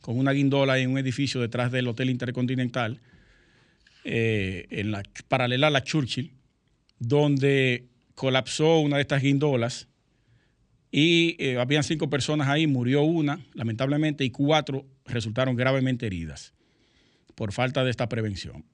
con 0.00 0.18
una 0.18 0.32
guindola 0.32 0.78
en 0.78 0.90
un 0.90 0.96
edificio 0.96 1.42
detrás 1.42 1.70
del 1.70 1.86
Hotel 1.86 2.08
Intercontinental, 2.08 3.02
eh, 4.10 4.66
en 4.70 4.90
la, 4.90 5.02
paralela 5.28 5.66
a 5.66 5.70
la 5.70 5.84
Churchill, 5.84 6.32
donde 6.98 7.88
colapsó 8.14 8.78
una 8.80 8.96
de 8.96 9.02
estas 9.02 9.20
guindolas 9.20 9.86
y 10.90 11.36
eh, 11.38 11.58
habían 11.58 11.84
cinco 11.84 12.08
personas 12.08 12.48
ahí, 12.48 12.66
murió 12.66 13.02
una, 13.02 13.44
lamentablemente, 13.52 14.24
y 14.24 14.30
cuatro 14.30 14.86
resultaron 15.04 15.56
gravemente 15.56 16.06
heridas 16.06 16.54
por 17.34 17.52
falta 17.52 17.84
de 17.84 17.90
esta 17.90 18.08
prevención. 18.08 18.64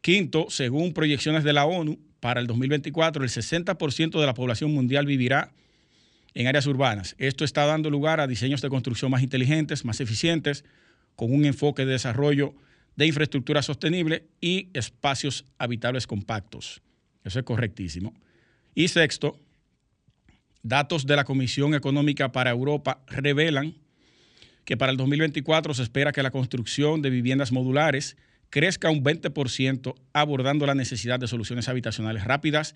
Quinto, 0.00 0.46
según 0.48 0.92
proyecciones 0.92 1.42
de 1.42 1.54
la 1.54 1.64
ONU, 1.64 1.98
para 2.20 2.40
el 2.40 2.46
2024 2.46 3.24
el 3.24 3.30
60% 3.30 4.20
de 4.20 4.26
la 4.26 4.34
población 4.34 4.72
mundial 4.72 5.06
vivirá 5.06 5.50
en 6.34 6.46
áreas 6.46 6.68
urbanas. 6.68 7.16
Esto 7.18 7.44
está 7.44 7.66
dando 7.66 7.90
lugar 7.90 8.20
a 8.20 8.28
diseños 8.28 8.62
de 8.62 8.68
construcción 8.68 9.10
más 9.10 9.24
inteligentes, 9.24 9.84
más 9.84 10.00
eficientes, 10.00 10.64
con 11.16 11.32
un 11.34 11.46
enfoque 11.46 11.84
de 11.84 11.92
desarrollo 11.92 12.54
de 12.96 13.06
infraestructura 13.06 13.62
sostenible 13.62 14.26
y 14.40 14.68
espacios 14.74 15.44
habitables 15.58 16.06
compactos. 16.06 16.82
Eso 17.24 17.38
es 17.38 17.44
correctísimo. 17.44 18.14
Y 18.74 18.88
sexto, 18.88 19.40
datos 20.62 21.06
de 21.06 21.16
la 21.16 21.24
Comisión 21.24 21.74
Económica 21.74 22.32
para 22.32 22.50
Europa 22.50 23.02
revelan 23.08 23.74
que 24.64 24.76
para 24.76 24.92
el 24.92 24.98
2024 24.98 25.74
se 25.74 25.82
espera 25.82 26.12
que 26.12 26.22
la 26.22 26.30
construcción 26.30 27.02
de 27.02 27.10
viviendas 27.10 27.52
modulares 27.52 28.16
crezca 28.50 28.90
un 28.90 29.02
20%, 29.02 29.94
abordando 30.12 30.64
la 30.66 30.74
necesidad 30.74 31.18
de 31.18 31.28
soluciones 31.28 31.68
habitacionales 31.68 32.24
rápidas 32.24 32.74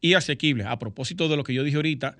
y 0.00 0.14
asequibles. 0.14 0.66
A 0.66 0.78
propósito 0.78 1.28
de 1.28 1.36
lo 1.36 1.44
que 1.44 1.54
yo 1.54 1.64
dije 1.64 1.76
ahorita, 1.76 2.16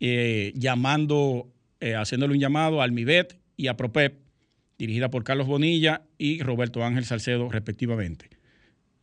eh, 0.00 0.52
llamando, 0.54 1.52
eh, 1.80 1.94
haciéndole 1.94 2.32
un 2.32 2.40
llamado 2.40 2.82
al 2.82 2.92
MIBET 2.92 3.38
y 3.56 3.66
a 3.66 3.76
PROPEP, 3.76 4.27
dirigida 4.78 5.10
por 5.10 5.24
Carlos 5.24 5.46
Bonilla 5.46 6.02
y 6.16 6.40
Roberto 6.42 6.84
Ángel 6.84 7.04
Salcedo, 7.04 7.50
respectivamente. 7.50 8.30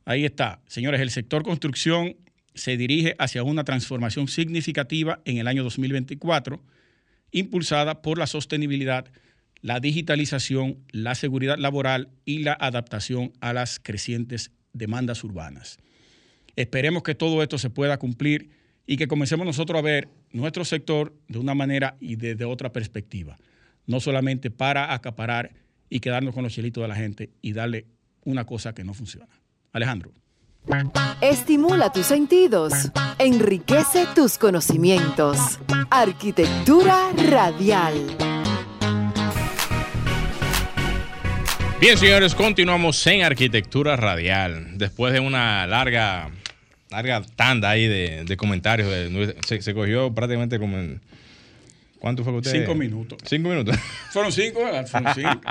Ahí 0.05 0.23
está. 0.23 0.61
Señores, 0.67 1.01
el 1.01 1.09
sector 1.09 1.43
construcción 1.43 2.15
se 2.53 2.77
dirige 2.77 3.15
hacia 3.19 3.43
una 3.43 3.63
transformación 3.63 4.27
significativa 4.27 5.19
en 5.25 5.37
el 5.37 5.47
año 5.47 5.63
2024, 5.63 6.63
impulsada 7.31 8.01
por 8.01 8.17
la 8.17 8.27
sostenibilidad, 8.27 9.11
la 9.61 9.79
digitalización, 9.79 10.77
la 10.91 11.15
seguridad 11.15 11.57
laboral 11.57 12.09
y 12.23 12.39
la 12.39 12.53
adaptación 12.53 13.33
a 13.41 13.51
las 13.51 13.79
crecientes 13.79 14.51
demandas 14.73 15.23
urbanas. 15.23 15.77
Esperemos 16.55 17.03
que 17.03 17.15
todo 17.15 17.43
esto 17.43 17.57
se 17.57 17.69
pueda 17.69 17.97
cumplir 17.97 18.49
y 18.87 18.95
que 18.95 19.07
comencemos 19.07 19.45
nosotros 19.45 19.79
a 19.79 19.81
ver 19.81 20.07
nuestro 20.31 20.63
sector 20.63 21.13
de 21.27 21.39
una 21.39 21.55
manera 21.55 21.97
y 21.99 22.15
desde 22.15 22.45
otra 22.45 22.71
perspectiva, 22.71 23.37
no 23.87 23.99
solamente 23.99 24.51
para 24.51 24.93
acaparar 24.93 25.64
y 25.95 26.01
quedarnos 26.01 26.33
con 26.33 26.43
los 26.43 26.51
chelitos 26.51 26.81
de 26.81 26.89
la 26.89 26.95
gente 26.95 27.29
y 27.41 27.53
darle 27.53 27.85
una 28.25 28.43
cosa 28.43 28.73
que 28.73 28.83
no 28.83 28.93
funciona. 28.93 29.29
Alejandro. 29.71 30.11
Estimula 31.21 31.89
tus 31.93 32.07
sentidos, 32.07 32.73
enriquece 33.17 34.05
tus 34.13 34.37
conocimientos. 34.37 35.37
Arquitectura 35.89 37.11
radial. 37.29 37.93
Bien, 41.79 41.97
señores, 41.97 42.35
continuamos 42.35 43.07
en 43.07 43.21
Arquitectura 43.23 43.95
Radial. 43.95 44.77
Después 44.77 45.13
de 45.13 45.21
una 45.21 45.65
larga 45.65 46.29
larga 46.89 47.21
tanda 47.37 47.69
ahí 47.69 47.87
de, 47.87 48.35
comentarios. 48.35 48.89
se, 49.47 49.73
cogió 49.73 50.13
prácticamente 50.13 50.59
como 50.59 50.77
en. 50.77 51.01
¿Cuánto 52.05 52.23
fue 52.23 52.33
que 52.33 52.37
usted? 52.37 52.51
Cinco 52.51 52.75
minutos. 52.75 53.17
Cinco 53.25 53.49
minutos. 53.49 53.75
Fueron 54.11 54.31
cinco, 54.31 54.59
fueron 54.85 55.15
cinco. 55.15 55.41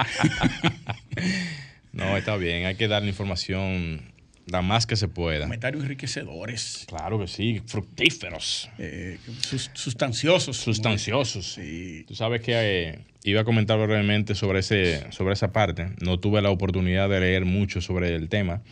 no, 1.93 2.17
está 2.17 2.37
bien. 2.37 2.67
Hay 2.67 2.77
que 2.77 2.87
dar 2.87 3.03
la 3.03 3.09
información 3.09 4.03
la 4.47 4.63
más 4.63 4.87
que 4.87 4.95
se 4.95 5.09
pueda. 5.09 5.47
Comentarios 5.47 5.83
enriquecedores. 5.83 6.85
Claro 6.87 7.19
que 7.19 7.27
sí, 7.27 7.61
fructíferos. 7.67 8.71
Eh, 8.79 9.19
sustanciosos. 9.73 10.57
Sustanciosos. 10.57 11.55
Sí. 11.55 12.05
Tú 12.07 12.15
sabes 12.15 12.41
que 12.41 12.53
eh, 12.55 12.99
iba 13.25 13.41
a 13.41 13.45
comentar 13.45 13.77
brevemente 13.77 14.37
sobre, 14.37 14.61
ese, 14.61 15.11
sobre 15.11 15.33
esa 15.33 15.53
parte. 15.53 15.89
No 16.03 16.21
tuve 16.21 16.41
la 16.41 16.51
oportunidad 16.51 17.09
de 17.09 17.19
leer 17.19 17.47
mucho 17.47 17.81
sobre 17.81 18.15
el 18.15 18.29
tema 18.29 18.63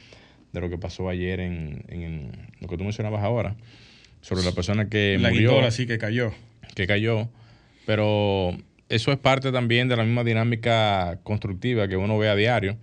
de 0.53 0.61
lo 0.61 0.70
que 0.70 0.78
pasó 0.78 1.09
ayer 1.09 1.41
en, 1.41 2.30
lo 2.61 2.68
que 2.68 2.76
tú 2.76 2.85
mencionabas 2.85 3.24
ahora, 3.24 3.57
sobre 4.20 4.45
la 4.45 4.53
persona 4.53 4.89
que 4.89 5.18
la 5.20 5.30
murió. 5.30 5.68
sí 5.72 5.89
que 5.89 5.99
cayó. 5.99 6.33
Que 6.76 6.87
cayó. 6.87 7.28
Pero 7.87 8.57
eso 8.89 9.12
es 9.12 9.18
parte 9.18 9.53
también 9.53 9.89
de 9.89 9.97
la 9.97 10.05
misma 10.05 10.24
dinámica 10.24 11.18
constructiva 11.22 11.89
que 11.89 11.97
uno 11.97 12.18
ve 12.18 12.28
a 12.28 12.37
diario. 12.37 12.76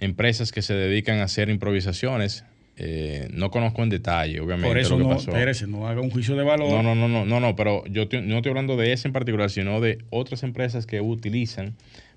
Empresas 0.00 0.52
que 0.52 0.62
se 0.62 0.74
dedican 0.74 1.18
a 1.18 1.24
hacer 1.24 1.48
improvisaciones. 1.48 2.44
Eh, 2.76 3.28
no 3.32 3.52
conozco 3.52 3.84
en 3.84 3.88
detalle, 3.88 4.40
obviamente, 4.40 4.66
Por 4.66 4.78
eso 4.78 4.98
lo 4.98 5.04
que 5.04 5.04
no, 5.04 5.10
pasó. 5.10 5.66
no 5.68 5.86
haga 5.86 6.00
un 6.00 6.10
juicio 6.10 6.34
de 6.34 6.42
valor. 6.42 6.68
No, 6.68 6.82
no, 6.82 6.94
no, 6.96 7.08
no, 7.08 7.24
no, 7.24 7.38
no 7.38 7.54
pero 7.54 7.84
yo 7.86 8.06
no 8.10 8.36
estoy 8.36 8.50
hablando 8.50 8.76
de 8.76 8.92
esa 8.92 9.06
en 9.06 9.12
particular, 9.12 9.48
sino 9.48 9.80
de 9.80 9.98
otras 10.10 10.42
empresas 10.42 10.84
que 10.84 11.00
utilizan 11.00 11.76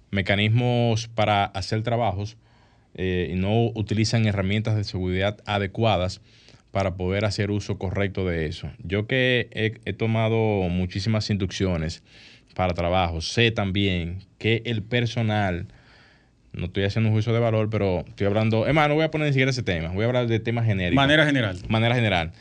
mecanismos 0.09 1.07
para 1.09 1.45
hacer 1.45 1.83
trabajos 1.83 2.37
eh, 2.95 3.29
y 3.31 3.35
no 3.35 3.67
utilizan 3.75 4.25
herramientas 4.25 4.75
de 4.75 4.83
seguridad 4.83 5.37
adecuadas 5.45 6.21
para 6.77 6.93
poder 6.93 7.25
hacer 7.25 7.49
uso 7.49 7.79
correcto 7.79 8.27
de 8.27 8.45
eso. 8.45 8.69
Yo 8.83 9.07
que 9.07 9.49
he, 9.83 9.93
tomado 9.93 10.37
muchísimas 10.69 11.27
inducciones 11.31 12.03
para 12.53 12.75
trabajo. 12.75 13.19
Sé 13.19 13.49
también 13.49 14.19
que 14.37 14.61
el 14.63 14.83
personal, 14.83 15.69
no 16.53 16.65
estoy 16.65 16.83
haciendo 16.83 17.09
un 17.09 17.15
juicio 17.15 17.33
de 17.33 17.39
valor, 17.39 17.71
pero 17.71 18.05
estoy 18.07 18.27
hablando, 18.27 18.67
es 18.67 18.75
más, 18.75 18.89
no 18.89 18.93
voy 18.93 19.05
a 19.05 19.09
poner 19.09 19.25
ni 19.25 19.33
siquiera 19.33 19.49
ese 19.49 19.63
tema, 19.63 19.89
voy 19.89 20.03
a 20.03 20.05
hablar 20.05 20.27
de 20.27 20.39
temas 20.39 20.67
genéricos. 20.67 20.97
Manera 20.97 21.25
general. 21.25 21.57
Manera 21.67 21.95
general. 21.95 22.31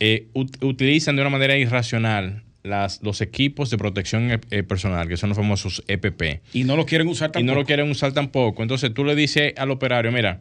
Eh, 0.00 0.28
utilizan 0.32 1.16
de 1.16 1.20
una 1.20 1.30
manera 1.30 1.58
irracional 1.58 2.44
las, 2.62 3.02
los 3.02 3.20
equipos 3.20 3.68
de 3.68 3.76
protección 3.76 4.40
eh, 4.50 4.62
personal, 4.62 5.06
que 5.06 5.18
son 5.18 5.28
los 5.28 5.36
famosos 5.36 5.84
EPP. 5.86 6.40
Y 6.54 6.64
no 6.64 6.76
lo 6.76 6.86
quieren 6.86 7.08
usar 7.08 7.30
tampoco. 7.30 7.44
Y 7.44 7.44
no 7.44 7.60
lo 7.60 7.66
quieren 7.66 7.90
usar 7.90 8.14
tampoco. 8.14 8.62
Entonces 8.62 8.94
tú 8.94 9.04
le 9.04 9.14
dices 9.14 9.52
al 9.58 9.70
operario, 9.70 10.10
mira, 10.12 10.40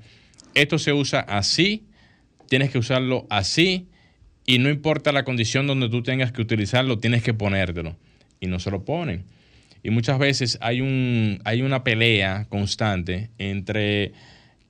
esto 0.53 0.79
se 0.79 0.93
usa 0.93 1.19
así, 1.19 1.83
tienes 2.51 2.69
que 2.69 2.79
usarlo 2.79 3.27
así, 3.29 3.87
y 4.45 4.59
no 4.59 4.69
importa 4.69 5.13
la 5.13 5.23
condición 5.23 5.67
donde 5.67 5.87
tú 5.87 6.03
tengas 6.03 6.33
que 6.33 6.41
utilizarlo, 6.41 6.97
tienes 6.97 7.23
que 7.23 7.33
ponértelo. 7.33 7.95
Y 8.41 8.47
no 8.47 8.59
se 8.59 8.69
lo 8.69 8.83
ponen. 8.83 9.23
Y 9.83 9.89
muchas 9.89 10.19
veces 10.19 10.57
hay, 10.59 10.81
un, 10.81 11.39
hay 11.45 11.61
una 11.61 11.85
pelea 11.85 12.47
constante 12.49 13.29
entre 13.37 14.11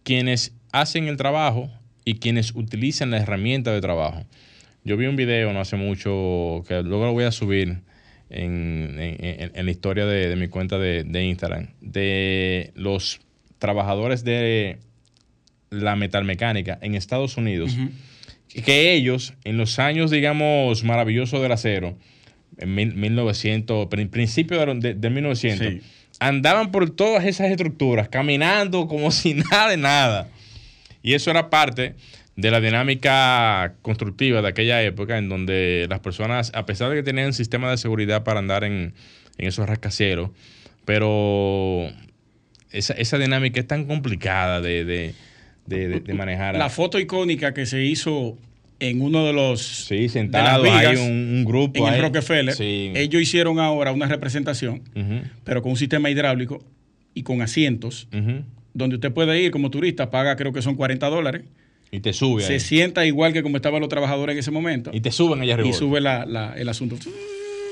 quienes 0.03 0.53
hacen 0.71 1.07
el 1.07 1.17
trabajo 1.17 1.71
y 2.05 2.19
quienes 2.19 2.53
utilizan 2.53 3.09
la 3.09 3.17
herramienta 3.17 3.73
de 3.73 3.82
trabajo. 3.82 4.27
Yo 4.84 4.95
vi 4.95 5.07
un 5.07 5.15
video 5.15 5.51
no 5.51 5.59
hace 5.59 5.75
mucho, 5.75 6.63
que 6.67 6.84
luego 6.84 7.05
lo 7.05 7.13
voy 7.13 7.23
a 7.23 7.32
subir 7.32 7.79
en, 8.29 8.95
la 9.55 9.71
historia 9.71 10.05
de, 10.05 10.36
mi 10.36 10.49
cuenta 10.49 10.77
de, 10.77 11.23
Instagram, 11.23 11.69
de 11.82 12.73
los 12.75 13.21
trabajadores 13.57 14.23
de 14.23 14.77
la 15.72 15.95
metalmecánica 15.95 16.78
en 16.82 16.95
Estados 16.95 17.38
Unidos, 17.38 17.76
que 18.65 18.93
ellos, 18.93 19.34
en 19.45 19.57
los 19.57 19.80
años, 19.80 20.11
digamos, 20.11 20.84
maravillosos 20.84 21.41
del 21.41 21.53
acero, 21.53 21.97
en 22.57 22.76
1900, 22.76 23.88
principio 23.88 24.63
de, 24.65 24.93
de 24.93 25.09
1900, 25.09 25.84
andaban 26.19 26.72
por 26.72 26.89
todas 26.91 27.26
esas 27.26 27.49
estructuras, 27.49 28.09
caminando 28.09 28.88
como 28.88 29.11
si 29.11 29.34
nada 29.34 29.69
de 29.69 29.78
nada. 29.78 30.30
Y 31.01 31.13
eso 31.13 31.32
era 31.32 31.49
parte 31.49 31.95
de 32.36 32.51
la 32.51 32.59
dinámica 32.59 33.76
constructiva 33.82 34.41
de 34.41 34.49
aquella 34.49 34.84
época 34.84 35.17
en 35.17 35.30
donde 35.30 35.88
las 35.89 36.01
personas, 36.01 36.51
a 36.53 36.65
pesar 36.65 36.89
de 36.89 36.97
que 36.97 37.03
tenían 37.03 37.34
sistema 37.34 37.72
de 37.72 37.78
seguridad 37.78 38.24
para 38.24 38.39
andar 38.39 38.63
en, 38.63 38.93
esos 39.38 39.67
rascacielos, 39.67 40.30
pero 40.86 41.89
esa, 42.72 43.17
dinámica 43.17 43.59
es 43.59 43.65
tan 43.65 43.86
complicada 43.86 44.61
de, 44.61 45.15
manejar. 46.14 46.55
La 46.55 46.70
foto 46.70 46.99
icónica 46.99 47.53
que 47.53 47.66
se 47.66 47.84
hizo 47.84 48.38
en 48.80 49.01
uno 49.01 49.26
de 49.26 49.34
los 49.34 49.62
sí, 49.62 50.09
sentado, 50.09 50.64
hay 50.72 50.95
un, 50.95 51.45
grupo 51.45 51.88
en 51.88 51.93
el 51.93 52.01
Rockefeller. 52.01 52.55
Ellos 52.59 53.22
hicieron 53.22 53.59
ahora 53.59 53.91
una 53.91 54.07
representación, 54.07 54.82
pero 55.43 55.62
con 55.62 55.72
un 55.72 55.78
sistema 55.78 56.09
hidráulico 56.09 56.64
y 57.14 57.24
con 57.24 57.41
asientos, 57.41 58.07
donde 58.74 58.95
usted 58.95 59.12
puede 59.12 59.39
ir 59.41 59.51
como 59.51 59.70
turista, 59.70 60.09
paga 60.09 60.36
creo 60.36 60.51
que 60.51 60.62
son 60.62 60.76
40 60.76 61.09
dólares 61.09 61.43
y 61.91 61.99
te 61.99 62.14
sube. 62.14 62.41
Se 62.41 62.59
sienta 62.59 63.05
igual 63.05 63.34
que 63.34 63.43
como 63.43 63.57
estaban 63.57 63.82
los 63.82 63.89
trabajadores 63.89 64.34
en 64.34 64.39
ese 64.39 64.51
momento. 64.51 64.91
Y 64.93 65.01
te 65.01 65.12
suben 65.12 65.41
allá 65.41 65.55
arriba. 65.55 65.70
Y 65.70 65.74
sube 65.74 65.99
el 65.99 66.70
asunto. 66.70 66.95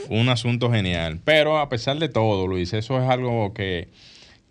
Un 0.10 0.28
asunto 0.28 0.70
genial. 0.70 1.20
Pero 1.24 1.58
a 1.58 1.70
pesar 1.70 2.00
de 2.00 2.10
todo, 2.10 2.46
Luis, 2.46 2.74
eso 2.74 3.02
es 3.02 3.10
algo 3.10 3.54
que, 3.54 3.88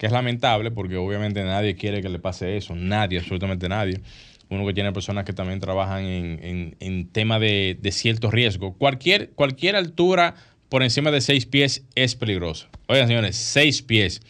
es 0.07 0.13
lamentable 0.13 0.71
porque 0.71 0.97
obviamente 0.97 1.43
nadie 1.45 1.75
quiere 1.75 2.03
que 2.03 2.09
le 2.09 2.19
pase 2.19 2.57
eso. 2.57 2.75
Nadie, 2.75 3.19
absolutamente 3.19 3.69
nadie. 3.69 4.01
Uno 4.49 4.67
que 4.67 4.73
tiene 4.73 4.93
personas 4.93 5.25
que 5.25 5.33
también 5.33 5.61
trabajan 5.61 6.05
en, 6.05 6.77
en, 6.81 7.09
tema 7.09 7.39
de, 7.39 7.77
de, 7.81 7.93
cierto 7.93 8.31
riesgo. 8.31 8.75
Cualquier, 8.75 9.31
cualquier 9.31 9.77
altura 9.77 10.35
por 10.69 10.83
encima 10.83 11.11
de 11.11 11.21
seis 11.21 11.47
pies 11.47 11.85
es 11.95 12.15
peligroso. 12.15 12.69
Oigan, 12.87 13.09
señores, 13.09 13.37
seis 13.37 13.83
pies. 13.83 14.23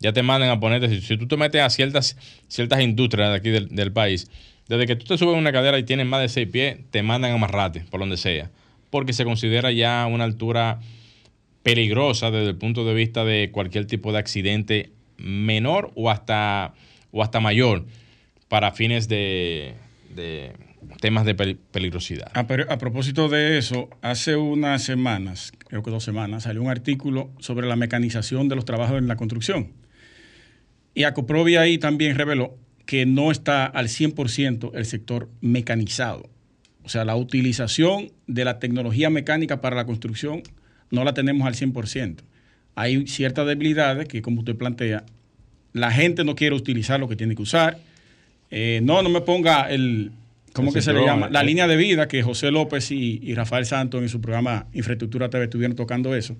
Ya 0.00 0.12
te 0.12 0.22
mandan 0.22 0.50
a 0.50 0.60
ponerte, 0.60 1.00
si, 1.00 1.16
tú 1.16 1.26
te 1.26 1.36
metes 1.36 1.62
a 1.62 1.70
ciertas, 1.70 2.16
ciertas 2.48 2.82
industrias 2.82 3.30
de 3.30 3.36
aquí 3.36 3.50
del, 3.50 3.68
del 3.68 3.92
país, 3.92 4.30
desde 4.68 4.86
que 4.86 4.96
tú 4.96 5.06
te 5.06 5.16
subes 5.16 5.34
a 5.34 5.38
una 5.38 5.52
cadera 5.52 5.78
y 5.78 5.84
tienes 5.84 6.06
más 6.06 6.20
de 6.20 6.28
seis 6.28 6.48
pies, 6.48 6.78
te 6.90 7.02
mandan 7.02 7.30
a 7.30 7.34
amarrate, 7.34 7.84
por 7.90 8.00
donde 8.00 8.16
sea. 8.16 8.50
Porque 8.90 9.12
se 9.12 9.24
considera 9.24 9.72
ya 9.72 10.06
una 10.10 10.24
altura 10.24 10.80
peligrosa 11.62 12.30
desde 12.30 12.50
el 12.50 12.56
punto 12.56 12.84
de 12.84 12.94
vista 12.94 13.24
de 13.24 13.50
cualquier 13.50 13.86
tipo 13.86 14.12
de 14.12 14.18
accidente 14.18 14.90
menor 15.24 15.90
o 15.94 16.10
hasta, 16.10 16.74
o 17.10 17.22
hasta 17.22 17.40
mayor 17.40 17.86
para 18.48 18.70
fines 18.72 19.08
de, 19.08 19.74
temas 21.00 21.24
de 21.24 21.34
peligrosidad. 21.34 22.30
A, 22.34 22.40
a, 22.40 22.78
propósito 22.78 23.28
de 23.28 23.58
eso, 23.58 23.88
hace 24.02 24.36
unas 24.36 24.82
semanas, 24.82 25.52
creo 25.66 25.82
que 25.82 25.90
dos 25.90 26.04
semanas, 26.04 26.44
salió 26.44 26.62
un 26.62 26.70
artículo 26.70 27.30
sobre 27.38 27.66
la 27.66 27.76
mecanización 27.76 28.48
de 28.48 28.56
los 28.56 28.64
trabajos 28.64 28.98
en 28.98 29.08
la 29.08 29.16
construcción. 29.16 29.72
Y 30.94 31.04
Acoprovi 31.04 31.56
ahí 31.56 31.78
también 31.78 32.16
reveló 32.16 32.56
que 32.86 33.06
no 33.06 33.30
está 33.30 33.64
al 33.66 33.88
100% 33.88 34.72
el 34.74 34.84
sector 34.84 35.30
mecanizado. 35.40 36.28
O 36.84 36.88
sea, 36.88 37.04
la 37.04 37.16
utilización 37.16 38.12
de 38.26 38.44
la 38.44 38.58
tecnología 38.58 39.08
mecánica 39.08 39.60
para 39.60 39.74
la 39.74 39.86
construcción 39.86 40.42
no 40.90 41.02
la 41.02 41.14
tenemos 41.14 41.46
al 41.46 41.54
100%. 41.54 42.18
Hay 42.74 43.06
ciertas 43.06 43.46
debilidades 43.46 44.06
que, 44.06 44.20
como 44.20 44.40
usted 44.40 44.56
plantea, 44.56 45.04
la 45.74 45.90
gente 45.90 46.24
no 46.24 46.34
quiere 46.34 46.56
utilizar 46.56 46.98
lo 46.98 47.08
que 47.08 47.16
tiene 47.16 47.36
que 47.36 47.42
usar. 47.42 47.78
Eh, 48.50 48.80
no, 48.82 49.02
no 49.02 49.10
me 49.10 49.20
ponga 49.20 49.70
el, 49.70 50.12
¿cómo 50.54 50.72
que 50.72 50.80
se 50.80 50.92
le 50.92 51.04
llama? 51.04 51.28
La 51.28 51.42
línea 51.42 51.66
de 51.66 51.76
vida 51.76 52.08
que 52.08 52.22
José 52.22 52.50
López 52.50 52.90
y, 52.92 53.20
y 53.22 53.34
Rafael 53.34 53.66
Santos 53.66 54.00
en 54.00 54.08
su 54.08 54.20
programa 54.20 54.66
Infraestructura 54.72 55.28
TV 55.28 55.44
estuvieron 55.44 55.76
tocando 55.76 56.14
eso. 56.14 56.36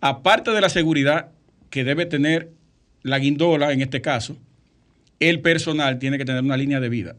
Aparte 0.00 0.50
de 0.52 0.60
la 0.60 0.68
seguridad 0.68 1.30
que 1.70 1.82
debe 1.82 2.06
tener 2.06 2.50
la 3.02 3.18
guindola 3.18 3.72
en 3.72 3.80
este 3.80 4.02
caso, 4.02 4.36
el 5.20 5.40
personal 5.40 5.98
tiene 5.98 6.18
que 6.18 6.26
tener 6.26 6.42
una 6.42 6.58
línea 6.58 6.78
de 6.78 6.90
vida, 6.90 7.16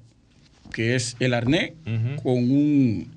que 0.71 0.95
es 0.95 1.15
el 1.19 1.33
arnés 1.33 1.71
con, 2.21 2.51
un, 2.51 3.07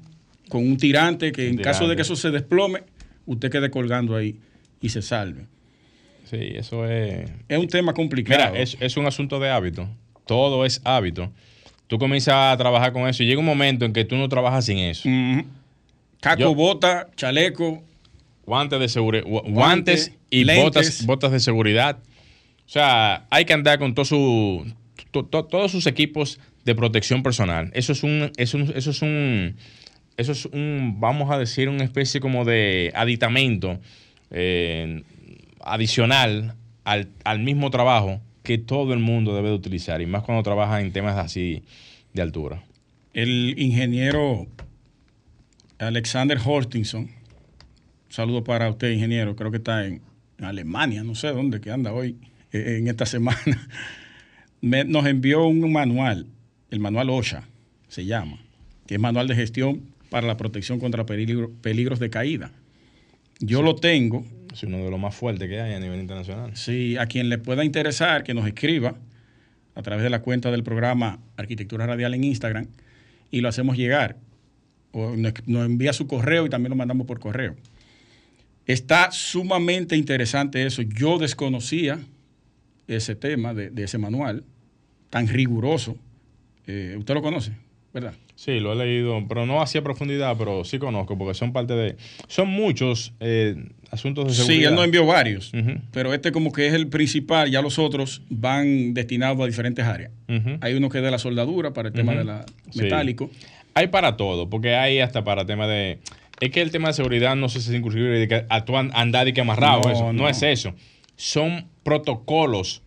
con 0.48 0.66
un 0.66 0.78
tirante 0.78 1.32
que 1.32 1.48
en 1.48 1.58
caso 1.58 1.88
de 1.88 1.96
que 1.96 2.02
eso 2.02 2.16
se 2.16 2.30
desplome, 2.30 2.84
usted 3.26 3.50
quede 3.50 3.70
colgando 3.70 4.16
ahí 4.16 4.36
y 4.80 4.88
se 4.88 5.02
salve. 5.02 5.44
Sí, 6.30 6.52
eso 6.54 6.86
es... 6.86 7.30
Es 7.48 7.58
un 7.58 7.66
tema 7.66 7.92
complicado. 7.92 8.52
Mira, 8.52 8.62
es, 8.62 8.96
un 8.96 9.06
asunto 9.06 9.40
de 9.40 9.50
hábito. 9.50 9.88
Todo 10.26 10.64
es 10.64 10.80
hábito. 10.84 11.32
Tú 11.88 11.98
comienzas 11.98 12.54
a 12.54 12.56
trabajar 12.56 12.92
con 12.92 13.08
eso 13.08 13.22
y 13.22 13.26
llega 13.26 13.40
un 13.40 13.46
momento 13.46 13.84
en 13.84 13.92
que 13.92 14.04
tú 14.04 14.16
no 14.16 14.28
trabajas 14.28 14.66
sin 14.66 14.78
eso. 14.78 15.08
Caco, 16.20 16.54
bota, 16.54 17.08
chaleco. 17.16 17.82
Guantes 18.46 18.78
de 18.78 18.88
seguridad. 18.88 19.24
Guantes 19.26 20.12
y 20.30 20.44
botas, 20.44 21.04
botas 21.04 21.32
de 21.32 21.40
seguridad 21.40 21.98
o 22.70 22.72
sea, 22.72 23.26
hay 23.30 23.46
que 23.46 23.52
andar 23.52 23.80
con 23.80 23.96
todo 23.96 24.04
su, 24.04 24.64
todos 25.10 25.72
sus 25.72 25.88
equipos 25.88 26.38
de 26.64 26.76
protección 26.76 27.24
personal. 27.24 27.68
Eso 27.74 27.90
es 27.90 28.04
un, 28.04 28.30
eso, 28.36 28.58
eso 28.76 28.90
es 28.92 29.02
un, 29.02 29.56
eso 30.16 30.30
es 30.30 30.44
un, 30.46 30.94
vamos 31.00 31.32
a 31.32 31.38
decir, 31.38 31.68
una 31.68 31.82
especie 31.82 32.20
como 32.20 32.44
de 32.44 32.92
aditamento 32.94 33.80
eh, 34.30 35.02
adicional 35.62 36.54
al, 36.84 37.08
al, 37.24 37.38
mismo 37.40 37.70
trabajo 37.70 38.20
que 38.42 38.58
todo 38.58 38.92
el 38.92 39.00
mundo 39.00 39.34
debe 39.34 39.48
de 39.48 39.54
utilizar, 39.54 40.00
y 40.00 40.06
más 40.06 40.22
cuando 40.22 40.42
trabaja 40.42 40.80
en 40.80 40.92
temas 40.92 41.16
así 41.16 41.62
de 42.12 42.22
altura. 42.22 42.62
El 43.12 43.54
ingeniero 43.58 44.46
Alexander 45.78 46.38
Horstinson, 46.44 47.10
saludo 48.08 48.44
para 48.44 48.68
usted, 48.68 48.90
ingeniero, 48.90 49.36
creo 49.36 49.50
que 49.50 49.58
está 49.58 49.86
en 49.86 50.02
Alemania, 50.38 51.02
no 51.02 51.14
sé 51.14 51.28
dónde 51.28 51.60
que 51.60 51.70
anda 51.70 51.92
hoy 51.92 52.16
en 52.52 52.88
esta 52.88 53.06
semana, 53.06 53.68
nos 54.60 55.06
envió 55.06 55.46
un 55.46 55.72
manual, 55.72 56.26
el 56.70 56.80
manual 56.80 57.10
OSHA 57.10 57.48
se 57.88 58.04
llama, 58.04 58.38
que 58.86 58.94
es 58.94 59.00
Manual 59.00 59.26
de 59.26 59.34
Gestión 59.34 59.82
para 60.10 60.26
la 60.26 60.36
Protección 60.36 60.80
contra 60.80 61.06
Peligros 61.06 61.98
de 61.98 62.10
Caída. 62.10 62.52
Yo 63.38 63.62
lo 63.62 63.74
tengo. 63.76 64.24
Es 64.52 64.62
uno 64.64 64.78
de 64.78 64.90
los 64.90 64.98
más 64.98 65.14
fuertes 65.14 65.48
que 65.48 65.60
hay 65.60 65.74
a 65.74 65.80
nivel 65.80 66.00
internacional. 66.00 66.56
Sí, 66.56 66.96
a 66.96 67.06
quien 67.06 67.28
le 67.28 67.38
pueda 67.38 67.64
interesar, 67.64 68.24
que 68.24 68.34
nos 68.34 68.46
escriba 68.46 68.94
a 69.74 69.82
través 69.82 70.02
de 70.02 70.10
la 70.10 70.20
cuenta 70.20 70.50
del 70.50 70.62
programa 70.62 71.20
Arquitectura 71.36 71.86
Radial 71.86 72.14
en 72.14 72.24
Instagram 72.24 72.66
y 73.30 73.40
lo 73.40 73.48
hacemos 73.48 73.76
llegar. 73.76 74.16
O 74.92 75.14
nos 75.16 75.66
envía 75.66 75.92
su 75.92 76.06
correo 76.06 76.46
y 76.46 76.50
también 76.50 76.70
lo 76.70 76.76
mandamos 76.76 77.06
por 77.06 77.20
correo. 77.20 77.54
Está 78.66 79.10
sumamente 79.12 79.96
interesante 79.96 80.64
eso. 80.66 80.82
Yo 80.82 81.18
desconocía 81.18 82.00
ese 82.88 83.14
tema 83.14 83.54
de, 83.54 83.72
ese 83.82 83.98
manual 83.98 84.44
tan 85.10 85.28
riguroso. 85.28 85.96
Eh, 86.66 86.96
¿Usted 86.98 87.14
lo 87.14 87.22
conoce, 87.22 87.52
verdad? 87.92 88.14
Sí, 88.36 88.58
lo 88.60 88.72
he 88.72 88.76
leído, 88.76 89.22
pero 89.28 89.44
no 89.46 89.60
así 89.60 89.78
a 89.78 89.82
profundidad, 89.82 90.36
pero 90.38 90.64
sí 90.64 90.78
conozco, 90.78 91.18
porque 91.18 91.34
son 91.34 91.52
parte 91.52 91.74
de... 91.74 91.96
Son 92.28 92.48
muchos 92.48 93.12
eh, 93.20 93.56
asuntos 93.90 94.28
de 94.28 94.34
seguridad. 94.34 94.58
Sí, 94.60 94.64
él 94.64 94.74
no 94.74 94.82
envió 94.84 95.04
varios, 95.04 95.52
pero 95.92 96.14
este 96.14 96.32
como 96.32 96.52
que 96.52 96.66
es 96.68 96.72
el 96.74 96.86
principal, 96.88 97.50
ya 97.50 97.60
los 97.62 97.78
otros 97.78 98.22
van 98.30 98.94
destinados 98.94 99.40
a 99.40 99.46
diferentes 99.46 99.84
áreas. 99.84 100.10
Hay 100.60 100.74
uno 100.74 100.88
que 100.88 100.98
es 100.98 101.04
de 101.04 101.10
la 101.10 101.18
soldadura 101.18 101.72
para 101.72 101.88
el 101.88 101.94
tema 101.94 102.14
de 102.14 102.24
la 102.24 102.46
metálico. 102.74 103.30
Hay 103.74 103.88
para 103.88 104.16
todo, 104.16 104.48
porque 104.48 104.74
hay 104.74 105.00
hasta 105.00 105.22
para 105.24 105.44
tema 105.46 105.66
de 105.66 105.98
es 106.40 106.50
que 106.50 106.62
el 106.62 106.70
tema 106.70 106.88
de 106.88 106.94
seguridad 106.94 107.36
no 107.36 107.48
se 107.50 107.76
incursive 107.76 108.18
de 108.18 108.26
que 108.26 108.46
actúan 108.48 108.90
andar 108.94 109.28
y 109.28 109.32
que 109.34 109.42
amarrado. 109.42 109.82
No, 109.84 109.90
eso. 109.90 110.04
No. 110.04 110.12
no. 110.14 110.28
es 110.28 110.42
eso. 110.42 110.74
Son 111.16 111.66
protocolos. 111.82 112.82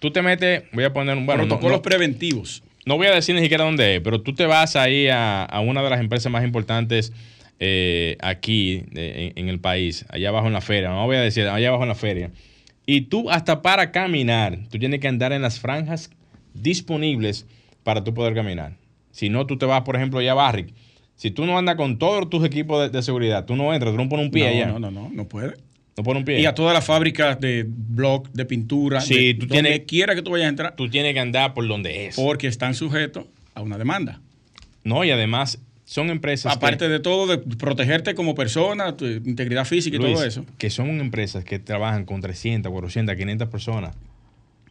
Tú 0.00 0.10
te 0.10 0.20
metes, 0.20 0.64
voy 0.72 0.84
a 0.84 0.92
poner 0.92 1.16
un 1.16 1.24
bueno, 1.24 1.42
no- 1.42 1.48
Protocolos 1.48 1.78
no- 1.78 1.82
preventivos. 1.82 2.62
No 2.88 2.96
voy 2.96 3.06
a 3.06 3.14
decir 3.14 3.34
ni 3.34 3.42
siquiera 3.42 3.64
dónde 3.64 3.96
es, 3.96 4.00
pero 4.00 4.22
tú 4.22 4.34
te 4.34 4.46
vas 4.46 4.74
ahí 4.74 5.08
a, 5.08 5.44
a 5.44 5.60
una 5.60 5.82
de 5.82 5.90
las 5.90 6.00
empresas 6.00 6.32
más 6.32 6.42
importantes 6.42 7.12
eh, 7.60 8.16
aquí 8.20 8.84
eh, 8.94 9.32
en, 9.36 9.44
en 9.44 9.48
el 9.50 9.60
país, 9.60 10.06
allá 10.08 10.30
abajo 10.30 10.46
en 10.46 10.54
la 10.54 10.60
feria, 10.60 10.88
no 10.88 11.04
voy 11.06 11.16
a 11.16 11.20
decir, 11.20 11.46
allá 11.46 11.68
abajo 11.68 11.82
en 11.84 11.90
la 11.90 11.94
feria, 11.94 12.30
y 12.86 13.02
tú 13.02 13.30
hasta 13.30 13.60
para 13.60 13.92
caminar, 13.92 14.58
tú 14.70 14.78
tienes 14.78 15.00
que 15.00 15.08
andar 15.08 15.32
en 15.32 15.42
las 15.42 15.60
franjas 15.60 16.10
disponibles 16.54 17.46
para 17.84 18.02
tú 18.02 18.14
poder 18.14 18.34
caminar. 18.34 18.72
Si 19.10 19.28
no, 19.28 19.46
tú 19.46 19.58
te 19.58 19.66
vas, 19.66 19.82
por 19.82 19.96
ejemplo, 19.96 20.20
allá 20.20 20.32
a 20.32 20.34
Barrick. 20.34 20.72
Si 21.16 21.30
tú 21.30 21.44
no 21.44 21.58
andas 21.58 21.76
con 21.76 21.98
todos 21.98 22.30
tus 22.30 22.44
equipos 22.44 22.80
de, 22.80 22.88
de 22.90 23.02
seguridad, 23.02 23.44
tú 23.44 23.56
no 23.56 23.74
entras, 23.74 23.92
tú 23.92 23.98
no 24.02 24.08
pones 24.08 24.26
un 24.26 24.32
pie 24.32 24.44
no, 24.44 24.50
allá. 24.50 24.66
no, 24.66 24.78
no, 24.78 24.90
no, 24.90 25.10
no 25.12 25.28
puede. 25.28 25.54
No 25.98 26.04
pones 26.04 26.20
un 26.20 26.24
pie. 26.24 26.40
Y 26.40 26.46
a 26.46 26.54
todas 26.54 26.72
las 26.72 26.84
fábricas 26.86 27.40
de 27.40 27.66
blog, 27.68 28.30
de 28.32 28.44
pintura, 28.44 29.00
Sí, 29.00 29.14
de 29.28 29.34
tú 29.34 29.46
donde 29.46 29.62
tienes- 29.62 29.80
quiera 29.86 30.14
que 30.14 30.22
tú 30.22 30.30
vayas 30.30 30.46
a 30.46 30.48
entrar, 30.50 30.76
Tú 30.76 30.88
tienes 30.88 31.12
que 31.12 31.20
andar 31.20 31.54
por 31.54 31.66
donde 31.66 32.06
es. 32.06 32.14
porque 32.16 32.46
están 32.46 32.74
sujetos 32.74 33.26
a 33.54 33.62
una 33.62 33.76
demanda. 33.76 34.20
No, 34.84 35.04
y 35.04 35.10
además 35.10 35.58
son 35.84 36.10
empresas 36.10 36.52
que- 36.52 36.56
Aparte 36.56 36.88
de 36.88 37.00
todo, 37.00 37.26
de 37.26 37.38
protegerte 37.38 38.14
como 38.14 38.34
persona, 38.36 38.96
tu 38.96 39.06
integridad 39.06 39.64
física 39.64 39.96
y 39.96 39.98
Luis, 39.98 40.14
todo 40.14 40.24
eso, 40.24 40.46
Que 40.56 40.70
son 40.70 41.00
empresas 41.00 41.44
que 41.44 41.58
trabajan 41.58 42.04
con 42.04 42.20
300, 42.20 42.70
400, 42.70 43.16
500 43.16 43.48
personas. 43.48 43.96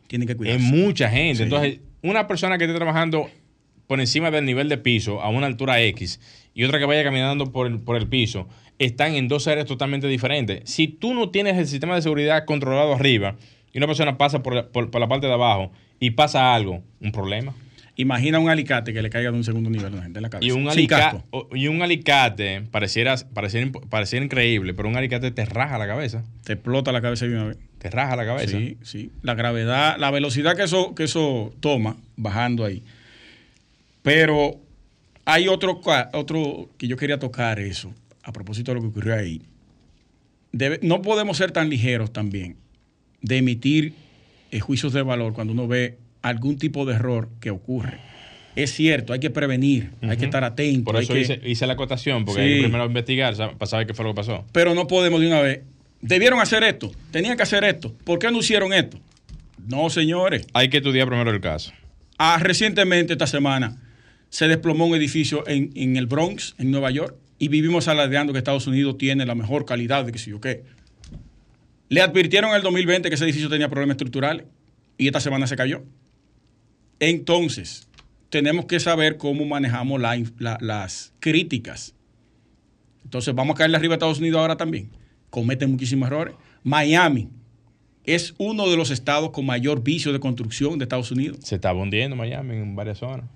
tienen 0.07 0.25
que 0.27 0.31
Es 0.31 0.37
cuidarse. 0.37 0.63
mucha 0.63 1.09
gente. 1.09 1.35
Sí. 1.37 1.43
Entonces, 1.43 1.79
una 2.01 2.25
persona 2.27 2.57
que 2.57 2.63
esté 2.63 2.73
trabajando 2.77 3.29
por 3.87 3.99
encima 3.99 4.31
del 4.31 4.45
nivel 4.45 4.69
de 4.69 4.77
piso 4.77 5.21
a 5.21 5.29
una 5.29 5.47
altura 5.47 5.81
X 5.81 6.19
y 6.53 6.63
otra 6.63 6.79
que 6.79 6.85
vaya 6.85 7.03
caminando 7.03 7.51
por 7.51 7.67
el, 7.67 7.79
por 7.79 7.95
el 7.97 8.07
piso, 8.07 8.47
están 8.79 9.15
en 9.15 9.27
dos 9.27 9.47
áreas 9.47 9.65
totalmente 9.65 10.07
diferentes. 10.07 10.61
Si 10.69 10.87
tú 10.87 11.13
no 11.13 11.29
tienes 11.29 11.57
el 11.57 11.67
sistema 11.67 11.95
de 11.95 12.01
seguridad 12.01 12.45
controlado 12.45 12.93
arriba 12.93 13.35
y 13.73 13.77
una 13.77 13.87
persona 13.87 14.17
pasa 14.17 14.43
por 14.43 14.53
la, 14.55 14.67
por- 14.67 14.89
por 14.91 15.01
la 15.01 15.07
parte 15.07 15.27
de 15.27 15.33
abajo 15.33 15.71
y 15.99 16.11
pasa 16.11 16.53
algo, 16.53 16.83
un 17.01 17.11
problema. 17.11 17.53
Imagina 17.99 18.37
un 18.37 18.47
alicate 18.49 18.93
que 18.93 19.01
le 19.01 19.09
caiga 19.09 19.31
de 19.31 19.37
un 19.37 19.43
segundo 19.43 19.71
nivel 19.71 19.87
a 19.87 19.95
la 19.97 20.03
gente 20.03 20.19
en 20.19 20.23
la 20.23 20.29
cabeza. 20.29 20.47
Y 20.47 20.51
un, 20.55 20.69
alica- 20.69 21.23
y 21.55 21.67
un 21.67 21.81
alicate 21.81 22.61
pareciera, 22.69 23.15
pareciera, 23.33 23.71
pareciera 23.89 24.23
increíble, 24.23 24.75
pero 24.75 24.87
un 24.87 24.95
alicate 24.97 25.31
te 25.31 25.45
raja 25.45 25.79
la 25.79 25.87
cabeza. 25.87 26.23
Te 26.43 26.53
explota 26.53 26.91
la 26.91 27.01
cabeza 27.01 27.25
de 27.25 27.33
una 27.33 27.45
vez. 27.45 27.57
Te 27.79 27.89
raja 27.89 28.15
la 28.15 28.25
cabeza. 28.25 28.55
Sí, 28.55 28.77
sí. 28.83 29.11
La 29.23 29.33
gravedad, 29.33 29.97
la 29.97 30.11
velocidad 30.11 30.55
que 30.55 30.63
eso, 30.63 30.93
que 30.93 31.05
eso 31.05 31.51
toma 31.59 31.95
bajando 32.17 32.65
ahí. 32.65 32.83
Pero 34.07 34.59
hay 35.25 35.47
otro, 35.47 35.81
otro 36.13 36.69
que 36.77 36.87
yo 36.87 36.95
quería 36.97 37.19
tocar 37.19 37.59
eso, 37.59 37.93
a 38.23 38.31
propósito 38.31 38.71
de 38.71 38.75
lo 38.75 38.81
que 38.81 38.87
ocurrió 38.87 39.15
ahí. 39.15 39.41
Debe- 40.51 40.79
no 40.81 41.01
podemos 41.01 41.37
ser 41.37 41.51
tan 41.51 41.69
ligeros 41.69 42.11
también 42.13 42.55
de 43.21 43.37
emitir 43.37 43.93
eh, 44.51 44.59
juicios 44.59 44.93
de 44.93 45.01
valor 45.01 45.33
cuando 45.33 45.53
uno 45.53 45.67
ve 45.67 45.97
algún 46.21 46.57
tipo 46.57 46.85
de 46.85 46.95
error 46.95 47.29
que 47.39 47.51
ocurre. 47.51 47.99
Es 48.55 48.73
cierto, 48.73 49.13
hay 49.13 49.19
que 49.19 49.29
prevenir, 49.29 49.91
hay 50.01 50.17
que 50.17 50.25
estar 50.25 50.43
atento. 50.43 50.85
Por 50.85 50.97
hay 50.97 51.03
eso 51.03 51.13
que- 51.13 51.19
hice, 51.21 51.39
hice 51.43 51.67
la 51.67 51.73
acotación, 51.73 52.25
porque 52.25 52.41
Sí. 52.41 52.47
hay 52.47 52.55
que 52.55 52.61
primero 52.63 52.85
investigar 52.85 53.35
para 53.35 53.65
saber 53.69 53.85
qué 53.87 53.93
fue 53.93 54.05
lo 54.05 54.11
que 54.11 54.15
pasó. 54.15 54.45
pero 54.51 54.73
no 54.73 54.87
podemos 54.87 55.21
de 55.21 55.27
una 55.27 55.41
vez. 55.41 55.61
Debieron 56.01 56.39
hacer 56.39 56.63
esto, 56.63 56.91
tenían 57.11 57.35
que 57.37 57.43
hacer 57.43 57.63
esto. 57.65 57.93
¿Por 58.03 58.19
qué 58.19 58.31
no 58.31 58.39
hicieron 58.39 58.71
esto? 58.73 58.99
No, 59.67 59.89
señores. 59.89 60.47
Hay 60.53 60.69
que 60.69 60.77
estudiar 60.77 61.07
primero 61.07 61.29
el 61.31 61.41
caso. 61.41 61.71
Ah, 62.17 62.39
recientemente, 62.41 63.13
esta 63.13 63.27
semana, 63.27 63.77
se 64.29 64.47
desplomó 64.47 64.85
un 64.85 64.95
edificio 64.95 65.47
en, 65.47 65.71
en 65.75 65.97
el 65.97 66.07
Bronx, 66.07 66.55
en 66.57 66.71
Nueva 66.71 66.91
York, 66.91 67.15
y 67.39 67.47
vivimos 67.49 67.87
alardeando 67.87 68.33
que 68.33 68.39
Estados 68.39 68.67
Unidos 68.67 68.97
tiene 68.97 69.25
la 69.25 69.35
mejor 69.35 69.65
calidad 69.65 70.05
de 70.05 70.11
que 70.11 70.19
si 70.19 70.31
yo 70.31 70.41
qué. 70.41 70.63
Le 71.89 72.01
advirtieron 72.01 72.49
en 72.49 72.57
el 72.57 72.63
2020 72.63 73.09
que 73.09 73.15
ese 73.15 73.23
edificio 73.23 73.49
tenía 73.49 73.69
problemas 73.69 73.95
estructurales 73.95 74.45
y 74.97 75.07
esta 75.07 75.19
semana 75.19 75.47
se 75.47 75.55
cayó. 75.55 75.83
Entonces, 76.99 77.87
tenemos 78.29 78.65
que 78.65 78.79
saber 78.79 79.17
cómo 79.17 79.45
manejamos 79.45 80.01
las 80.01 81.13
críticas. 81.19 81.93
Entonces, 83.03 83.33
vamos 83.33 83.55
a 83.55 83.57
caerle 83.59 83.77
arriba 83.77 83.93
a 83.93 83.97
Estados 83.97 84.19
Unidos 84.19 84.39
ahora 84.39 84.57
también. 84.57 84.89
Cometen 85.29 85.71
muchísimos 85.71 86.07
errores. 86.07 86.35
Miami 86.63 87.29
es 88.03 88.33
uno 88.37 88.69
de 88.69 88.75
los 88.75 88.89
estados 88.89 89.31
con 89.31 89.45
mayor 89.45 89.83
vicio 89.83 90.11
de 90.11 90.19
construcción 90.19 90.79
de 90.79 90.83
Estados 90.83 91.11
Unidos. 91.11 91.37
Se 91.43 91.55
estaba 91.55 91.79
hundiendo 91.79 92.15
Miami 92.15 92.55
en 92.55 92.75
varias 92.75 92.97
zonas. 92.97 93.29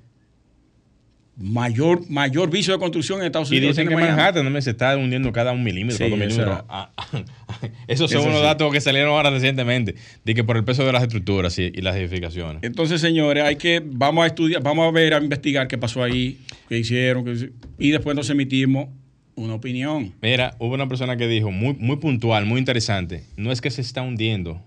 Mayor, 1.38 2.02
mayor 2.10 2.50
vicio 2.52 2.74
de 2.74 2.80
construcción 2.80 3.20
en 3.22 3.26
Estados 3.28 3.52
Y 3.52 3.58
Unidos. 3.58 3.76
dicen 3.76 3.88
que 3.90 3.96
Miami. 3.96 4.12
Manhattan 4.12 4.44
también 4.44 4.62
se 4.62 4.72
está 4.72 4.96
hundiendo 4.98 5.32
cada 5.32 5.54
un 5.54 5.64
milímetro, 5.64 6.06
Sí, 6.06 6.14
eso- 6.24 6.66
Ah, 6.70 6.92
Esos 7.88 8.12
son 8.12 8.24
unos 8.24 8.40
sí. 8.40 8.44
datos 8.44 8.72
que 8.72 8.82
salieron 8.82 9.12
ahora 9.12 9.30
recientemente, 9.30 9.96
de 10.26 10.36
que 10.36 10.44
por 10.44 10.58
el 10.58 10.64
peso 10.66 10.86
de 10.86 10.92
las 10.92 11.02
estructuras 11.04 11.58
y, 11.58 11.64
y 11.74 11.82
las 11.82 11.96
edificaciones. 11.96 12.62
Entonces, 12.64 13.00
señores, 13.02 13.44
hay 13.44 13.56
que, 13.56 13.82
vamos 13.84 14.24
a 14.24 14.28
estudiar, 14.28 14.62
vamos 14.62 14.88
a 14.88 14.92
ver, 14.92 15.14
a 15.14 15.18
investigar 15.20 15.68
qué 15.68 15.78
pasó 15.78 16.04
ahí, 16.04 16.38
qué 16.70 16.78
hicieron, 16.80 17.24
qué- 17.26 17.50
y 17.80 17.92
después 17.92 18.16
nos 18.16 18.30
emitimos 18.30 18.90
una 19.36 19.54
opinión. 19.56 20.14
Mira, 20.22 20.56
hubo 20.60 20.74
una 20.76 20.88
persona 20.88 21.16
que 21.18 21.28
dijo, 21.28 21.50
muy, 21.50 21.74
muy 21.76 21.96
puntual, 21.96 22.46
muy 22.46 22.60
interesante, 22.60 23.24
no 23.38 23.52
es 23.52 23.62
que 23.62 23.72
se 23.72 23.82
está 23.82 24.02
hundiendo 24.02 24.62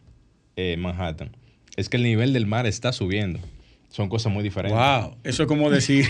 eh, 0.57 0.77
Manhattan, 0.79 1.37
es 1.77 1.89
que 1.89 1.99
el 1.99 2.03
nivel 2.05 2.33
del 2.33 2.47
mar 2.47 2.67
está 2.67 2.93
subiendo. 2.93 3.39
Son 3.95 4.09
cosas 4.09 4.33
muy 4.33 4.43
diferentes. 4.43 4.77
Wow, 4.77 5.19
eso 5.23 5.45
es 5.45 5.49
como 5.49 5.71
decir, 5.71 6.09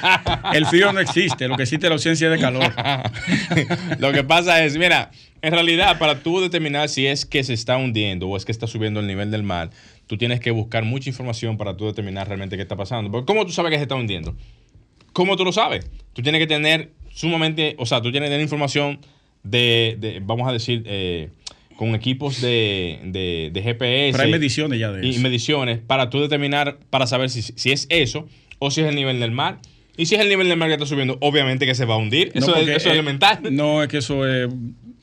el 0.52 0.66
frío 0.66 0.92
no 0.92 0.98
existe, 0.98 1.46
lo 1.46 1.56
que 1.56 1.62
existe 1.62 1.86
es 1.86 1.88
la 1.88 1.94
ausencia 1.94 2.28
de 2.28 2.40
calor. 2.40 2.64
Lo 4.00 4.10
que 4.10 4.24
pasa 4.24 4.64
es, 4.64 4.76
mira, 4.76 5.12
en 5.40 5.52
realidad 5.52 5.96
para 6.00 6.24
tú 6.24 6.40
determinar 6.40 6.88
si 6.88 7.06
es 7.06 7.24
que 7.24 7.44
se 7.44 7.54
está 7.54 7.76
hundiendo 7.76 8.26
o 8.26 8.36
es 8.36 8.44
que 8.44 8.50
está 8.50 8.66
subiendo 8.66 8.98
el 8.98 9.06
nivel 9.06 9.30
del 9.30 9.44
mar, 9.44 9.70
tú 10.08 10.18
tienes 10.18 10.40
que 10.40 10.50
buscar 10.50 10.84
mucha 10.84 11.08
información 11.08 11.56
para 11.56 11.76
tú 11.76 11.86
determinar 11.86 12.26
realmente 12.26 12.56
qué 12.56 12.62
está 12.62 12.74
pasando. 12.74 13.12
Porque 13.12 13.26
¿cómo 13.26 13.46
tú 13.46 13.52
sabes 13.52 13.70
que 13.70 13.76
se 13.76 13.82
está 13.82 13.94
hundiendo? 13.94 14.34
¿Cómo 15.12 15.36
tú 15.36 15.44
lo 15.44 15.52
sabes? 15.52 15.88
Tú 16.14 16.22
tienes 16.22 16.40
que 16.40 16.48
tener 16.48 16.90
sumamente, 17.12 17.76
o 17.78 17.86
sea, 17.86 18.02
tú 18.02 18.10
tienes 18.10 18.26
que 18.26 18.32
tener 18.32 18.42
información 18.42 18.98
de, 19.44 19.96
de, 20.00 20.18
vamos 20.20 20.48
a 20.48 20.52
decir, 20.52 20.82
eh, 20.84 21.30
con 21.80 21.94
equipos 21.94 22.42
de, 22.42 22.98
de, 23.04 23.48
de 23.54 23.62
GPS. 23.62 24.12
Pero 24.12 24.22
hay 24.24 24.30
mediciones 24.30 24.78
ya 24.78 24.92
de 24.92 25.06
y 25.06 25.10
eso. 25.12 25.20
mediciones 25.22 25.78
para 25.78 26.10
tú 26.10 26.20
determinar, 26.20 26.76
para 26.90 27.06
saber 27.06 27.30
si, 27.30 27.40
si 27.40 27.72
es 27.72 27.86
eso 27.88 28.28
o 28.58 28.70
si 28.70 28.82
es 28.82 28.86
el 28.88 28.94
nivel 28.96 29.18
del 29.18 29.30
mar. 29.30 29.60
Y 29.96 30.04
si 30.04 30.14
es 30.14 30.20
el 30.20 30.28
nivel 30.28 30.46
del 30.50 30.58
mar 30.58 30.68
que 30.68 30.74
está 30.74 30.84
subiendo, 30.84 31.16
obviamente 31.22 31.64
que 31.64 31.74
se 31.74 31.86
va 31.86 31.94
a 31.94 31.96
hundir. 31.96 32.32
No, 32.34 32.40
Eso, 32.42 32.50
es, 32.50 32.56
porque, 32.58 32.70
eso 32.72 32.78
es 32.80 32.86
eh, 32.86 32.98
elemental. 32.98 33.38
No, 33.50 33.82
es 33.82 33.88
que 33.88 33.96
eso 33.96 34.26
es, 34.28 34.50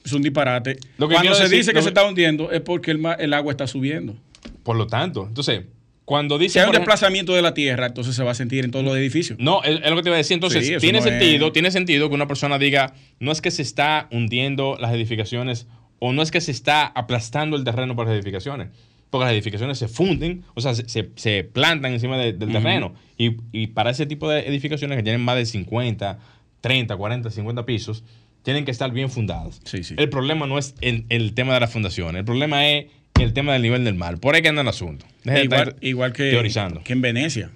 es 0.05 0.13
un 0.13 0.21
disparate. 0.21 0.77
Lo 0.99 1.07
que 1.07 1.15
Cuando 1.15 1.33
se 1.33 1.45
decir- 1.45 1.57
dice 1.57 1.71
que 1.71 1.77
lo 1.77 1.81
se 1.81 1.87
está 1.89 2.05
hundiendo 2.07 2.51
es 2.51 2.61
porque 2.61 2.91
el, 2.91 3.03
el 3.17 3.33
agua 3.33 3.51
está 3.53 3.65
subiendo. 3.65 4.15
Por 4.61 4.75
lo 4.75 4.85
tanto, 4.85 5.25
entonces, 5.27 5.63
cuando 6.05 6.37
Si 6.37 6.43
dice. 6.43 6.59
hay 6.59 6.65
un 6.65 6.75
ejemplo- 6.75 6.79
desplazamiento 6.81 7.33
de 7.33 7.41
la 7.41 7.55
tierra, 7.55 7.87
entonces 7.87 8.15
se 8.15 8.23
va 8.23 8.31
a 8.31 8.35
sentir 8.35 8.63
en 8.65 8.69
todos 8.69 8.85
los 8.85 8.95
edificios. 8.95 9.39
no, 9.39 9.63
es, 9.63 9.81
es 9.83 9.89
lo 9.89 9.95
que 9.95 10.03
te 10.03 10.09
iba 10.09 10.15
a 10.15 10.17
decir. 10.19 10.35
Entonces, 10.35 10.63
Sí, 10.67 10.75
tiene 10.79 10.99
no 10.99 11.03
sentido, 11.05 11.47
es- 11.47 11.53
tiene 11.53 11.71
sentido 11.71 12.07
que 12.09 12.13
una 12.15 12.27
persona 12.27 12.59
diga, 12.59 12.93
no 13.19 13.31
es 13.31 13.41
que 13.41 13.49
se 13.49 13.63
está 13.63 14.07
hundiendo 14.11 14.77
las 14.79 14.93
edificaciones 14.93 15.65
o 15.99 16.13
no 16.13 16.21
es 16.21 16.31
que 16.31 16.41
se 16.41 16.51
está 16.51 16.85
aplastando 16.85 17.57
el 17.57 17.63
terreno 17.63 17.95
por 17.95 18.05
las 18.07 18.15
edificaciones. 18.15 18.69
Porque 19.09 19.23
las 19.25 19.33
edificaciones 19.33 19.77
se 19.79 19.87
funden, 19.87 20.43
o 20.53 20.59
sea, 20.61 20.75
se, 20.75 21.09
se- 21.15 21.43
plantan 21.45 21.93
encima 21.93 22.17
de- 22.17 22.33
del 22.33 22.51
terreno. 22.51 22.93
Y, 23.17 23.37
y 23.53 23.67
para 23.67 23.89
ese 23.91 24.05
tipo 24.05 24.29
de 24.29 24.41
edificaciones 24.47 24.97
que 24.97 25.03
tienen 25.03 25.21
más 25.21 25.37
de 25.37 25.45
50, 25.45 26.19
30, 26.61 26.95
40, 26.97 27.31
50 27.31 27.65
pisos, 27.65 28.03
tienen 28.43 28.65
que 28.65 28.71
estar 28.71 28.91
bien 28.91 29.09
fundadas. 29.09 29.61
Sí, 29.63 29.83
sí. 29.83 29.95
El 29.97 30.09
problema 30.09 30.45
no 30.45 30.57
es 30.57 30.75
el, 30.81 31.05
el 31.09 31.33
tema 31.33 31.53
de 31.53 31.61
la 31.61 31.67
fundación, 31.67 32.15
el 32.17 32.25
problema 32.25 32.67
es 32.67 32.87
el 33.19 33.31
tema 33.33 33.53
del 33.53 33.61
nivel 33.61 33.83
del 33.85 33.95
mar. 33.95 34.17
Por 34.19 34.35
ahí 34.35 34.41
que 34.41 34.49
anda 34.49 34.61
el 34.61 34.67
asunto. 34.67 35.05
Igual, 35.25 35.75
igual 35.81 36.13
que, 36.13 36.29
teorizando. 36.29 36.83
que 36.83 36.93
en 36.93 37.01
Venecia. 37.01 37.49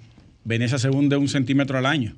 Venecia 0.44 0.78
se 0.78 0.88
hunde 0.88 1.16
un 1.16 1.28
centímetro 1.28 1.76
al 1.78 1.86
año. 1.86 2.16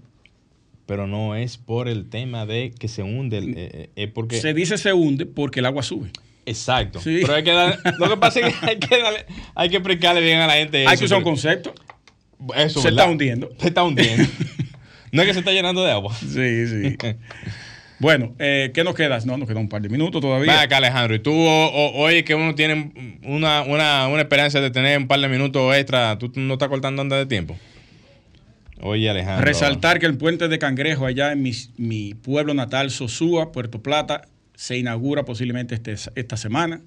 Pero 0.87 1.07
no 1.07 1.35
es 1.37 1.57
por 1.59 1.89
el 1.89 2.09
tema 2.11 2.47
de 2.47 2.73
que 2.79 2.89
se 2.89 3.03
hunde, 3.03 3.39
el- 3.39 3.51
eh, 3.51 3.71
eh, 3.73 3.91
es 3.97 4.11
porque... 4.11 4.41
Se 4.41 4.53
dice 4.55 4.77
se 4.79 4.93
hunde 4.93 5.27
porque 5.27 5.61
el 5.61 5.67
agua 5.67 5.83
sube. 5.83 6.11
Exacto. 6.47 7.01
Sí. 7.01 7.21
Pero 7.23 7.35
hay 7.35 7.43
que 7.45 7.53
dar, 7.53 7.79
lo 7.99 8.11
que 8.11 8.17
pasa 8.19 8.41
es 8.41 8.55
que 8.55 8.67
hay 8.67 8.79
que, 8.79 9.03
darle- 9.03 9.25
hay 9.55 9.69
que 9.71 9.77
explicarle 9.77 10.21
bien 10.21 10.39
a 10.41 10.47
la 10.47 10.55
gente 10.55 10.79
Hay 10.87 10.95
eso, 10.95 10.99
que 11.01 11.05
usar 11.07 11.19
un 11.19 11.25
concepto. 11.25 11.75
eso, 12.57 12.81
se 12.81 12.89
¿verdad? 12.89 13.05
está 13.05 13.11
hundiendo. 13.11 13.51
Se 13.59 13.69
está 13.69 13.83
hundiendo. 13.83 14.25
no 15.13 15.23
es 15.23 15.29
que 15.29 15.33
se 15.35 15.39
está 15.41 15.53
llenando 15.53 15.83
de 15.83 15.91
agua. 15.93 16.15
Sí, 16.15 16.67
sí. 16.67 16.97
bueno, 17.99 18.35
eh, 18.39 18.71
¿qué 18.75 18.85
nos 18.85 18.95
queda? 18.95 19.19
No, 19.25 19.39
nos 19.39 19.49
queda 19.49 19.59
un 19.61 19.71
par 19.71 19.81
de 19.81 19.89
minutos 19.89 20.21
todavía. 20.21 20.53
Ven 20.53 20.61
acá, 20.61 20.77
Alejandro, 20.77 21.15
y 21.15 21.21
tú 21.21 21.33
o- 21.33 21.67
o- 21.69 21.99
oye 22.03 22.25
que 22.25 22.35
uno 22.35 22.55
tiene 22.55 23.19
una, 23.23 23.63
una, 23.63 24.09
una 24.09 24.21
esperanza 24.21 24.61
de 24.61 24.71
tener 24.71 24.99
un 24.99 25.07
par 25.07 25.21
de 25.21 25.29
minutos 25.29 25.75
extra, 25.75 26.19
¿tú 26.19 26.31
no 26.37 26.55
estás 26.55 26.69
cortando 26.69 27.01
antes 27.01 27.17
de 27.19 27.25
tiempo? 27.27 27.57
Oye, 28.81 29.09
Alejandro. 29.09 29.45
Resaltar 29.45 29.99
que 30.01 30.07
el 30.07 30.17
puente 30.17 30.49
de 30.49 30.59
Cangrejo 30.59 31.07
allá 31.07 31.33
en 31.33 31.43
mi, 31.43 31.53
mi 31.77 32.15
pueblo 32.15 32.55
natal, 32.55 32.91
Sosúa, 32.91 33.53
Puerto 33.53 33.83
Plata, 33.83 34.29
se 34.55 34.79
inaugura 34.79 35.25
posiblemente 35.25 35.75
este- 35.75 35.95
esta 36.15 36.37
semana. 36.37 36.81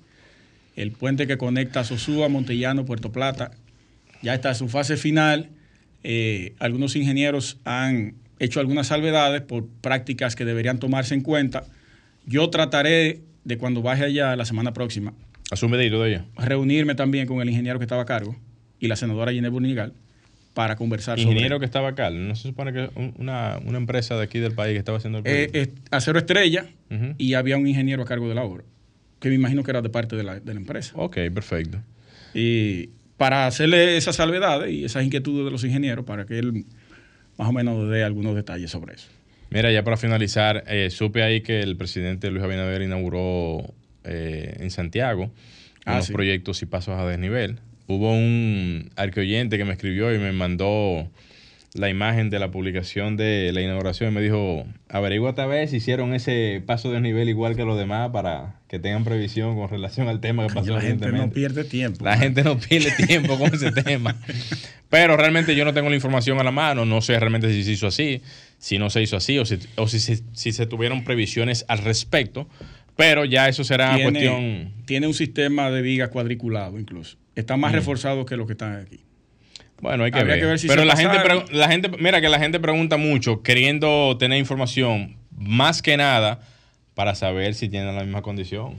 El 0.75 0.91
puente 0.91 1.27
que 1.27 1.37
conecta 1.37 1.83
Sosúa, 1.83 2.29
Montellano, 2.29 2.85
Puerto 2.85 3.11
Plata, 3.11 3.51
ya 4.21 4.33
está 4.35 4.49
en 4.49 4.55
su 4.55 4.67
fase 4.69 4.97
final. 4.97 5.49
Eh, 6.03 6.53
algunos 6.59 6.95
ingenieros 6.95 7.57
han 7.65 8.15
hecho 8.39 8.59
algunas 8.59 8.87
salvedades 8.87 9.41
por 9.41 9.67
prácticas 9.67 10.35
que 10.35 10.45
deberían 10.45 10.79
tomarse 10.79 11.15
en 11.15 11.21
cuenta 11.21 11.63
Yo 12.25 12.49
trataré 12.49 13.21
de 13.45 13.57
cuando 13.57 13.81
baje 13.81 14.03
allá 14.03 14.35
la 14.35 14.43
semana 14.45 14.73
próxima. 14.73 15.13
Asume 15.49 15.77
de 15.77 15.87
ella. 15.87 16.25
Reunirme 16.37 16.93
también 16.93 17.25
con 17.25 17.39
el 17.41 17.49
ingeniero 17.49 17.79
que 17.79 17.85
estaba 17.85 18.01
a 18.01 18.05
cargo 18.05 18.35
y 18.81 18.87
la 18.87 18.97
senadora 18.97 19.31
Ginés 19.31 19.49
Bunigal 19.49 19.93
para 20.57 20.75
conversar 20.75 21.19
ingeniero 21.19 21.59
que 21.59 21.65
estaba 21.65 21.89
acá, 21.89 22.09
no 22.09 22.35
se 22.35 22.47
supone 22.47 22.73
que 22.73 22.89
una, 23.19 23.59
una, 23.63 23.77
empresa 23.77 24.15
de 24.15 24.23
aquí 24.23 24.39
del 24.39 24.53
país 24.53 24.73
que 24.73 24.79
estaba 24.79 24.97
haciendo 24.97 25.19
el 25.19 25.23
eh, 25.27 25.49
proyecto. 25.51 25.81
Acero 25.91 26.17
Estrella 26.17 26.65
y 27.19 27.35
había 27.35 27.57
un 27.57 27.67
ingeniero 27.67 28.01
a 28.01 28.05
cargo 28.07 28.27
de 28.27 28.33
la 28.33 28.41
obra, 28.41 28.63
que 29.19 29.29
me 29.29 29.35
imagino 29.35 29.61
que 29.61 29.69
era 29.69 29.83
de 29.83 29.89
parte 29.89 30.15
de 30.15 30.23
la, 30.23 30.39
de 30.39 30.53
la 30.55 30.59
empresa. 30.59 30.93
Ok, 30.95 31.17
perfecto. 31.31 31.77
Y 32.33 32.89
para 33.17 33.45
hacerle 33.45 33.97
esas 33.97 34.15
salvedades 34.15 34.71
y 34.71 34.83
esas 34.83 35.03
inquietudes 35.03 35.45
de 35.45 35.51
los 35.51 35.63
ingenieros 35.63 36.05
para 36.05 36.25
que 36.25 36.39
él 36.39 36.65
más 37.37 37.49
o 37.49 37.51
menos 37.51 37.87
dé 37.91 38.03
algunos 38.03 38.33
detalles 38.33 38.71
sobre 38.71 38.95
eso. 38.95 39.09
Mira, 39.51 39.71
ya 39.71 39.83
para 39.83 39.95
finalizar, 39.95 40.63
eh, 40.65 40.89
supe 40.89 41.21
ahí 41.21 41.41
que 41.41 41.59
el 41.59 41.77
presidente 41.77 42.31
Luis 42.31 42.43
Abinader 42.43 42.81
inauguró 42.81 43.75
eh, 44.05 44.57
en 44.59 44.71
Santiago 44.71 45.29
ah, 45.85 45.93
unos 45.93 46.09
proyectos 46.09 46.63
y 46.63 46.65
pasos 46.65 46.97
a 46.97 47.05
desnivel 47.05 47.59
hubo 47.87 48.11
un 48.11 48.91
arqueoyente 48.95 49.57
que 49.57 49.65
me 49.65 49.73
escribió 49.73 50.13
y 50.13 50.19
me 50.19 50.31
mandó 50.31 51.09
la 51.73 51.89
imagen 51.89 52.29
de 52.29 52.39
la 52.39 52.49
publicación 52.49 53.17
de 53.17 53.51
la 53.53 53.61
inauguración 53.61 54.11
y 54.11 54.15
me 54.15 54.21
dijo, 54.21 54.65
averigua 54.89 55.31
esta 55.31 55.45
vez 55.45 55.69
si 55.69 55.77
hicieron 55.77 56.13
ese 56.13 56.61
paso 56.65 56.91
de 56.91 56.99
nivel 57.01 57.29
igual 57.29 57.55
que 57.55 57.65
los 57.65 57.77
demás 57.77 58.09
para 58.11 58.55
que 58.67 58.79
tengan 58.79 59.03
previsión 59.03 59.55
con 59.55 59.69
relación 59.69 60.07
al 60.07 60.19
tema 60.19 60.47
que 60.47 60.53
pasó 60.53 60.73
La 60.73 60.81
gente 60.81 61.11
no 61.11 61.29
pierde 61.29 61.63
tiempo. 61.63 62.03
La 62.03 62.17
gente 62.17 62.43
no 62.43 62.57
pierde 62.57 62.91
tiempo 63.05 63.37
con 63.37 63.53
ese 63.53 63.71
tema. 63.83 64.15
Pero 64.89 65.17
realmente 65.17 65.55
yo 65.55 65.65
no 65.65 65.73
tengo 65.73 65.89
la 65.89 65.95
información 65.95 66.39
a 66.39 66.43
la 66.43 66.51
mano, 66.51 66.85
no 66.85 67.01
sé 67.01 67.19
realmente 67.19 67.51
si 67.51 67.63
se 67.63 67.71
hizo 67.71 67.87
así, 67.87 68.21
si 68.57 68.79
no 68.79 68.89
se 68.89 69.01
hizo 69.01 69.17
así 69.17 69.37
o 69.37 69.45
si, 69.45 69.59
o 69.75 69.87
si, 69.87 69.99
si 69.99 70.51
se 70.51 70.65
tuvieron 70.65 71.03
previsiones 71.03 71.65
al 71.67 71.79
respecto. 71.79 72.47
Pero 72.95 73.25
ya 73.25 73.47
eso 73.47 73.63
será 73.63 73.95
cuestión... 74.01 74.71
Tiene 74.85 75.05
un 75.05 75.13
sistema 75.13 75.69
de 75.69 75.83
viga 75.83 76.09
cuadriculado 76.09 76.79
incluso 76.79 77.17
está 77.39 77.57
más 77.57 77.71
reforzado 77.71 78.25
que 78.25 78.35
los 78.35 78.47
que 78.47 78.53
están 78.53 78.75
aquí. 78.75 78.99
Bueno, 79.79 80.03
hay 80.03 80.11
que, 80.11 80.23
ver. 80.23 80.59
Pero 80.67 80.85
la 80.85 80.95
gente, 80.95 81.17
la 81.51 81.69
gente, 81.69 81.89
mira 81.99 82.19
que 82.19 82.29
la 82.29 82.39
gente 82.39 82.59
pregunta 82.59 82.97
mucho, 82.97 83.43
queriendo 83.43 84.17
tener 84.17 84.39
información, 84.39 85.17
más 85.37 85.83
que 85.83 85.97
nada, 85.97 86.39
para 86.95 87.13
saber 87.13 87.53
si 87.53 87.69
tienen 87.69 87.95
la 87.95 88.03
misma 88.03 88.23
condición. 88.23 88.75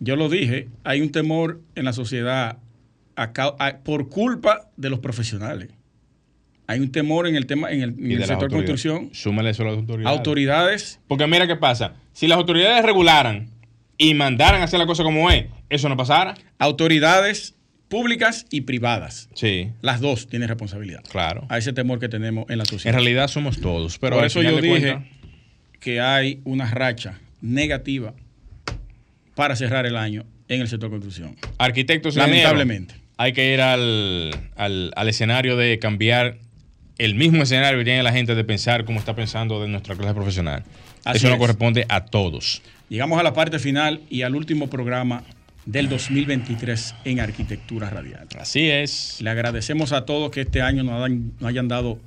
Yo 0.00 0.16
lo 0.16 0.28
dije, 0.28 0.68
hay 0.84 1.00
un 1.00 1.10
temor 1.10 1.60
en 1.74 1.86
la 1.86 1.92
sociedad 1.94 2.58
por 3.84 4.10
culpa 4.10 4.68
de 4.76 4.90
los 4.90 4.98
profesionales. 5.00 5.70
Hay 6.66 6.80
un 6.80 6.92
temor 6.92 7.26
en 7.26 7.34
el 7.34 7.46
tema, 7.46 7.72
en 7.72 7.82
el, 7.82 8.24
sector 8.26 8.50
de 8.50 8.56
construcción. 8.56 9.08
Súmale 9.14 9.50
eso 9.50 9.62
a 9.62 9.66
las 9.66 9.78
autoridades. 9.78 10.18
Autoridades. 10.18 11.00
Porque 11.08 11.26
mira 11.26 11.46
qué 11.46 11.56
pasa. 11.56 11.94
Si 12.12 12.26
las 12.26 12.36
autoridades 12.36 12.84
regularan 12.84 13.48
y 13.96 14.12
mandaran 14.12 14.60
a 14.60 14.64
hacer 14.64 14.78
la 14.78 14.84
cosa 14.84 15.02
como 15.02 15.30
es, 15.30 15.46
eso 15.70 15.88
no 15.88 15.96
pasara. 15.96 16.34
Autoridades 16.58 17.57
públicas 17.88 18.46
y 18.50 18.62
privadas. 18.62 19.28
Sí. 19.34 19.70
Las 19.80 20.00
dos 20.00 20.28
tienen 20.28 20.48
responsabilidad. 20.48 21.02
Claro. 21.10 21.46
A 21.48 21.58
ese 21.58 21.72
temor 21.72 21.98
que 21.98 22.08
tenemos 22.08 22.48
en 22.48 22.58
la 22.58 22.64
sociedad. 22.64 22.94
En 22.94 23.02
realidad 23.02 23.28
somos 23.28 23.60
todos. 23.60 23.98
Pero 23.98 24.16
Por 24.16 24.24
eso 24.24 24.42
yo 24.42 24.60
dije 24.60 24.98
que 25.80 26.00
hay 26.00 26.40
una 26.44 26.70
racha 26.70 27.18
negativa 27.40 28.14
para 29.34 29.56
cerrar 29.56 29.86
el 29.86 29.96
año 29.96 30.24
en 30.48 30.60
el 30.60 30.68
sector 30.68 30.90
construcción. 30.90 31.36
Arquitectos, 31.58 32.16
lamentablemente. 32.16 32.94
Hay 33.16 33.32
que 33.32 33.52
ir 33.52 33.60
al, 33.60 34.30
al, 34.56 35.08
escenario 35.08 35.56
de 35.56 35.78
cambiar 35.78 36.38
el 36.98 37.14
mismo 37.14 37.42
escenario 37.42 37.78
que 37.78 37.84
tiene 37.84 38.02
la 38.02 38.12
gente 38.12 38.34
de 38.34 38.44
pensar 38.44 38.84
como 38.84 38.98
está 38.98 39.14
pensando 39.14 39.60
de 39.60 39.68
nuestra 39.68 39.96
clase 39.96 40.14
profesional. 40.14 40.64
Eso 41.12 41.28
no 41.28 41.38
corresponde 41.38 41.86
a 41.88 42.04
todos. 42.04 42.62
Llegamos 42.88 43.18
a 43.18 43.22
la 43.22 43.32
parte 43.32 43.58
final 43.58 44.00
y 44.08 44.22
al 44.22 44.34
último 44.34 44.70
programa 44.70 45.24
del 45.68 45.90
2023 45.90 46.94
en 47.04 47.20
Arquitectura 47.20 47.90
Radial. 47.90 48.26
Así 48.38 48.70
es. 48.70 49.20
Le 49.20 49.28
agradecemos 49.28 49.92
a 49.92 50.06
todos 50.06 50.30
que 50.30 50.40
este 50.40 50.62
año 50.62 50.82
nos, 50.82 51.10
hayan 51.42 51.68
dado 51.68 51.98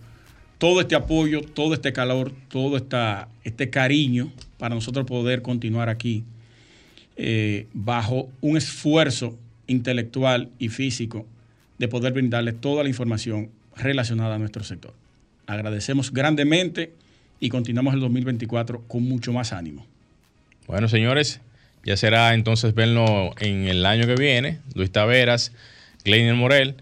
todo 0.57 0.81
este 0.81 0.95
apoyo, 0.95 1.41
todo 1.41 1.75
este 1.75 1.93
calor, 1.93 2.33
todo 2.49 2.75
esta, 2.75 3.29
este 3.43 3.69
cariño 3.69 4.31
para 4.57 4.73
nosotros 4.73 5.05
poder 5.05 5.43
continuar 5.43 5.89
aquí 5.89 6.23
eh, 7.17 7.67
bajo 7.73 8.29
un 8.41 8.57
esfuerzo 8.57 9.37
intelectual 9.67 10.49
y 10.57 10.69
físico 10.69 11.27
de 11.77 11.87
poder 11.87 12.13
brindarles 12.13 12.59
toda 12.59 12.81
la 12.81 12.89
información 12.89 13.51
relacionada 13.75 14.35
a 14.35 14.39
nuestro 14.39 14.63
sector. 14.63 14.95
Agradecemos 15.45 16.11
grandemente 16.11 16.93
y 17.39 17.49
continuamos 17.49 17.93
el 17.93 17.99
2024 17.99 18.85
con 18.87 19.03
mucho 19.03 19.31
más 19.33 19.53
ánimo. 19.53 19.85
Bueno, 20.65 20.87
señores, 20.87 21.41
ya 21.83 21.97
será 21.97 22.33
entonces 22.33 22.73
verlo 22.73 23.33
en 23.39 23.67
el 23.67 23.85
año 23.85 24.05
que 24.05 24.15
viene. 24.15 24.59
Luis 24.75 24.91
Taveras, 24.91 25.51
Gleiner 26.03 26.35
Morel 26.35 26.75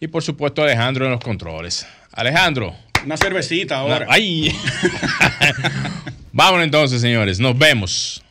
y 0.00 0.08
por 0.08 0.22
supuesto 0.22 0.62
Alejandro 0.62 1.04
en 1.04 1.12
los 1.12 1.20
controles. 1.20 1.86
Alejandro. 2.12 2.74
Una 3.04 3.16
cervecita 3.16 3.76
ahora. 3.78 4.06
¡Ay! 4.08 4.52
Vámonos 6.32 6.64
entonces, 6.64 7.00
señores. 7.00 7.38
Nos 7.38 7.56
vemos. 7.56 8.22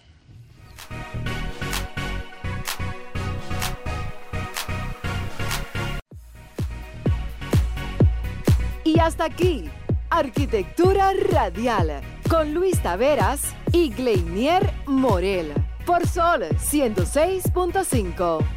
Y 8.84 9.00
hasta 9.00 9.26
aquí, 9.26 9.66
Arquitectura 10.10 11.12
Radial, 11.32 12.02
con 12.30 12.54
Luis 12.54 12.82
Taveras 12.82 13.42
y 13.72 13.90
Gleinier 13.90 14.72
Morel 14.86 15.54
por 15.88 16.06
Sol 16.06 16.44
106.5. 16.60 18.57